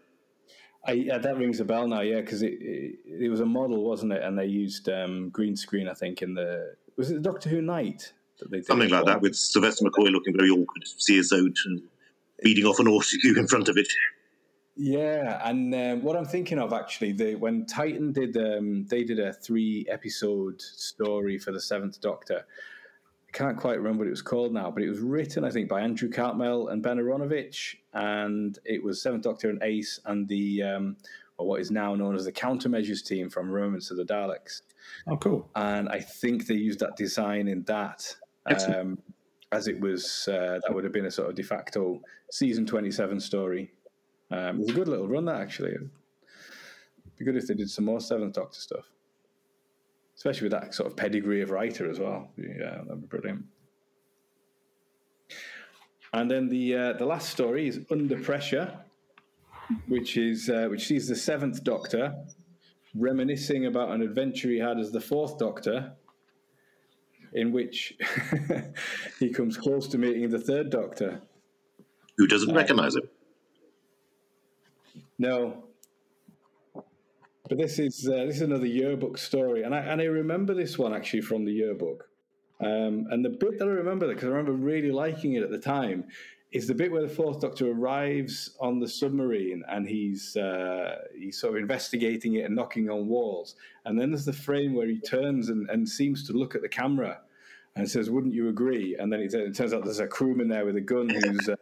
I, 0.85 0.93
yeah, 0.93 1.19
that 1.19 1.37
rings 1.37 1.61
a 1.61 1.65
bell 1.65 1.87
now. 1.87 2.01
Yeah, 2.01 2.21
because 2.21 2.43
it, 2.43 2.55
it, 2.55 2.99
it 3.25 3.29
was 3.29 3.41
a 3.41 3.47
model, 3.47 3.85
wasn't 3.85 4.13
it? 4.13 4.23
And 4.23 4.39
they 4.39 4.47
used 4.47 4.89
um, 4.89 5.29
green 5.29 5.57
screen, 5.57 5.89
I 5.89 5.95
think, 5.95 6.23
in 6.23 6.35
the 6.35 6.75
was 6.97 7.11
it 7.11 7.15
the 7.15 7.21
Doctor 7.21 7.49
Who 7.49 7.63
night 7.63 8.13
that 8.39 8.51
they 8.51 8.59
did? 8.59 8.67
Something 8.67 8.91
like 8.91 9.05
that 9.05 9.21
with 9.21 9.37
Sylvester 9.37 9.85
McCoy 9.85 10.11
looking 10.11 10.37
very 10.37 10.51
awkward, 10.51 10.85
CSO 10.85 11.53
and 11.67 11.83
beating 12.43 12.65
off 12.65 12.79
an 12.79 12.87
horseshoe 12.87 13.35
in 13.39 13.47
front 13.47 13.69
of 13.69 13.77
it. 13.77 13.89
Yeah, 14.77 15.41
and 15.45 15.75
um, 15.75 16.03
what 16.03 16.17
I'm 16.17 16.25
thinking 16.25 16.59
of 16.59 16.73
actually, 16.73 17.13
they, 17.13 17.35
when 17.35 17.67
Titan 17.67 18.13
did, 18.13 18.37
um, 18.37 18.87
they 18.87 19.05
did 19.05 19.19
a 19.19 19.33
three 19.33 19.85
episode 19.91 20.61
story 20.61 21.39
for 21.39 21.53
the 21.53 21.61
Seventh 21.61 22.01
Doctor. 22.01 22.47
I 23.29 23.37
can't 23.37 23.59
quite 23.59 23.77
remember 23.77 23.99
what 23.99 24.07
it 24.07 24.11
was 24.11 24.23
called 24.23 24.53
now, 24.53 24.71
but 24.71 24.83
it 24.83 24.89
was 24.89 25.01
written, 25.01 25.45
I 25.45 25.51
think, 25.51 25.69
by 25.69 25.83
Andrew 25.83 26.09
Cartmel 26.09 26.69
and 26.69 26.83
Ben 26.83 26.97
Aaronovitch, 26.97 27.77
and 27.93 28.59
it 28.65 28.83
was 28.83 29.03
Seventh 29.03 29.23
Doctor 29.23 29.51
and 29.51 29.63
Ace 29.63 30.01
and 30.07 30.27
the 30.27 30.63
um, 30.63 30.97
or 31.37 31.47
what 31.47 31.61
is 31.61 31.71
now 31.71 31.95
known 31.95 32.17
as 32.17 32.25
the 32.25 32.33
countermeasures 32.33 33.05
team 33.05 33.31
from 33.31 33.51
Remembrance 33.51 33.91
of 33.91 33.99
the 33.99 34.05
Daleks. 34.05 34.63
Oh, 35.07 35.17
cool! 35.17 35.49
And 35.55 35.89
I 35.89 36.01
think 36.01 36.47
they 36.47 36.55
used 36.55 36.81
that 36.81 36.97
design 36.97 37.49
in 37.49 37.63
that, 37.65 38.17
um, 38.47 38.99
as 39.53 39.69
it 39.69 39.79
was 39.79 40.27
uh, 40.29 40.59
that 40.63 40.75
would 40.75 40.85
have 40.85 40.93
been 40.93 41.07
a 41.07 41.11
sort 41.11 41.29
of 41.29 41.35
de 41.35 41.43
facto 41.43 42.01
season 42.31 42.67
twenty-seven 42.67 43.21
story. 43.21 43.73
Um, 44.31 44.57
it 44.57 44.59
was 44.59 44.71
a 44.71 44.75
good 44.75 44.89
little 44.89 45.09
run, 45.09 45.25
that 45.25 45.41
actually. 45.41 45.71
It'd 45.71 45.91
be 47.19 47.25
good 47.25 47.37
if 47.37 47.47
they 47.47 47.55
did 47.55 47.71
some 47.71 47.85
more 47.85 48.01
Seventh 48.01 48.35
Doctor 48.35 48.61
stuff, 48.61 48.85
especially 50.17 50.45
with 50.45 50.53
that 50.53 50.75
sort 50.75 50.91
of 50.91 50.97
pedigree 50.97 51.43
of 51.43 51.51
writer 51.51 51.91
as 51.91 51.99
well. 51.99 52.31
Yeah, 52.37 52.83
that'd 52.85 53.01
be 53.01 53.07
brilliant. 53.07 53.45
And 56.13 56.31
then 56.31 56.49
the 56.49 56.75
uh, 56.75 56.93
the 56.95 57.07
last 57.07 57.31
story 57.31 57.69
is 57.69 57.81
Under 57.91 58.21
Pressure, 58.21 58.79
which 59.87 60.17
is 60.17 60.49
uh, 60.49 60.67
which 60.69 60.87
sees 60.87 61.07
the 61.09 61.17
Seventh 61.17 61.63
Doctor 61.63 62.15
reminiscing 62.95 63.67
about 63.67 63.91
an 63.91 64.03
adventure 64.03 64.49
he 64.49 64.59
had 64.59 64.79
as 64.79 64.91
the 64.91 65.01
Fourth 65.01 65.39
Doctor, 65.39 65.93
in 67.33 67.53
which 67.53 67.97
he 69.21 69.31
comes 69.31 69.57
close 69.57 69.87
to 69.89 69.99
meeting 69.99 70.29
the 70.31 70.41
Third 70.41 70.71
Doctor, 70.71 71.21
who 72.17 72.27
doesn't 72.27 72.51
uh, 72.51 72.55
recognize 72.55 72.97
him. 72.97 73.09
No, 75.21 75.65
but 77.47 77.59
this 77.59 77.79
is 77.79 78.09
uh, 78.09 78.25
this 78.25 78.37
is 78.37 78.41
another 78.41 78.65
yearbook 78.65 79.19
story, 79.19 79.65
and 79.65 79.75
I 79.75 79.81
and 79.81 80.01
I 80.01 80.05
remember 80.05 80.55
this 80.55 80.79
one 80.79 80.95
actually 80.95 81.21
from 81.21 81.45
the 81.45 81.53
yearbook. 81.53 82.09
Um, 82.59 83.07
and 83.11 83.23
the 83.23 83.29
bit 83.29 83.59
that 83.59 83.69
I 83.69 83.73
remember, 83.73 84.09
because 84.09 84.25
I 84.25 84.29
remember 84.29 84.53
really 84.53 84.91
liking 84.91 85.35
it 85.35 85.43
at 85.43 85.51
the 85.51 85.59
time, 85.59 86.05
is 86.53 86.67
the 86.67 86.75
bit 86.75 86.91
where 86.91 87.03
the 87.03 87.09
fourth 87.09 87.43
Doctor 87.43 87.71
arrives 87.71 88.57
on 88.61 88.81
the 88.81 88.89
submarine 88.89 89.63
and 89.69 89.87
he's 89.87 90.39
uh, 90.39 91.01
he's 91.15 91.39
sort 91.39 91.55
of 91.55 91.61
investigating 91.61 92.37
it 92.37 92.47
and 92.47 92.57
knocking 92.57 92.89
on 92.89 93.07
walls, 93.07 93.57
and 93.85 94.01
then 94.01 94.13
there's 94.13 94.25
the 94.25 94.33
frame 94.33 94.73
where 94.73 94.89
he 94.89 95.01
turns 95.01 95.51
and, 95.51 95.69
and 95.69 95.87
seems 95.87 96.27
to 96.29 96.33
look 96.33 96.55
at 96.55 96.63
the 96.63 96.69
camera 96.69 97.21
and 97.77 97.91
says, 97.91 98.09
"Wouldn't 98.09 98.33
you 98.33 98.49
agree?" 98.49 98.97
And 98.99 99.13
then 99.13 99.21
it, 99.21 99.35
it 99.35 99.55
turns 99.55 99.75
out 99.75 99.85
there's 99.85 100.01
a 100.01 100.07
crewman 100.07 100.49
there 100.49 100.65
with 100.65 100.77
a 100.77 100.81
gun 100.81 101.11
who's 101.11 101.47
uh, 101.47 101.57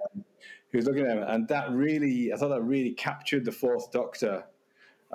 who's 0.70 0.86
looking 0.86 1.06
at 1.06 1.16
him, 1.16 1.22
and 1.22 1.48
that 1.48 1.70
really, 1.70 2.32
I 2.32 2.36
thought 2.36 2.48
that 2.48 2.62
really 2.62 2.92
captured 2.92 3.44
the 3.44 3.52
fourth 3.52 3.90
Doctor. 3.92 4.44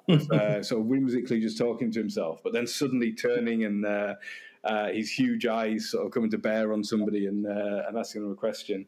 uh, 0.10 0.64
sort 0.64 0.82
of 0.82 0.88
whimsically 0.88 1.39
just 1.39 1.56
talking 1.56 1.91
to 1.91 1.99
himself, 1.99 2.41
but 2.43 2.51
then 2.51 2.66
suddenly 2.66 3.14
turning 3.14 3.64
and 3.64 3.86
uh, 3.86 4.16
uh, 4.64 4.88
his 4.88 5.12
huge 5.12 5.45
eyes 5.45 5.91
sort 5.91 6.04
of 6.04 6.12
coming 6.12 6.32
to 6.32 6.38
bear 6.39 6.74
on 6.74 6.84
somebody 6.84 7.28
and, 7.28 7.45
uh, 7.45 7.84
and 7.88 7.95
asking 7.95 8.24
them 8.24 8.32
a 8.32 8.36
question 8.36 8.88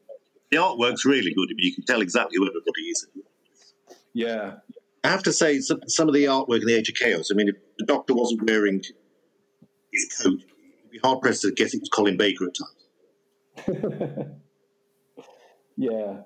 the 0.51 0.57
artwork's 0.57 1.05
really 1.05 1.33
good. 1.33 1.49
But 1.49 1.63
you 1.63 1.73
can 1.73 1.83
tell 1.83 2.01
exactly 2.01 2.37
who 2.37 2.47
everybody 2.47 2.81
is. 2.83 3.07
Yeah. 4.13 4.55
I 5.03 5.09
have 5.09 5.23
to 5.23 5.33
say, 5.33 5.59
some, 5.59 5.81
some 5.87 6.07
of 6.07 6.13
the 6.13 6.25
artwork 6.25 6.61
in 6.61 6.67
the 6.67 6.75
Age 6.75 6.89
of 6.89 6.95
Chaos. 6.95 7.29
I 7.31 7.35
mean, 7.35 7.49
if 7.49 7.55
the 7.77 7.85
Doctor 7.85 8.13
wasn't 8.13 8.47
wearing 8.47 8.83
his 9.91 10.21
coat, 10.21 10.39
you'd 10.83 10.91
be 10.91 10.99
hard 11.03 11.21
pressed 11.21 11.43
to 11.43 11.51
guess 11.51 11.73
it 11.73 11.81
was 11.81 11.89
Colin 11.89 12.17
Baker 12.17 12.47
at 12.47 12.55
times. 13.67 14.27
yeah. 15.77 16.21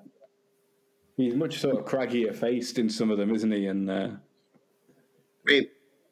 He's 1.20 1.36
much 1.36 1.60
sort 1.60 1.78
of 1.78 1.84
craggier 1.84 2.34
faced 2.34 2.80
in 2.80 2.90
some 2.90 3.12
of 3.12 3.18
them, 3.18 3.36
isn't 3.36 3.52
he? 3.52 3.66
And 3.66 3.92
uh... 3.92 4.10
I 5.48 5.52
mean, 5.52 5.68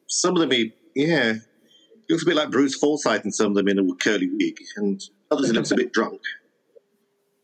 some 0.07 0.35
of 0.35 0.41
them, 0.41 0.51
he, 0.51 0.73
yeah, 0.95 1.33
he 1.33 2.13
looks 2.13 2.23
a 2.23 2.25
bit 2.25 2.35
like 2.35 2.51
Bruce 2.51 2.75
Forsyth 2.75 3.23
in 3.23 3.31
some 3.31 3.47
of 3.47 3.55
them 3.55 3.69
in 3.69 3.79
a 3.79 3.95
curly 3.95 4.29
wig, 4.29 4.59
and 4.75 5.01
others 5.31 5.47
he 5.47 5.53
looks 5.53 5.71
a 5.71 5.75
bit 5.75 5.93
drunk. 5.93 6.19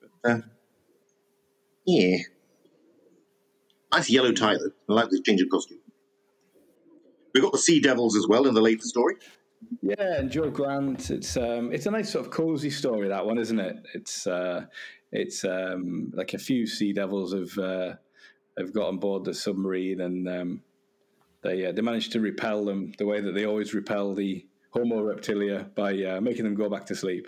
But, 0.02 0.30
uh, 0.30 0.42
yeah. 1.86 2.18
Nice 3.94 4.10
yellow 4.10 4.34
tie, 4.34 4.56
though. 4.56 4.72
I 4.90 4.94
like 4.94 5.10
this 5.10 5.22
ginger 5.22 5.46
costume. 5.50 5.80
We've 7.34 7.44
got 7.44 7.54
the 7.54 7.60
Sea 7.60 7.80
Devils 7.80 8.18
as 8.18 8.28
well 8.28 8.46
in 8.46 8.56
the 8.56 8.62
later 8.62 8.84
story. 8.84 9.16
Yeah, 9.82 10.20
and 10.20 10.30
Jo 10.30 10.50
Grant. 10.50 11.10
It's 11.12 11.38
um, 11.38 11.72
it's 11.72 11.86
a 11.86 11.92
nice 11.92 12.12
sort 12.12 12.26
of 12.26 12.32
cozy 12.32 12.70
story 12.70 13.08
that 13.08 13.26
one, 13.26 13.38
isn't 13.38 13.60
it? 13.60 13.78
It's 13.94 14.28
uh, 14.28 14.66
it's 15.14 15.46
um, 15.46 16.12
like 16.14 16.34
a 16.34 16.38
few 16.40 16.66
Sea 16.68 16.92
Devils 16.92 17.34
have 17.34 17.58
uh, 17.58 17.94
have 18.58 18.74
got 18.74 18.88
on 18.88 18.98
board 18.98 19.24
the 19.24 19.34
submarine, 19.34 20.02
and 20.02 20.28
um, 20.28 20.64
they 21.44 21.68
uh, 21.68 21.72
they 21.72 21.82
managed 21.82 22.12
to 22.14 22.20
repel 22.20 22.66
them 22.66 22.92
the 22.98 23.06
way 23.06 23.22
that 23.22 23.34
they 23.34 23.46
always 23.46 23.74
repel 23.74 24.14
the 24.14 24.46
Homo 24.72 25.02
reptilia 25.04 25.74
by 25.76 26.04
uh, 26.04 26.20
making 26.20 26.44
them 26.44 26.56
go 26.56 26.68
back 26.70 26.86
to 26.88 26.96
sleep. 26.96 27.28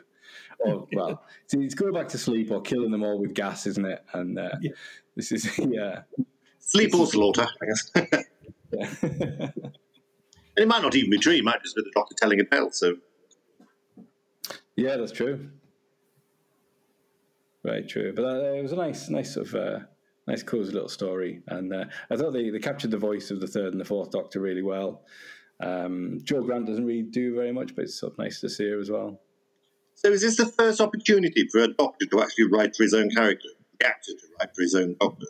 Or 0.59 0.87
well, 0.93 1.23
it's, 1.43 1.53
it's 1.53 1.75
go 1.75 1.91
back 1.93 2.07
to 2.09 2.17
sleep 2.17 2.49
or 2.51 2.61
killing 2.61 2.91
them 2.91 3.03
all 3.03 3.19
with 3.19 3.33
gas, 3.35 3.67
isn't 3.67 3.85
it? 3.85 4.03
And 4.13 4.39
uh, 4.39 4.49
Yeah. 4.61 4.71
this 5.15 5.31
is 5.31 5.57
yeah. 5.59 6.01
Sleep 6.59 6.95
or 6.95 7.05
slaughter, 7.05 7.47
I 7.61 7.65
guess. 7.65 9.51
And 10.57 10.63
it 10.63 10.67
might 10.69 10.81
not 10.81 10.95
even 10.95 11.09
be 11.09 11.17
true. 11.17 11.33
It 11.33 11.43
might 11.43 11.61
just 11.61 11.75
be 11.75 11.81
the 11.81 11.91
doctor 11.93 12.15
telling 12.17 12.39
a 12.39 12.45
tale. 12.45 12.71
So 12.71 12.95
Yeah, 14.77 14.95
that's 14.95 15.11
true. 15.11 15.49
Very 17.65 17.83
true. 17.83 18.13
But 18.13 18.25
uh, 18.25 18.53
it 18.53 18.61
was 18.61 18.73
a 18.73 18.75
nice, 18.75 19.09
nice 19.09 19.33
sort 19.33 19.47
of 19.47 19.55
uh, 19.55 19.79
nice, 20.27 20.43
cozy 20.43 20.71
little 20.71 20.87
story, 20.87 21.41
and 21.47 21.73
uh, 21.73 21.85
I 22.11 22.15
thought 22.15 22.31
they, 22.31 22.51
they 22.51 22.59
captured 22.59 22.91
the 22.91 22.99
voice 22.99 23.31
of 23.31 23.41
the 23.41 23.47
third 23.47 23.71
and 23.71 23.81
the 23.81 23.85
fourth 23.85 24.11
Doctor 24.11 24.39
really 24.39 24.61
well. 24.61 25.01
Um, 25.59 26.19
Jo 26.23 26.43
Grant 26.43 26.67
doesn't 26.67 26.85
really 26.85 27.01
do 27.01 27.33
very 27.33 27.51
much, 27.51 27.75
but 27.75 27.85
it's 27.85 27.99
sort 27.99 28.13
of 28.13 28.19
nice 28.19 28.39
to 28.41 28.49
see 28.49 28.69
her 28.69 28.79
as 28.79 28.91
well. 28.91 29.19
So 29.95 30.11
is 30.11 30.21
this 30.21 30.37
the 30.37 30.45
first 30.45 30.79
opportunity 30.79 31.47
for 31.51 31.61
a 31.61 31.67
doctor 31.69 32.05
to 32.05 32.21
actually 32.21 32.49
write 32.51 32.75
for 32.75 32.83
his 32.83 32.93
own 32.93 33.09
character? 33.09 33.49
The 33.79 33.87
actor 33.87 34.11
to 34.11 34.27
write 34.39 34.55
for 34.55 34.61
his 34.61 34.75
own 34.75 34.95
doctor? 34.99 35.25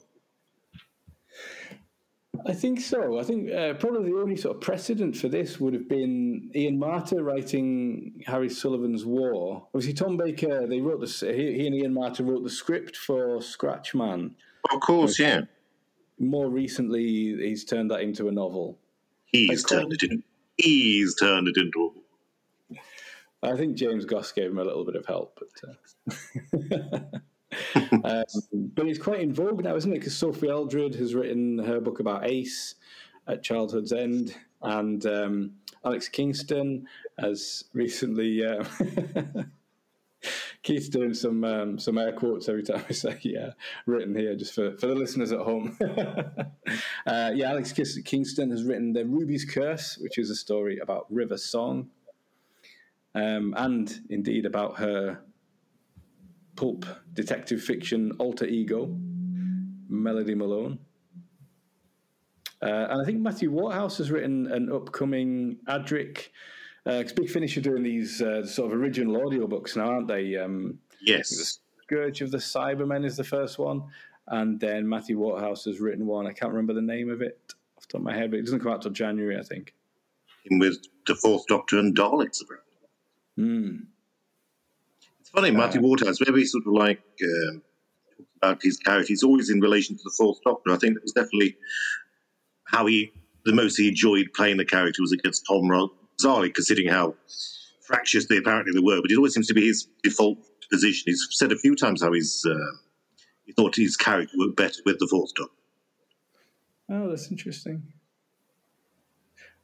I 2.48 2.54
think 2.54 2.80
so. 2.80 3.20
I 3.20 3.24
think 3.24 3.52
uh, 3.52 3.74
probably 3.74 4.12
the 4.12 4.18
only 4.18 4.36
sort 4.36 4.56
of 4.56 4.62
precedent 4.62 5.18
for 5.18 5.28
this 5.28 5.60
would 5.60 5.74
have 5.74 5.90
been 5.90 6.52
Ian 6.56 6.80
Marter 6.80 7.26
writing 7.26 8.22
Harry 8.28 8.50
Sullivan's 8.50 9.04
War. 9.04 9.68
Obviously, 9.74 9.94
Tom 9.94 10.16
Baker, 10.16 10.68
they 10.68 10.80
wrote 10.80 11.02
this. 11.02 11.22
He, 11.22 11.54
he 11.54 11.66
and 11.66 11.76
Ian 11.76 11.94
Marter 11.94 12.28
wrote 12.28 12.44
the 12.44 12.50
script 12.50 12.96
for 12.98 13.40
Scratchman. 13.40 14.36
Of 14.72 14.80
course, 14.82 15.18
yeah. 15.18 15.42
More 16.20 16.50
recently, 16.50 17.04
he's 17.04 17.66
turned 17.66 17.90
that 17.90 18.02
into 18.02 18.28
a 18.28 18.32
novel. 18.32 18.78
He's 19.26 19.64
turned 19.64 19.94
it 19.94 20.04
into. 20.04 20.24
He's 20.58 21.16
turned 21.16 21.48
it 21.48 21.58
into. 21.58 21.94
I 23.42 23.56
think 23.56 23.76
James 23.76 24.06
Goss 24.06 24.32
gave 24.32 24.52
him 24.52 24.60
a 24.60 24.64
little 24.64 24.86
bit 24.86 24.96
of 24.96 25.06
help, 25.06 25.40
but 25.40 26.14
uh, 26.94 27.00
um, 27.76 28.24
but 28.54 28.88
it's 28.88 29.00
quite 29.00 29.22
in 29.22 29.34
vogue 29.34 29.64
now, 29.64 29.76
isn't 29.76 29.92
it? 29.92 30.00
Because 30.00 30.18
Sophie 30.18 30.50
Aldred 30.50 30.96
has 30.96 31.16
written 31.16 31.60
her 31.60 31.80
book 31.80 32.00
about 32.00 32.26
Ace 32.26 32.76
at 33.28 33.44
Childhood's 33.44 33.92
End, 33.92 34.36
and 34.62 35.06
um, 35.06 35.52
Alex 35.84 36.08
Kingston 36.10 36.88
has 37.20 37.66
recently. 37.74 38.46
Uh, 38.46 38.64
Keith's 40.64 40.90
doing 40.90 41.14
some 41.14 41.44
um, 41.44 41.78
some 41.78 42.00
air 42.00 42.12
quotes 42.12 42.50
every 42.50 42.64
time 42.64 42.84
I 42.90 42.94
say 42.94 43.20
yeah, 43.22 43.52
written 43.86 44.16
here 44.16 44.36
just 44.36 44.56
for, 44.56 44.76
for 44.78 44.88
the 44.88 44.96
listeners 44.96 45.32
at 45.32 45.40
home. 45.40 45.78
uh, 47.06 47.32
yeah, 47.36 47.52
Alex 47.52 47.72
Kingston 47.72 48.50
has 48.50 48.64
written 48.64 48.92
The 48.92 49.06
Ruby's 49.06 49.46
Curse, 49.46 50.00
which 50.00 50.18
is 50.18 50.32
a 50.32 50.36
story 50.36 50.80
about 50.80 51.06
River 51.12 51.38
Song, 51.38 51.90
um, 53.14 53.54
and 53.56 54.02
indeed 54.10 54.48
about 54.48 54.80
her 54.80 55.22
pulp 56.56 56.86
detective 57.14 57.62
fiction 57.62 58.12
alter 58.20 58.46
ego, 58.46 58.96
Melody 59.90 60.36
Malone. 60.36 60.80
Uh, 62.62 62.88
and 62.90 63.02
I 63.02 63.06
think 63.06 63.20
Matthew 63.20 63.52
Waterhouse 63.52 63.98
has 63.98 64.10
written 64.12 64.52
an 64.52 64.72
upcoming 64.72 65.58
Adric. 65.68 66.30
Because 66.84 67.14
Big 67.14 67.30
Finish 67.30 67.58
are 67.58 67.62
doing 67.62 67.82
these 67.82 68.22
uh, 68.22 68.46
sort 68.46 68.72
of 68.72 68.80
original 68.80 69.20
audiobooks 69.20 69.76
now, 69.76 69.88
aren't 69.88 70.08
they? 70.08 70.36
Um, 70.36 70.80
Yes. 71.06 71.60
Scourge 71.84 72.22
of 72.22 72.32
the 72.32 72.38
Cybermen 72.38 73.06
is 73.06 73.16
the 73.16 73.24
first 73.24 73.60
one. 73.60 73.84
And 74.28 74.60
then 74.60 74.90
Matthew 74.90 75.20
Waterhouse 75.20 75.66
has 75.66 75.80
written 75.80 76.08
one. 76.08 76.26
I 76.26 76.34
can't 76.34 76.52
remember 76.52 76.74
the 76.74 76.82
name 76.82 77.12
of 77.12 77.22
it 77.22 77.40
off 77.78 77.88
the 77.88 77.94
top 77.94 78.02
of 78.02 78.06
my 78.06 78.16
head, 78.16 78.32
but 78.32 78.40
it 78.40 78.44
doesn't 78.44 78.60
come 78.60 78.72
out 78.72 78.82
till 78.82 78.92
January, 78.92 79.38
I 79.38 79.44
think. 79.44 79.76
In 80.46 80.58
with 80.58 80.80
the 81.06 81.16
Fourth 81.16 81.46
Doctor 81.48 81.78
and 81.78 81.96
Daleks 81.96 82.42
around. 82.50 82.62
Hmm. 83.36 83.76
It's 85.26 85.32
funny, 85.32 85.50
Matthew 85.50 85.82
Waterhouse, 85.82 86.20
very 86.24 86.46
sort 86.46 86.68
of 86.68 86.74
like 86.74 87.02
um, 87.24 87.64
talks 88.16 88.30
about 88.38 88.62
his 88.62 88.78
character. 88.78 89.08
He's 89.08 89.24
always 89.24 89.50
in 89.50 89.60
relation 89.60 89.98
to 89.98 90.02
the 90.04 90.14
Fourth 90.16 90.38
Doctor. 90.46 90.72
I 90.72 90.78
think 90.78 90.94
that 90.94 91.02
was 91.02 91.14
definitely 91.14 91.58
how 92.68 92.86
he, 92.86 93.12
the 93.44 93.52
most 93.52 93.76
he 93.76 93.88
enjoyed 93.88 94.28
playing 94.36 94.58
the 94.58 94.66
character 94.66 95.02
was 95.02 95.12
against 95.12 95.44
Tom 95.48 95.64
Rozali, 95.64 96.54
considering 96.54 96.90
how 96.90 97.16
fractious 97.88 98.28
they 98.28 98.38
apparently 98.38 98.74
they 98.74 98.86
were. 98.86 99.02
But 99.02 99.10
it 99.10 99.18
always 99.18 99.34
seems 99.34 99.48
to 99.48 99.56
be 99.56 99.66
his 99.66 99.88
default 100.04 100.38
position. 100.72 101.06
He's 101.08 101.28
said 101.32 101.52
a 101.52 101.58
few 101.58 101.76
times 101.76 102.04
how 102.04 102.14
he's, 102.14 102.46
uh, 102.48 102.78
he 103.46 103.54
thought 103.54 103.76
his 103.76 103.98
character 103.98 104.38
worked 104.38 104.58
better 104.58 104.80
with 104.86 105.00
the 105.00 105.08
Fourth 105.10 105.34
Doctor. 105.36 105.54
Oh, 106.92 107.10
that's 107.10 107.32
interesting. 107.32 107.82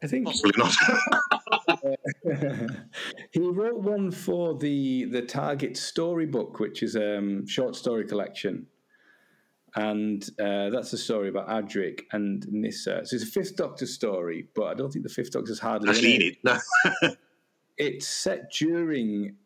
I 0.04 0.08
think 0.08 0.26
Possibly 0.26 0.52
not. 0.58 0.74
he 3.32 3.40
wrote 3.40 3.80
one 3.80 4.12
for 4.12 4.58
the 4.58 5.06
the 5.06 5.22
Target 5.22 5.78
storybook, 5.78 6.60
which 6.60 6.82
is 6.84 6.96
a 6.96 7.18
um, 7.20 7.46
short 7.48 7.76
story 7.76 8.06
collection, 8.06 8.66
and 9.76 10.28
uh, 10.40 10.70
that's 10.70 10.92
a 10.94 10.98
story 10.98 11.30
about 11.30 11.48
Adric 11.50 12.02
and 12.12 12.46
Nyssa. 12.52 13.06
So 13.06 13.16
it's 13.16 13.24
a 13.24 13.28
Fifth 13.28 13.56
Doctor 13.56 13.86
story, 13.86 14.48
but 14.56 14.64
I 14.64 14.74
don't 14.74 14.92
think 14.92 15.04
the 15.04 15.14
Fifth 15.14 15.32
Doctor's 15.32 15.60
hardly 15.60 15.90
Actually, 15.90 16.16
in 16.16 16.22
in 16.22 16.28
it. 16.28 16.38
it. 16.44 16.44
No. 17.04 17.16
It's 17.78 18.06
set 18.06 18.52
during 18.52 19.38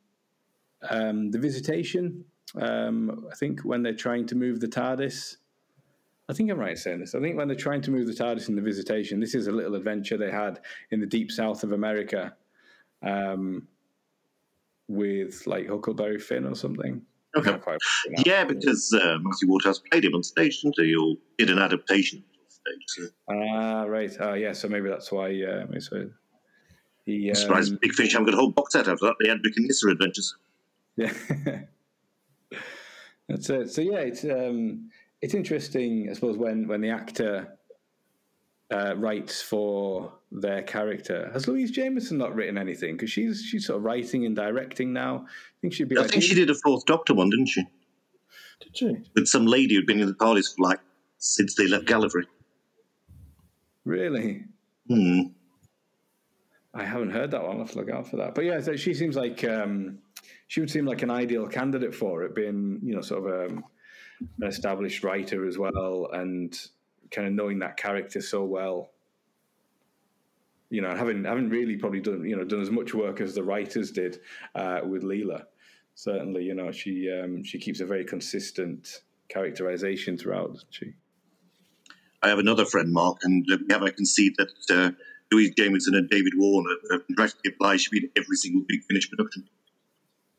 um, 0.89 1.31
the 1.31 1.39
Visitation. 1.39 2.25
Um, 2.59 3.27
I 3.31 3.35
think 3.35 3.61
when 3.61 3.81
they're 3.81 3.93
trying 3.93 4.25
to 4.27 4.35
move 4.35 4.59
the 4.59 4.67
TARDIS. 4.67 5.37
I 6.27 6.33
think 6.33 6.49
I'm 6.49 6.57
right 6.57 6.71
in 6.71 6.77
saying 6.77 6.99
this. 6.99 7.13
I 7.13 7.19
think 7.19 7.37
when 7.37 7.47
they're 7.47 7.55
trying 7.55 7.81
to 7.81 7.91
move 7.91 8.07
the 8.07 8.13
TARDIS 8.13 8.49
in 8.49 8.55
the 8.55 8.61
Visitation, 8.61 9.19
this 9.19 9.35
is 9.35 9.47
a 9.47 9.51
little 9.51 9.75
adventure 9.75 10.17
they 10.17 10.31
had 10.31 10.59
in 10.91 10.99
the 10.99 11.05
deep 11.05 11.31
south 11.31 11.63
of 11.63 11.71
America 11.71 12.35
um, 13.03 13.67
with 14.87 15.45
like 15.45 15.69
Huckleberry 15.69 16.19
Finn 16.19 16.45
or 16.45 16.55
something. 16.55 17.01
Okay. 17.37 17.59
Yeah, 18.25 18.45
because 18.45 18.93
uh, 18.93 19.17
Matthew 19.21 19.49
Waterhouse 19.49 19.79
played 19.91 20.05
him 20.05 20.15
on 20.15 20.23
stage, 20.23 20.61
didn't 20.61 20.75
he? 20.77 20.95
Or 20.95 21.15
did 21.37 21.49
an 21.49 21.59
adaptation 21.59 22.23
on 22.39 22.49
stage. 22.49 22.85
So. 22.87 23.03
Ah, 23.29 23.83
right. 23.83 24.11
Ah, 24.19 24.33
yeah. 24.33 24.53
So 24.53 24.69
maybe 24.69 24.89
that's 24.89 25.11
why. 25.11 25.27
Uh, 25.27 25.65
maybe 25.67 25.81
so 25.81 26.09
he, 27.05 27.33
surprised 27.33 27.73
um, 27.73 27.79
Big 27.81 27.93
Finish 27.93 28.13
haven't 28.13 28.27
got 28.27 28.35
a 28.35 28.37
whole 28.37 28.51
box 28.51 28.71
set 28.73 28.87
after 28.87 29.05
that. 29.05 29.15
They 29.21 29.29
had 29.29 29.39
Nyssa 29.43 29.89
adventures. 29.89 30.35
Yeah. 30.97 31.11
That's 33.27 33.49
it. 33.49 33.69
So 33.69 33.81
yeah, 33.81 33.97
it's 33.97 34.23
um, 34.23 34.91
it's 35.21 35.33
interesting, 35.33 36.09
I 36.09 36.13
suppose, 36.13 36.37
when 36.37 36.67
when 36.67 36.81
the 36.81 36.89
actor 36.89 37.57
uh, 38.71 38.95
writes 38.97 39.41
for 39.41 40.13
their 40.31 40.63
character. 40.63 41.29
Has 41.33 41.47
Louise 41.47 41.71
Jameson 41.71 42.17
not 42.17 42.35
written 42.35 42.57
anything? 42.57 42.95
Because 42.95 43.11
she's 43.11 43.43
she's 43.43 43.67
sort 43.67 43.77
of 43.77 43.83
writing 43.83 44.25
and 44.25 44.35
directing 44.35 44.93
now. 44.93 45.25
I 45.27 45.55
think 45.61 45.73
she'd 45.73 45.89
be. 45.89 45.97
I 45.97 46.01
like, 46.01 46.11
think 46.11 46.23
she 46.23 46.35
did 46.35 46.49
a 46.49 46.55
Fourth 46.55 46.85
Doctor 46.85 47.13
one, 47.13 47.29
didn't 47.29 47.47
she? 47.47 47.63
Did 48.61 48.77
she? 48.77 48.97
With 49.13 49.27
some 49.27 49.45
lady 49.45 49.75
who'd 49.75 49.85
been 49.85 49.99
in 49.99 50.07
the 50.07 50.13
TARDIS 50.13 50.55
for 50.55 50.63
like 50.63 50.79
since 51.17 51.55
they 51.55 51.67
left 51.67 51.85
Gallifrey. 51.85 52.25
Really? 53.83 54.43
Hmm. 54.87 55.21
I 56.73 56.83
haven't 56.83 57.11
heard 57.11 57.31
that 57.31 57.41
one. 57.41 57.53
I'll 57.53 57.59
have 57.59 57.71
to 57.71 57.77
look 57.77 57.89
out 57.89 58.07
for 58.07 58.17
that. 58.17 58.35
But 58.35 58.43
yeah, 58.43 58.59
so 58.59 58.75
she 58.75 58.93
seems 58.93 59.15
like 59.15 59.43
um, 59.45 59.99
she 60.47 60.59
would 60.59 60.69
seem 60.69 60.85
like 60.85 61.03
an 61.03 61.09
ideal 61.09 61.47
candidate 61.47 61.95
for 61.95 62.23
it, 62.23 62.35
being 62.35 62.79
you 62.83 62.93
know 62.93 63.01
sort 63.01 63.25
of 63.31 63.51
um, 63.51 63.63
an 64.19 64.47
established 64.47 65.03
writer 65.03 65.47
as 65.47 65.57
well, 65.57 66.09
and 66.13 66.57
kind 67.11 67.27
of 67.27 67.33
knowing 67.33 67.59
that 67.59 67.77
character 67.77 68.21
so 68.21 68.43
well. 68.43 68.91
You 70.69 70.81
know, 70.81 70.95
having 70.95 71.23
having 71.23 71.49
really 71.49 71.77
probably 71.77 72.01
done 72.01 72.25
you 72.25 72.35
know 72.35 72.43
done 72.43 72.61
as 72.61 72.71
much 72.71 72.93
work 72.93 73.21
as 73.21 73.35
the 73.35 73.43
writers 73.43 73.91
did 73.91 74.19
uh, 74.55 74.81
with 74.85 75.03
Leela. 75.03 75.43
Certainly, 75.95 76.43
you 76.43 76.55
know 76.55 76.71
she 76.71 77.11
um, 77.11 77.43
she 77.43 77.59
keeps 77.59 77.79
a 77.79 77.85
very 77.85 78.03
consistent 78.03 79.01
characterization 79.29 80.17
throughout, 80.17 80.53
doesn't 80.53 80.73
she? 80.73 80.93
I 82.21 82.29
have 82.29 82.39
another 82.39 82.65
friend, 82.65 82.91
Mark, 82.91 83.19
and 83.23 83.45
uh, 83.51 83.57
we 83.67 83.73
have 83.73 83.83
I 83.83 83.91
can 83.91 84.05
see 84.05 84.33
that 84.37 84.49
uh, 84.69 84.91
Louise 85.31 85.53
Jameson 85.55 85.95
and 85.95 86.09
David 86.09 86.33
Warner 86.35 86.69
are 86.91 86.99
practically 87.15 87.51
obliged 87.53 87.85
to 87.85 87.89
be 87.91 87.97
in 87.99 88.09
every 88.15 88.35
single 88.35 88.63
Big 88.67 88.83
Finish 88.83 89.09
production. 89.09 89.47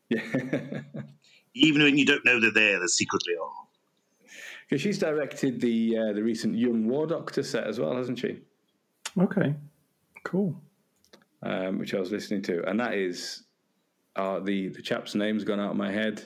Yeah. 0.08 0.20
Even 1.54 1.82
when 1.82 1.96
you 1.96 2.04
don't 2.04 2.24
know 2.24 2.40
they're 2.40 2.52
there, 2.52 2.80
they 2.80 2.86
secretly 2.86 3.34
are. 3.40 3.65
Because 4.68 4.82
she's 4.82 4.98
directed 4.98 5.60
the 5.60 5.96
uh, 5.96 6.12
the 6.12 6.22
recent 6.22 6.56
Young 6.56 6.88
War 6.88 7.06
Doctor 7.06 7.42
set 7.42 7.66
as 7.66 7.78
well, 7.78 7.96
hasn't 7.96 8.18
she? 8.18 8.40
Okay. 9.18 9.54
Cool. 10.24 10.60
Um, 11.42 11.78
which 11.78 11.94
I 11.94 12.00
was 12.00 12.10
listening 12.10 12.42
to, 12.42 12.68
and 12.68 12.80
that 12.80 12.94
is 12.94 13.44
uh, 14.16 14.40
the 14.40 14.68
the 14.68 14.82
chap's 14.82 15.14
name's 15.14 15.44
gone 15.44 15.60
out 15.60 15.70
of 15.70 15.76
my 15.76 15.90
head. 15.90 16.22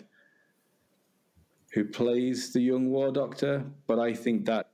Who 1.73 1.85
plays 1.85 2.53
the 2.53 2.61
Young 2.61 2.89
War 2.89 3.13
Doctor? 3.13 3.65
But 3.87 3.99
I 3.99 4.15
think 4.15 4.47
that 4.47 4.71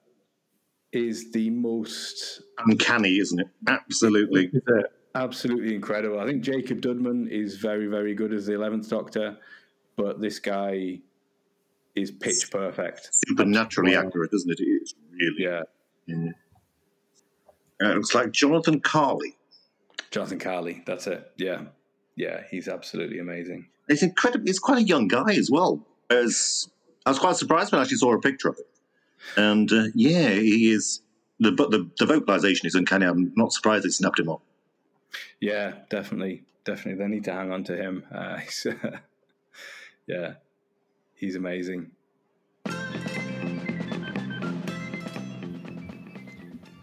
is 0.93 1.33
the 1.33 1.51
most 1.51 2.43
Uncanny, 2.59 3.19
isn't 3.19 3.41
it? 3.41 3.49
Absolutely. 3.67 4.47
Is 4.47 4.63
it? 4.67 4.93
absolutely 5.17 5.75
incredible. 5.75 6.21
I 6.21 6.27
think 6.27 6.43
Jacob 6.43 6.81
Dudman 6.81 7.29
is 7.29 7.57
very, 7.57 7.87
very 7.87 8.15
good 8.15 8.33
as 8.33 8.47
the 8.47 8.55
Eleventh 8.55 8.89
Doctor, 8.89 9.39
but 9.97 10.21
this 10.21 10.39
guy 10.39 11.01
is 11.97 12.11
pitch 12.11 12.51
perfect. 12.51 13.09
Supernaturally 13.27 13.97
accurate, 13.97 14.31
isn't 14.33 14.51
it? 14.51 14.59
It's 14.61 14.95
really. 15.11 15.35
Yeah, 15.39 15.63
Yeah. 16.07 16.31
Uh, 17.83 17.91
it 17.91 17.95
looks 17.97 18.15
like 18.15 18.33
Jonathan 18.33 18.81
Carley. 18.81 19.37
Jonathan 20.11 20.39
Carley. 20.39 20.83
That's 20.87 21.07
it. 21.07 21.31
Yeah, 21.37 21.65
yeah, 22.15 22.43
he's 22.51 22.69
absolutely 22.69 23.19
amazing. 23.19 23.69
It's 23.89 24.03
incredible. 24.03 24.47
He's 24.47 24.59
quite 24.59 24.79
a 24.79 24.83
young 24.83 25.09
guy 25.09 25.35
as 25.35 25.51
well. 25.51 25.85
As 26.09 26.69
I 27.05 27.11
was 27.11 27.19
quite 27.19 27.37
surprised 27.37 27.73
when 27.73 27.81
I 27.81 27.83
actually 27.83 27.99
saw 27.99 28.15
a 28.15 28.21
picture 28.21 28.49
of 28.49 28.57
him. 28.57 28.65
And 29.37 29.73
uh, 29.73 29.85
yeah, 29.95 30.31
he 30.31 30.71
is. 30.71 31.01
The, 31.39 31.53
but 31.53 31.71
the, 31.71 31.89
the 31.99 32.07
vocalization 32.07 32.67
is 32.67 32.75
uncanny. 32.75 33.05
I'm 33.05 33.33
not 33.37 33.53
surprised 33.53 33.85
they 33.85 33.91
snapped 33.91 34.19
him 34.19 34.31
up. 34.31 34.41
Yeah, 35.39 35.75
definitely, 35.91 36.45
definitely. 36.65 37.03
They 37.05 37.09
need 37.09 37.25
to 37.25 37.33
hang 37.33 37.53
on 37.53 37.65
to 37.65 37.77
him. 37.77 38.05
Uh, 38.11 38.41
yeah, 40.07 40.35
he's 41.17 41.35
amazing. 41.37 41.91
I 42.67 42.73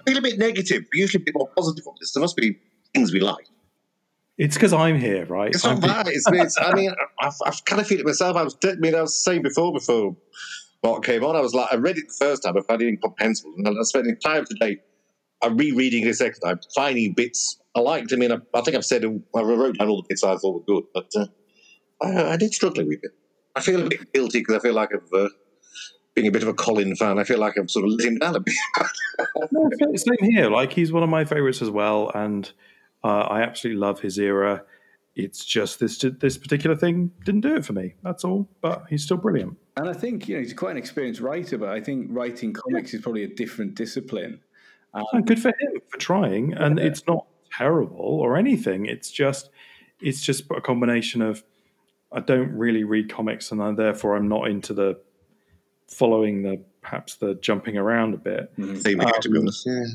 feel 0.06 0.18
a 0.18 0.22
bit 0.22 0.38
negative, 0.38 0.84
but 0.92 0.98
usually 0.98 1.22
a 1.22 1.26
bit 1.26 1.36
more 1.36 1.50
positive 1.56 1.88
on 1.88 1.96
this. 2.00 2.12
There 2.14 2.22
must 2.22 2.36
be 2.36 2.60
things 2.94 3.14
we 3.14 3.22
like. 3.22 3.48
It's 4.38 4.56
because 4.56 4.74
I'm 4.74 4.98
here, 4.98 5.26
right? 5.26 5.52
It's 5.52 5.64
I'm 5.64 5.80
not 5.80 6.06
bad. 6.06 6.08
It's, 6.10 6.26
it's, 6.32 6.60
I 6.60 6.74
mean, 6.74 6.94
I, 7.22 7.32
I 7.46 7.52
kind 7.66 7.82
of 7.82 7.88
feel 7.88 8.00
it 8.00 8.06
myself. 8.06 8.36
I 8.36 8.44
was, 8.44 8.58
I 8.66 8.76
mean, 8.76 8.96
I 8.96 9.02
was 9.02 9.16
saying 9.24 9.44
before, 9.44 9.72
before 9.72 10.16
Mark 10.84 11.06
came 11.06 11.24
on, 11.24 11.36
I 11.36 11.40
was 11.40 11.54
like, 11.54 11.68
I 11.72 11.78
read 11.78 11.98
it 11.98 12.06
the 12.08 12.26
first 12.26 12.44
time, 12.44 12.56
I 12.70 12.78
didn't 12.78 13.02
put 13.02 13.16
pencils, 13.16 13.56
and 13.58 13.68
I 13.68 13.72
spent 13.84 14.06
the 14.06 14.16
time 14.16 14.46
today. 14.46 14.82
I'm 15.42 15.58
rereading 15.58 16.04
it 16.04 16.10
a 16.10 16.14
second 16.14 16.40
time, 16.42 16.60
finding 16.74 17.14
bits 17.14 17.60
I 17.76 17.82
liked. 17.82 18.14
I 18.14 18.16
mean, 18.16 18.32
I, 18.32 18.38
I 18.54 18.62
think 18.62 18.76
I've 18.78 18.86
said 18.86 19.04
I 19.04 19.42
wrote 19.42 19.78
down 19.78 19.90
all 19.90 20.02
the 20.02 20.08
bits 20.08 20.24
I 20.24 20.36
thought 20.38 20.54
were 20.54 20.82
good, 20.82 20.86
but 20.94 21.12
uh, 21.16 21.26
I, 22.02 22.34
I 22.34 22.38
did 22.38 22.54
struggle 22.54 22.86
with 22.86 23.04
it. 23.04 23.12
I 23.56 23.62
feel 23.62 23.86
a 23.86 23.90
bit 23.90 24.14
guilty 24.14 24.40
because 24.40 24.56
I 24.56 24.60
feel 24.60 24.74
like 24.74 24.90
I've, 24.94 25.14
uh, 25.14 25.30
being 26.16 26.28
a 26.28 26.32
bit 26.32 26.44
of 26.44 26.48
a 26.48 26.54
Colin 26.54 26.96
fan, 26.96 27.20
I 27.20 27.24
feel 27.24 27.40
like 27.40 27.58
I've 27.58 27.70
sort 27.70 27.86
of 27.86 27.92
let 27.92 28.08
him 28.08 28.18
down 28.20 28.36
a 28.36 28.40
bit. 28.40 28.54
No, 29.52 29.70
same 29.96 30.32
here. 30.32 30.50
Like 30.50 30.74
he's 30.74 30.92
one 30.92 31.04
of 31.04 31.10
my 31.10 31.24
favorites 31.26 31.62
as 31.62 31.70
well, 31.70 32.12
and 32.16 32.52
uh, 33.04 33.22
I 33.22 33.42
absolutely 33.42 33.80
love 33.80 34.00
his 34.00 34.18
era. 34.18 34.64
It's 35.16 35.46
just 35.46 35.80
this 35.80 36.04
this 36.20 36.38
particular 36.38 36.76
thing 36.76 37.12
didn't 37.24 37.42
do 37.42 37.56
it 37.56 37.64
for 37.64 37.74
me. 37.74 37.94
That's 38.02 38.24
all. 38.24 38.50
But 38.62 38.86
he's 38.90 39.04
still 39.04 39.18
brilliant. 39.18 39.58
And 39.78 39.88
I 39.88 39.94
think 39.94 40.28
you 40.28 40.36
know 40.36 40.42
he's 40.42 40.54
quite 40.54 40.72
an 40.72 40.78
experienced 40.78 41.22
writer, 41.22 41.60
but 41.60 41.70
I 41.70 41.80
think 41.82 42.08
writing 42.10 42.54
comics 42.54 42.94
is 42.94 43.02
probably 43.02 43.24
a 43.24 43.28
different 43.28 43.76
discipline. 43.76 44.40
Um, 44.96 45.04
And 45.14 45.28
good 45.28 45.40
for 45.40 45.50
him 45.50 45.82
for 45.90 45.98
trying. 46.00 46.54
And 46.54 46.80
it's 46.80 47.06
not 47.08 47.28
terrible 47.56 47.98
or 48.00 48.38
anything. 48.38 48.88
It's 48.88 49.12
just 49.12 49.50
it's 50.00 50.22
just 50.22 50.46
a 50.56 50.62
combination 50.62 51.22
of 51.22 51.44
I 52.14 52.20
don't 52.20 52.52
really 52.52 52.84
read 52.84 53.12
comics, 53.12 53.52
and 53.52 53.62
I, 53.62 53.72
therefore 53.72 54.16
I'm 54.16 54.28
not 54.28 54.48
into 54.50 54.74
the 54.74 55.00
following 55.88 56.44
the 56.44 56.62
perhaps 56.82 57.16
the 57.16 57.36
jumping 57.36 57.78
around 57.78 58.14
a 58.14 58.18
bit. 58.18 58.52
Same 58.58 59.00
here, 59.00 59.12
to 59.22 59.30
be 59.30 59.40
honest. 59.40 59.66
Yeah. 59.66 59.86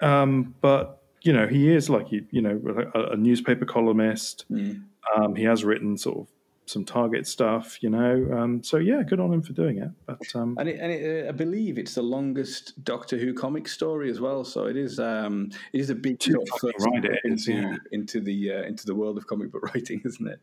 Um, 0.00 0.54
but 0.60 1.02
you 1.22 1.32
know, 1.32 1.46
he 1.46 1.72
is 1.72 1.90
like 1.90 2.10
you, 2.12 2.26
you 2.30 2.42
know 2.42 2.60
a, 2.94 3.12
a 3.12 3.16
newspaper 3.16 3.64
columnist. 3.64 4.44
Mm. 4.50 4.84
Um, 5.16 5.34
he 5.34 5.44
has 5.44 5.64
written 5.64 5.96
sort 5.96 6.18
of 6.18 6.26
some 6.70 6.84
target 6.84 7.26
stuff, 7.26 7.82
you 7.82 7.90
know. 7.90 8.28
Um, 8.32 8.62
so 8.62 8.78
yeah, 8.78 9.02
good 9.02 9.20
on 9.20 9.32
him 9.32 9.42
for 9.42 9.52
doing 9.52 9.78
it. 9.78 9.90
But 10.06 10.20
um, 10.34 10.56
And, 10.58 10.68
it, 10.68 10.78
and 10.80 10.92
it, 10.92 11.26
uh, 11.26 11.28
I 11.28 11.32
believe 11.32 11.78
it's 11.78 11.94
the 11.94 12.02
longest 12.02 12.82
Doctor 12.84 13.18
Who 13.18 13.34
comic 13.34 13.66
story 13.68 14.10
as 14.10 14.20
well. 14.20 14.44
So 14.44 14.66
it 14.66 14.76
is 14.76 14.98
um, 14.98 15.50
it 15.72 15.80
is 15.80 15.90
a 15.90 15.94
big 15.94 16.20
Too 16.20 16.32
sort 16.32 16.42
of 16.42 16.48
fucking 16.48 16.72
first 16.72 16.86
right 16.86 17.04
it 17.04 17.18
step 17.18 17.32
is, 17.32 17.48
into 17.48 17.60
yeah. 17.60 17.76
into 17.92 18.20
the 18.20 18.52
uh, 18.52 18.62
into 18.62 18.86
the 18.86 18.94
world 18.94 19.18
of 19.18 19.26
comic 19.26 19.50
book 19.50 19.62
writing, 19.74 20.00
isn't 20.04 20.26
it? 20.26 20.40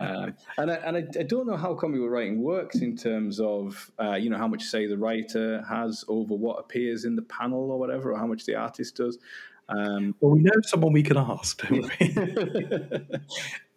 Um, 0.00 0.34
and 0.58 0.70
I, 0.70 0.74
and 0.74 0.96
I, 0.96 1.20
I 1.20 1.22
don't 1.22 1.46
know 1.46 1.56
how 1.56 1.74
comic 1.74 2.00
book 2.00 2.10
writing 2.10 2.42
works 2.42 2.76
in 2.76 2.96
terms 2.96 3.40
of 3.40 3.90
uh, 4.00 4.14
you 4.14 4.30
know 4.30 4.38
how 4.38 4.48
much 4.48 4.64
say 4.64 4.86
the 4.86 4.98
writer 4.98 5.62
has 5.68 6.04
over 6.08 6.34
what 6.34 6.58
appears 6.58 7.04
in 7.04 7.16
the 7.16 7.22
panel 7.22 7.70
or 7.70 7.78
whatever, 7.78 8.12
or 8.12 8.18
how 8.18 8.26
much 8.26 8.46
the 8.46 8.54
artist 8.54 8.96
does. 8.96 9.18
Um, 9.68 10.14
well, 10.20 10.32
we 10.32 10.40
know 10.40 10.60
someone 10.62 10.92
we 10.92 11.02
can 11.02 11.16
ask, 11.16 11.66
don't 11.66 11.82
we? 11.82 11.88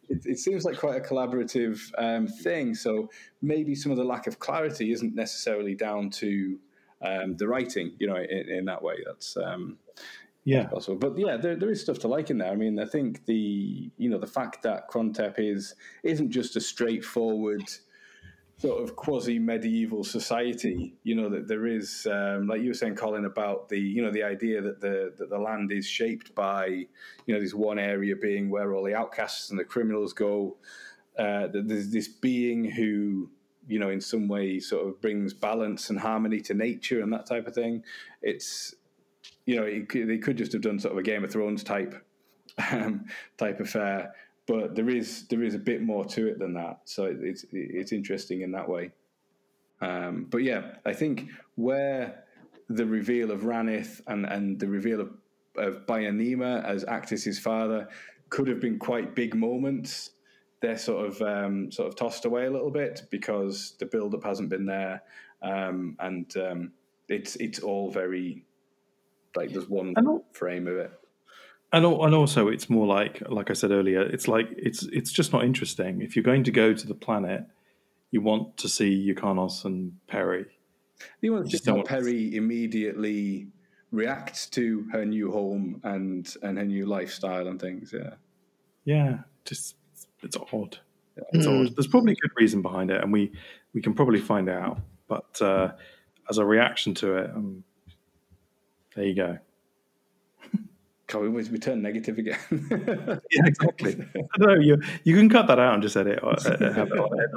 it, 0.10 0.26
it 0.26 0.40
seems 0.40 0.66
like 0.66 0.78
quite 0.78 0.98
a 0.98 1.02
collaborative 1.02 1.80
um, 1.98 2.28
thing. 2.28 2.76
So 2.76 3.10
maybe 3.42 3.76
some 3.76 3.92
of 3.92 3.98
the 3.98 4.04
lack 4.04 4.28
of 4.28 4.40
clarity 4.40 4.92
isn't 4.92 5.16
necessarily 5.16 5.76
down 5.76 6.10
to 6.12 6.60
um, 7.02 7.38
the 7.38 7.48
writing, 7.48 7.94
you 8.00 8.08
know, 8.08 8.18
in, 8.18 8.50
in 8.50 8.66
that 8.66 8.82
way. 8.82 8.96
That's 9.06 9.38
um, 9.38 9.78
yeah. 10.48 10.68
possible. 10.68 10.98
But 10.98 11.18
yeah, 11.18 11.36
there, 11.38 11.56
there 11.56 11.70
is 11.70 11.82
stuff 11.82 12.00
to 12.00 12.08
like 12.08 12.30
in 12.30 12.38
there. 12.38 12.52
I 12.52 12.56
mean, 12.56 12.80
I 12.80 12.86
think 12.86 13.26
the 13.26 13.92
you 13.98 14.10
know 14.10 14.18
the 14.18 14.28
fact 14.28 14.64
that 14.64 14.90
Krontep 14.90 15.36
is 15.38 15.76
isn't 16.04 16.32
just 16.32 16.56
a 16.56 16.62
straightforward 16.62 17.64
sort 18.58 18.82
of 18.82 18.96
quasi 18.96 19.40
medieval 19.40 20.04
society. 20.04 20.96
You 21.04 21.16
know 21.16 21.30
that 21.30 21.48
there 21.48 21.68
is, 21.68 22.08
um, 22.10 22.48
like 22.48 22.62
you 22.62 22.70
were 22.70 22.74
saying, 22.74 22.96
Colin, 22.96 23.26
about 23.26 23.68
the 23.68 23.80
you 23.80 24.02
know 24.02 24.12
the 24.12 24.24
idea 24.24 24.62
that 24.62 24.80
the 24.80 25.14
that 25.18 25.30
the 25.30 25.38
land 25.38 25.72
is 25.72 25.86
shaped 25.86 26.34
by 26.34 26.68
you 26.68 27.34
know 27.34 27.40
this 27.40 27.54
one 27.54 27.78
area 27.78 28.16
being 28.16 28.50
where 28.50 28.74
all 28.74 28.84
the 28.84 28.96
outcasts 28.96 29.50
and 29.50 29.60
the 29.60 29.66
criminals 29.66 30.14
go. 30.14 30.58
Uh, 31.20 31.48
that 31.48 31.68
there's 31.68 31.90
this 31.90 32.08
being 32.08 32.64
who 32.64 33.30
you 33.68 33.80
know 33.80 33.90
in 33.90 34.00
some 34.00 34.28
way 34.28 34.60
sort 34.60 34.88
of 34.88 35.02
brings 35.02 35.34
balance 35.34 35.90
and 35.90 36.00
harmony 36.00 36.40
to 36.40 36.54
nature 36.54 37.02
and 37.02 37.12
that 37.12 37.26
type 37.26 37.48
of 37.48 37.54
thing. 37.54 37.84
It's 38.22 38.76
you 39.48 39.56
know 39.56 39.66
they 40.06 40.20
could 40.20 40.38
just 40.38 40.54
have 40.54 40.62
done 40.62 40.78
sort 40.78 40.92
of 40.92 41.00
a 41.00 41.04
Game 41.04 41.24
of 41.24 41.32
Thrones 41.32 41.64
type 41.64 41.96
um, 42.72 43.06
type 43.38 43.60
affair 43.60 44.14
but 44.48 44.76
there 44.76 44.90
is 44.90 45.28
there 45.28 45.44
is 45.44 45.54
a 45.54 45.60
bit 45.60 45.82
more 45.82 46.06
to 46.06 46.28
it 46.28 46.40
than 46.40 46.54
that. 46.54 46.80
So 46.86 47.06
it, 47.06 47.18
it's 47.22 47.46
it's 47.52 47.92
interesting 47.92 48.42
in 48.42 48.52
that 48.54 48.68
way. 48.68 48.92
Um, 49.82 50.26
but 50.30 50.40
yeah, 50.40 50.76
I 50.86 50.94
think 50.94 51.30
where 51.56 52.24
the 52.70 52.86
reveal 52.86 53.30
of 53.30 53.42
Ranith 53.42 54.02
and 54.08 54.26
and 54.26 54.60
the 54.60 54.68
reveal 54.68 55.02
of 55.02 55.12
of 55.58 55.86
Bayanima 55.86 56.64
as 56.64 56.86
Actis's 56.86 57.38
father 57.38 57.90
could 58.30 58.48
have 58.48 58.60
been 58.60 58.80
quite 58.80 59.16
big 59.16 59.36
moments. 59.36 60.12
They're 60.62 60.78
sort 60.78 61.06
of 61.06 61.22
um, 61.22 61.72
sort 61.72 61.90
of 61.90 61.96
tossed 61.96 62.26
away 62.26 62.46
a 62.46 62.50
little 62.50 62.72
bit 62.72 63.04
because 63.12 63.76
the 63.80 63.86
build 63.86 64.16
up 64.16 64.24
hasn't 64.24 64.50
been 64.50 64.66
there, 64.66 65.04
um, 65.42 65.98
and 66.00 66.36
um, 66.38 66.72
it's 67.10 67.36
it's 67.36 67.60
all 67.60 67.92
very 67.92 68.46
like 69.38 69.52
there's 69.52 69.70
one 69.70 69.94
And 69.96 70.22
frame 70.34 70.68
of 70.68 70.78
it. 70.78 70.92
And 71.72 71.86
and 71.86 72.14
also, 72.16 72.48
it's 72.48 72.70
more 72.70 72.88
like 72.88 73.22
like 73.30 73.50
I 73.50 73.54
said 73.54 73.72
earlier. 73.72 74.02
It's 74.02 74.28
like 74.28 74.48
it's 74.58 74.84
it's 74.84 75.12
just 75.12 75.34
not 75.34 75.44
interesting. 75.44 76.02
If 76.02 76.16
you're 76.16 76.24
going 76.24 76.44
to 76.46 76.52
go 76.52 76.74
to 76.74 76.88
the 76.88 76.96
planet, 76.96 77.44
you 78.12 78.22
want 78.22 78.58
to 78.58 78.70
see 78.70 79.14
Yrcanos 79.14 79.66
and 79.66 79.98
Peri. 80.08 80.46
You 81.22 81.34
want 81.34 81.46
to 81.46 81.52
Just 81.52 81.66
see 81.66 81.72
how 81.72 81.78
don't- 81.78 81.88
Peri 81.88 82.36
immediately 82.36 83.48
reacts 83.92 84.50
to 84.50 84.86
her 84.92 85.06
new 85.06 85.32
home 85.32 85.82
and 85.84 86.34
and 86.42 86.58
her 86.58 86.66
new 86.66 86.86
lifestyle 86.86 87.48
and 87.48 87.60
things. 87.60 87.94
Yeah, 87.94 88.14
Yeah, 88.86 89.18
just 89.46 89.76
it's 90.24 90.38
odd. 90.38 90.78
It's 91.34 91.48
odd. 91.48 91.76
There's 91.76 91.88
probably 91.88 92.14
a 92.14 92.16
good 92.16 92.32
reason 92.40 92.62
behind 92.62 92.92
it, 92.92 93.02
and 93.04 93.12
we 93.12 93.32
we 93.74 93.82
can 93.82 93.94
probably 93.94 94.22
find 94.22 94.48
out. 94.50 94.80
But 95.10 95.42
uh, 95.42 95.72
as 96.30 96.38
a 96.38 96.46
reaction 96.46 96.94
to 96.96 97.18
it, 97.18 97.30
um, 97.36 97.64
there 98.98 99.06
you 99.06 99.14
go. 99.14 99.38
can 101.06 101.22
we, 101.22 101.30
we 101.30 101.60
turn 101.60 101.82
negative 101.84 102.18
again? 102.18 102.40
Yeah, 103.32 103.46
exactly. 103.46 103.96
I. 104.42 104.56
You 104.56 104.82
you 105.04 105.16
can 105.16 105.30
cut 105.30 105.48
that 105.48 105.60
out 105.60 105.76
and 105.76 105.84
just 105.84 105.96
edit 105.96 106.20
uh, 106.24 106.30
uh, 106.30 106.74
have 106.74 106.88
it 106.88 107.00
on, 107.00 107.30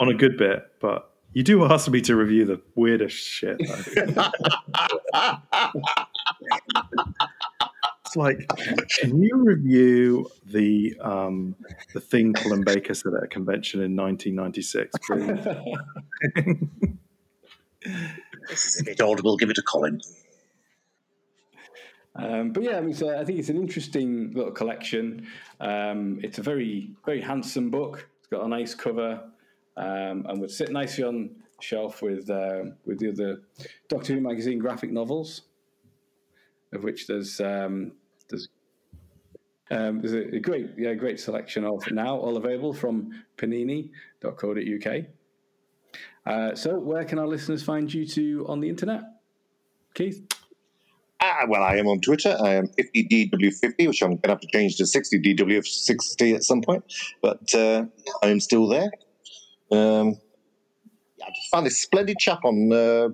on 0.00 0.08
a 0.08 0.14
good 0.14 0.36
bit, 0.36 0.66
but 0.80 1.12
you 1.32 1.44
do 1.44 1.64
ask 1.64 1.88
me 1.88 2.00
to 2.02 2.16
review 2.16 2.44
the 2.44 2.60
weirdest 2.74 3.16
shit. 3.16 3.56
it's 8.04 8.16
like, 8.16 8.48
can 8.98 9.22
you 9.22 9.36
review 9.36 10.28
the 10.44 10.96
um, 11.00 11.54
the 11.92 12.00
thing 12.00 12.32
Colin 12.32 12.64
Baker 12.64 12.94
said 12.94 13.14
at 13.14 13.22
a 13.22 13.28
convention 13.28 13.80
in 13.80 13.94
1996, 13.94 14.92
please? 15.06 15.46
This 18.48 18.66
is 18.66 18.80
a 18.80 18.84
bit 18.84 19.00
odd. 19.00 19.20
We'll 19.22 19.36
give 19.36 19.50
it 19.50 19.54
to 19.56 19.62
Colin. 19.62 20.00
Um, 22.18 22.50
but 22.52 22.62
yeah, 22.62 22.78
I 22.78 22.80
mean, 22.80 22.94
I 22.94 23.24
think 23.24 23.38
it's 23.38 23.50
an 23.50 23.56
interesting 23.56 24.32
little 24.32 24.52
collection. 24.52 25.26
Um, 25.60 26.18
it's 26.22 26.38
a 26.38 26.42
very, 26.42 26.90
very 27.04 27.20
handsome 27.20 27.70
book. 27.70 28.08
It's 28.18 28.28
got 28.28 28.44
a 28.44 28.48
nice 28.48 28.74
cover, 28.74 29.22
um, 29.76 30.26
and 30.28 30.40
would 30.40 30.50
sit 30.50 30.72
nicely 30.72 31.04
on 31.04 31.30
shelf 31.60 32.02
with 32.02 32.30
uh, 32.30 32.64
with 32.86 32.98
the 32.98 33.10
other 33.10 33.42
Doctor 33.88 34.14
Who 34.14 34.20
magazine 34.20 34.58
graphic 34.58 34.90
novels, 34.90 35.42
of 36.72 36.84
which 36.84 37.06
there's 37.06 37.40
um, 37.40 37.92
there's 38.28 38.48
um, 39.70 40.00
there's 40.00 40.14
a, 40.14 40.36
a 40.36 40.40
great 40.40 40.70
yeah 40.78 40.94
great 40.94 41.20
selection 41.20 41.64
of 41.64 41.90
now 41.90 42.16
all 42.16 42.36
available 42.36 42.72
from 42.72 43.10
Panini.co.uk. 43.36 45.04
Uh, 46.24 46.54
so, 46.54 46.78
where 46.78 47.04
can 47.04 47.18
our 47.18 47.26
listeners 47.26 47.62
find 47.62 47.92
you 47.92 48.06
to 48.06 48.46
on 48.48 48.60
the 48.60 48.68
internet? 48.68 49.02
Keith? 49.94 50.26
Well, 51.48 51.62
I 51.62 51.76
am 51.76 51.86
on 51.86 52.00
Twitter. 52.00 52.36
I 52.42 52.54
am 52.54 52.68
50DW50, 52.68 53.88
which 53.88 54.02
I'm 54.02 54.10
going 54.10 54.22
to 54.22 54.28
have 54.30 54.40
to 54.40 54.48
change 54.52 54.76
to 54.76 54.84
60DW60 54.84 56.34
at 56.34 56.44
some 56.44 56.62
point. 56.62 56.84
But 57.22 57.54
uh, 57.54 57.84
I 58.22 58.28
am 58.28 58.40
still 58.40 58.68
there. 58.68 58.90
Um, 59.70 60.18
I 61.22 61.28
just 61.28 61.50
found 61.50 61.66
this 61.66 61.80
splendid 61.80 62.18
chap 62.18 62.44
on 62.44 62.72
uh, 62.72 63.08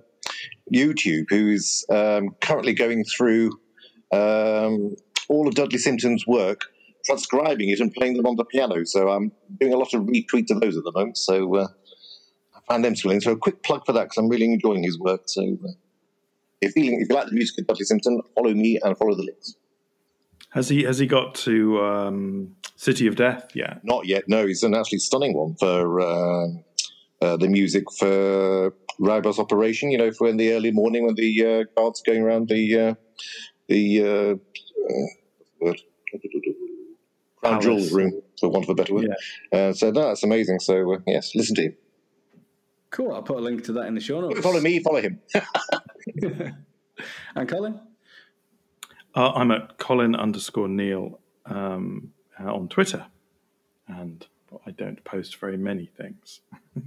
YouTube 0.73 1.27
who's 1.29 1.85
um, 1.91 2.37
currently 2.41 2.75
going 2.75 3.05
through 3.05 3.53
um, 4.13 4.95
all 5.29 5.49
of 5.49 5.55
Dudley 5.55 5.79
Simpson's 5.79 6.27
work, 6.27 6.61
transcribing 7.05 7.71
it 7.71 7.81
and 7.81 7.93
playing 7.93 8.17
them 8.17 8.27
on 8.27 8.37
the 8.37 8.45
piano. 8.45 8.85
So 8.85 9.09
I'm 9.09 9.33
doing 9.61 9.73
a 9.73 9.79
lot 9.79 9.95
of 9.95 10.03
retweets 10.03 10.51
of 10.51 10.61
those 10.61 10.77
at 10.77 10.85
the 10.85 10.93
moment. 10.93 11.19
So 11.19 11.57
uh, 11.57 11.69
I 12.55 12.61
found 12.69 12.85
them 12.85 12.95
thrilling. 12.95 13.21
So 13.21 13.33
a 13.33 13.37
quick 13.37 13.63
plug 13.63 13.87
for 13.87 13.93
that 13.93 14.05
because 14.05 14.19
I'm 14.19 14.29
really 14.29 14.53
enjoying 14.53 14.83
his 14.83 14.99
work. 14.99 15.23
So 15.27 15.43
uh, 15.43 15.73
if 16.63 16.77
you, 16.77 16.99
if 17.01 17.09
you 17.09 17.15
like 17.15 17.27
the 17.27 17.33
music 17.35 17.59
of 17.59 17.67
Dudley 17.67 17.85
Simpson, 17.85 18.21
follow 18.35 18.55
me 18.55 18.79
and 18.83 18.97
follow 18.97 19.15
the 19.15 19.25
links. 19.25 19.57
Has 20.51 20.69
he 20.69 20.83
has 20.85 20.99
he 20.99 21.07
got 21.07 21.35
to 21.47 21.83
um, 21.83 22.57
City 22.77 23.07
of 23.07 23.17
Death 23.17 23.51
yet? 23.55 23.81
Not 23.83 24.07
yet. 24.07 24.25
No, 24.29 24.47
he's 24.47 24.63
an 24.63 24.75
actually 24.75 24.99
stunning 24.99 25.35
one 25.35 25.55
for 25.57 26.01
uh, 26.01 26.47
uh, 27.23 27.37
the 27.39 27.49
music 27.49 27.85
for 27.99 28.75
Ribos 29.01 29.39
Operation. 29.39 29.91
You 29.91 29.99
know, 29.99 30.13
for 30.13 30.29
in 30.29 30.37
the 30.37 30.53
early 30.53 30.71
morning 30.71 31.07
when 31.07 31.15
the 31.15 31.47
uh, 31.47 31.65
guards 31.75 32.03
going 32.03 32.23
around 32.23 32.49
the 32.49 32.79
uh, 32.79 32.95
the 33.69 34.03
uh, 34.03 35.67
uh, 35.67 35.73
crown 37.41 37.61
Palace. 37.61 37.65
jewel 37.65 37.99
room, 37.99 38.23
for 38.39 38.51
want 38.51 38.65
of 38.65 38.71
a 38.71 38.75
better 38.75 38.95
word. 38.95 39.09
Uh, 39.53 39.73
so 39.73 39.91
no, 39.91 40.09
that's 40.09 40.23
amazing. 40.23 40.61
So 40.61 40.95
uh, 40.95 40.99
yes, 41.07 41.35
listen 41.35 41.57
to 41.57 41.63
him. 41.63 41.77
Cool. 42.93 43.13
I'll 43.13 43.23
put 43.23 43.39
a 43.39 43.41
link 43.41 43.65
to 43.65 43.73
that 43.73 43.87
in 43.87 43.95
the 43.95 44.01
show 44.01 44.21
notes. 44.21 44.41
Follow 44.41 44.61
me, 44.61 44.79
follow 44.79 45.01
him. 45.01 45.21
And 47.35 47.49
Colin? 47.49 47.81
Uh, 49.15 49.33
I'm 49.33 49.51
at 49.51 49.79
Colin 49.79 50.15
underscore 50.15 50.69
Neil 50.69 51.19
um, 51.47 52.13
uh, 52.41 52.53
on 52.53 52.69
Twitter, 52.69 53.07
and 53.89 54.27
I 54.67 54.71
don't 54.71 55.03
post 55.05 55.37
very 55.37 55.57
many 55.57 55.87
things. 55.87 56.41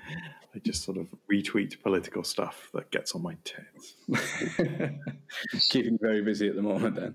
I 0.00 0.58
just 0.64 0.84
sort 0.84 0.96
of 0.96 1.08
retweet 1.30 1.82
political 1.82 2.24
stuff 2.24 2.70
that 2.72 2.90
gets 2.90 3.14
on 3.14 3.22
my 3.22 3.36
tits. 3.44 3.94
Keeping 5.68 5.92
you 5.92 5.98
very 6.00 6.22
busy 6.22 6.48
at 6.48 6.56
the 6.56 6.62
moment 6.62 6.96
then. 6.96 7.14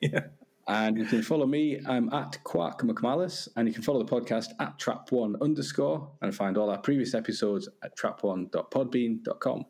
Yeah. 0.00 0.26
And 0.66 0.96
you 0.96 1.04
can 1.04 1.22
follow 1.22 1.46
me. 1.46 1.80
I'm 1.86 2.12
at 2.12 2.42
Quark 2.44 2.82
McMalice, 2.82 3.48
and 3.56 3.68
you 3.68 3.74
can 3.74 3.82
follow 3.82 4.02
the 4.02 4.10
podcast 4.10 4.48
at 4.60 4.78
trap1 4.78 5.40
underscore 5.42 6.10
and 6.22 6.34
find 6.34 6.56
all 6.56 6.70
our 6.70 6.78
previous 6.78 7.14
episodes 7.14 7.68
at 7.82 7.96
trap1.podbean.com. 7.96 9.66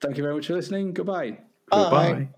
Thank 0.00 0.16
you 0.16 0.22
very 0.22 0.34
much 0.34 0.46
for 0.46 0.54
listening. 0.54 0.92
Goodbye. 0.92 1.38
Goodbye. 1.70 2.28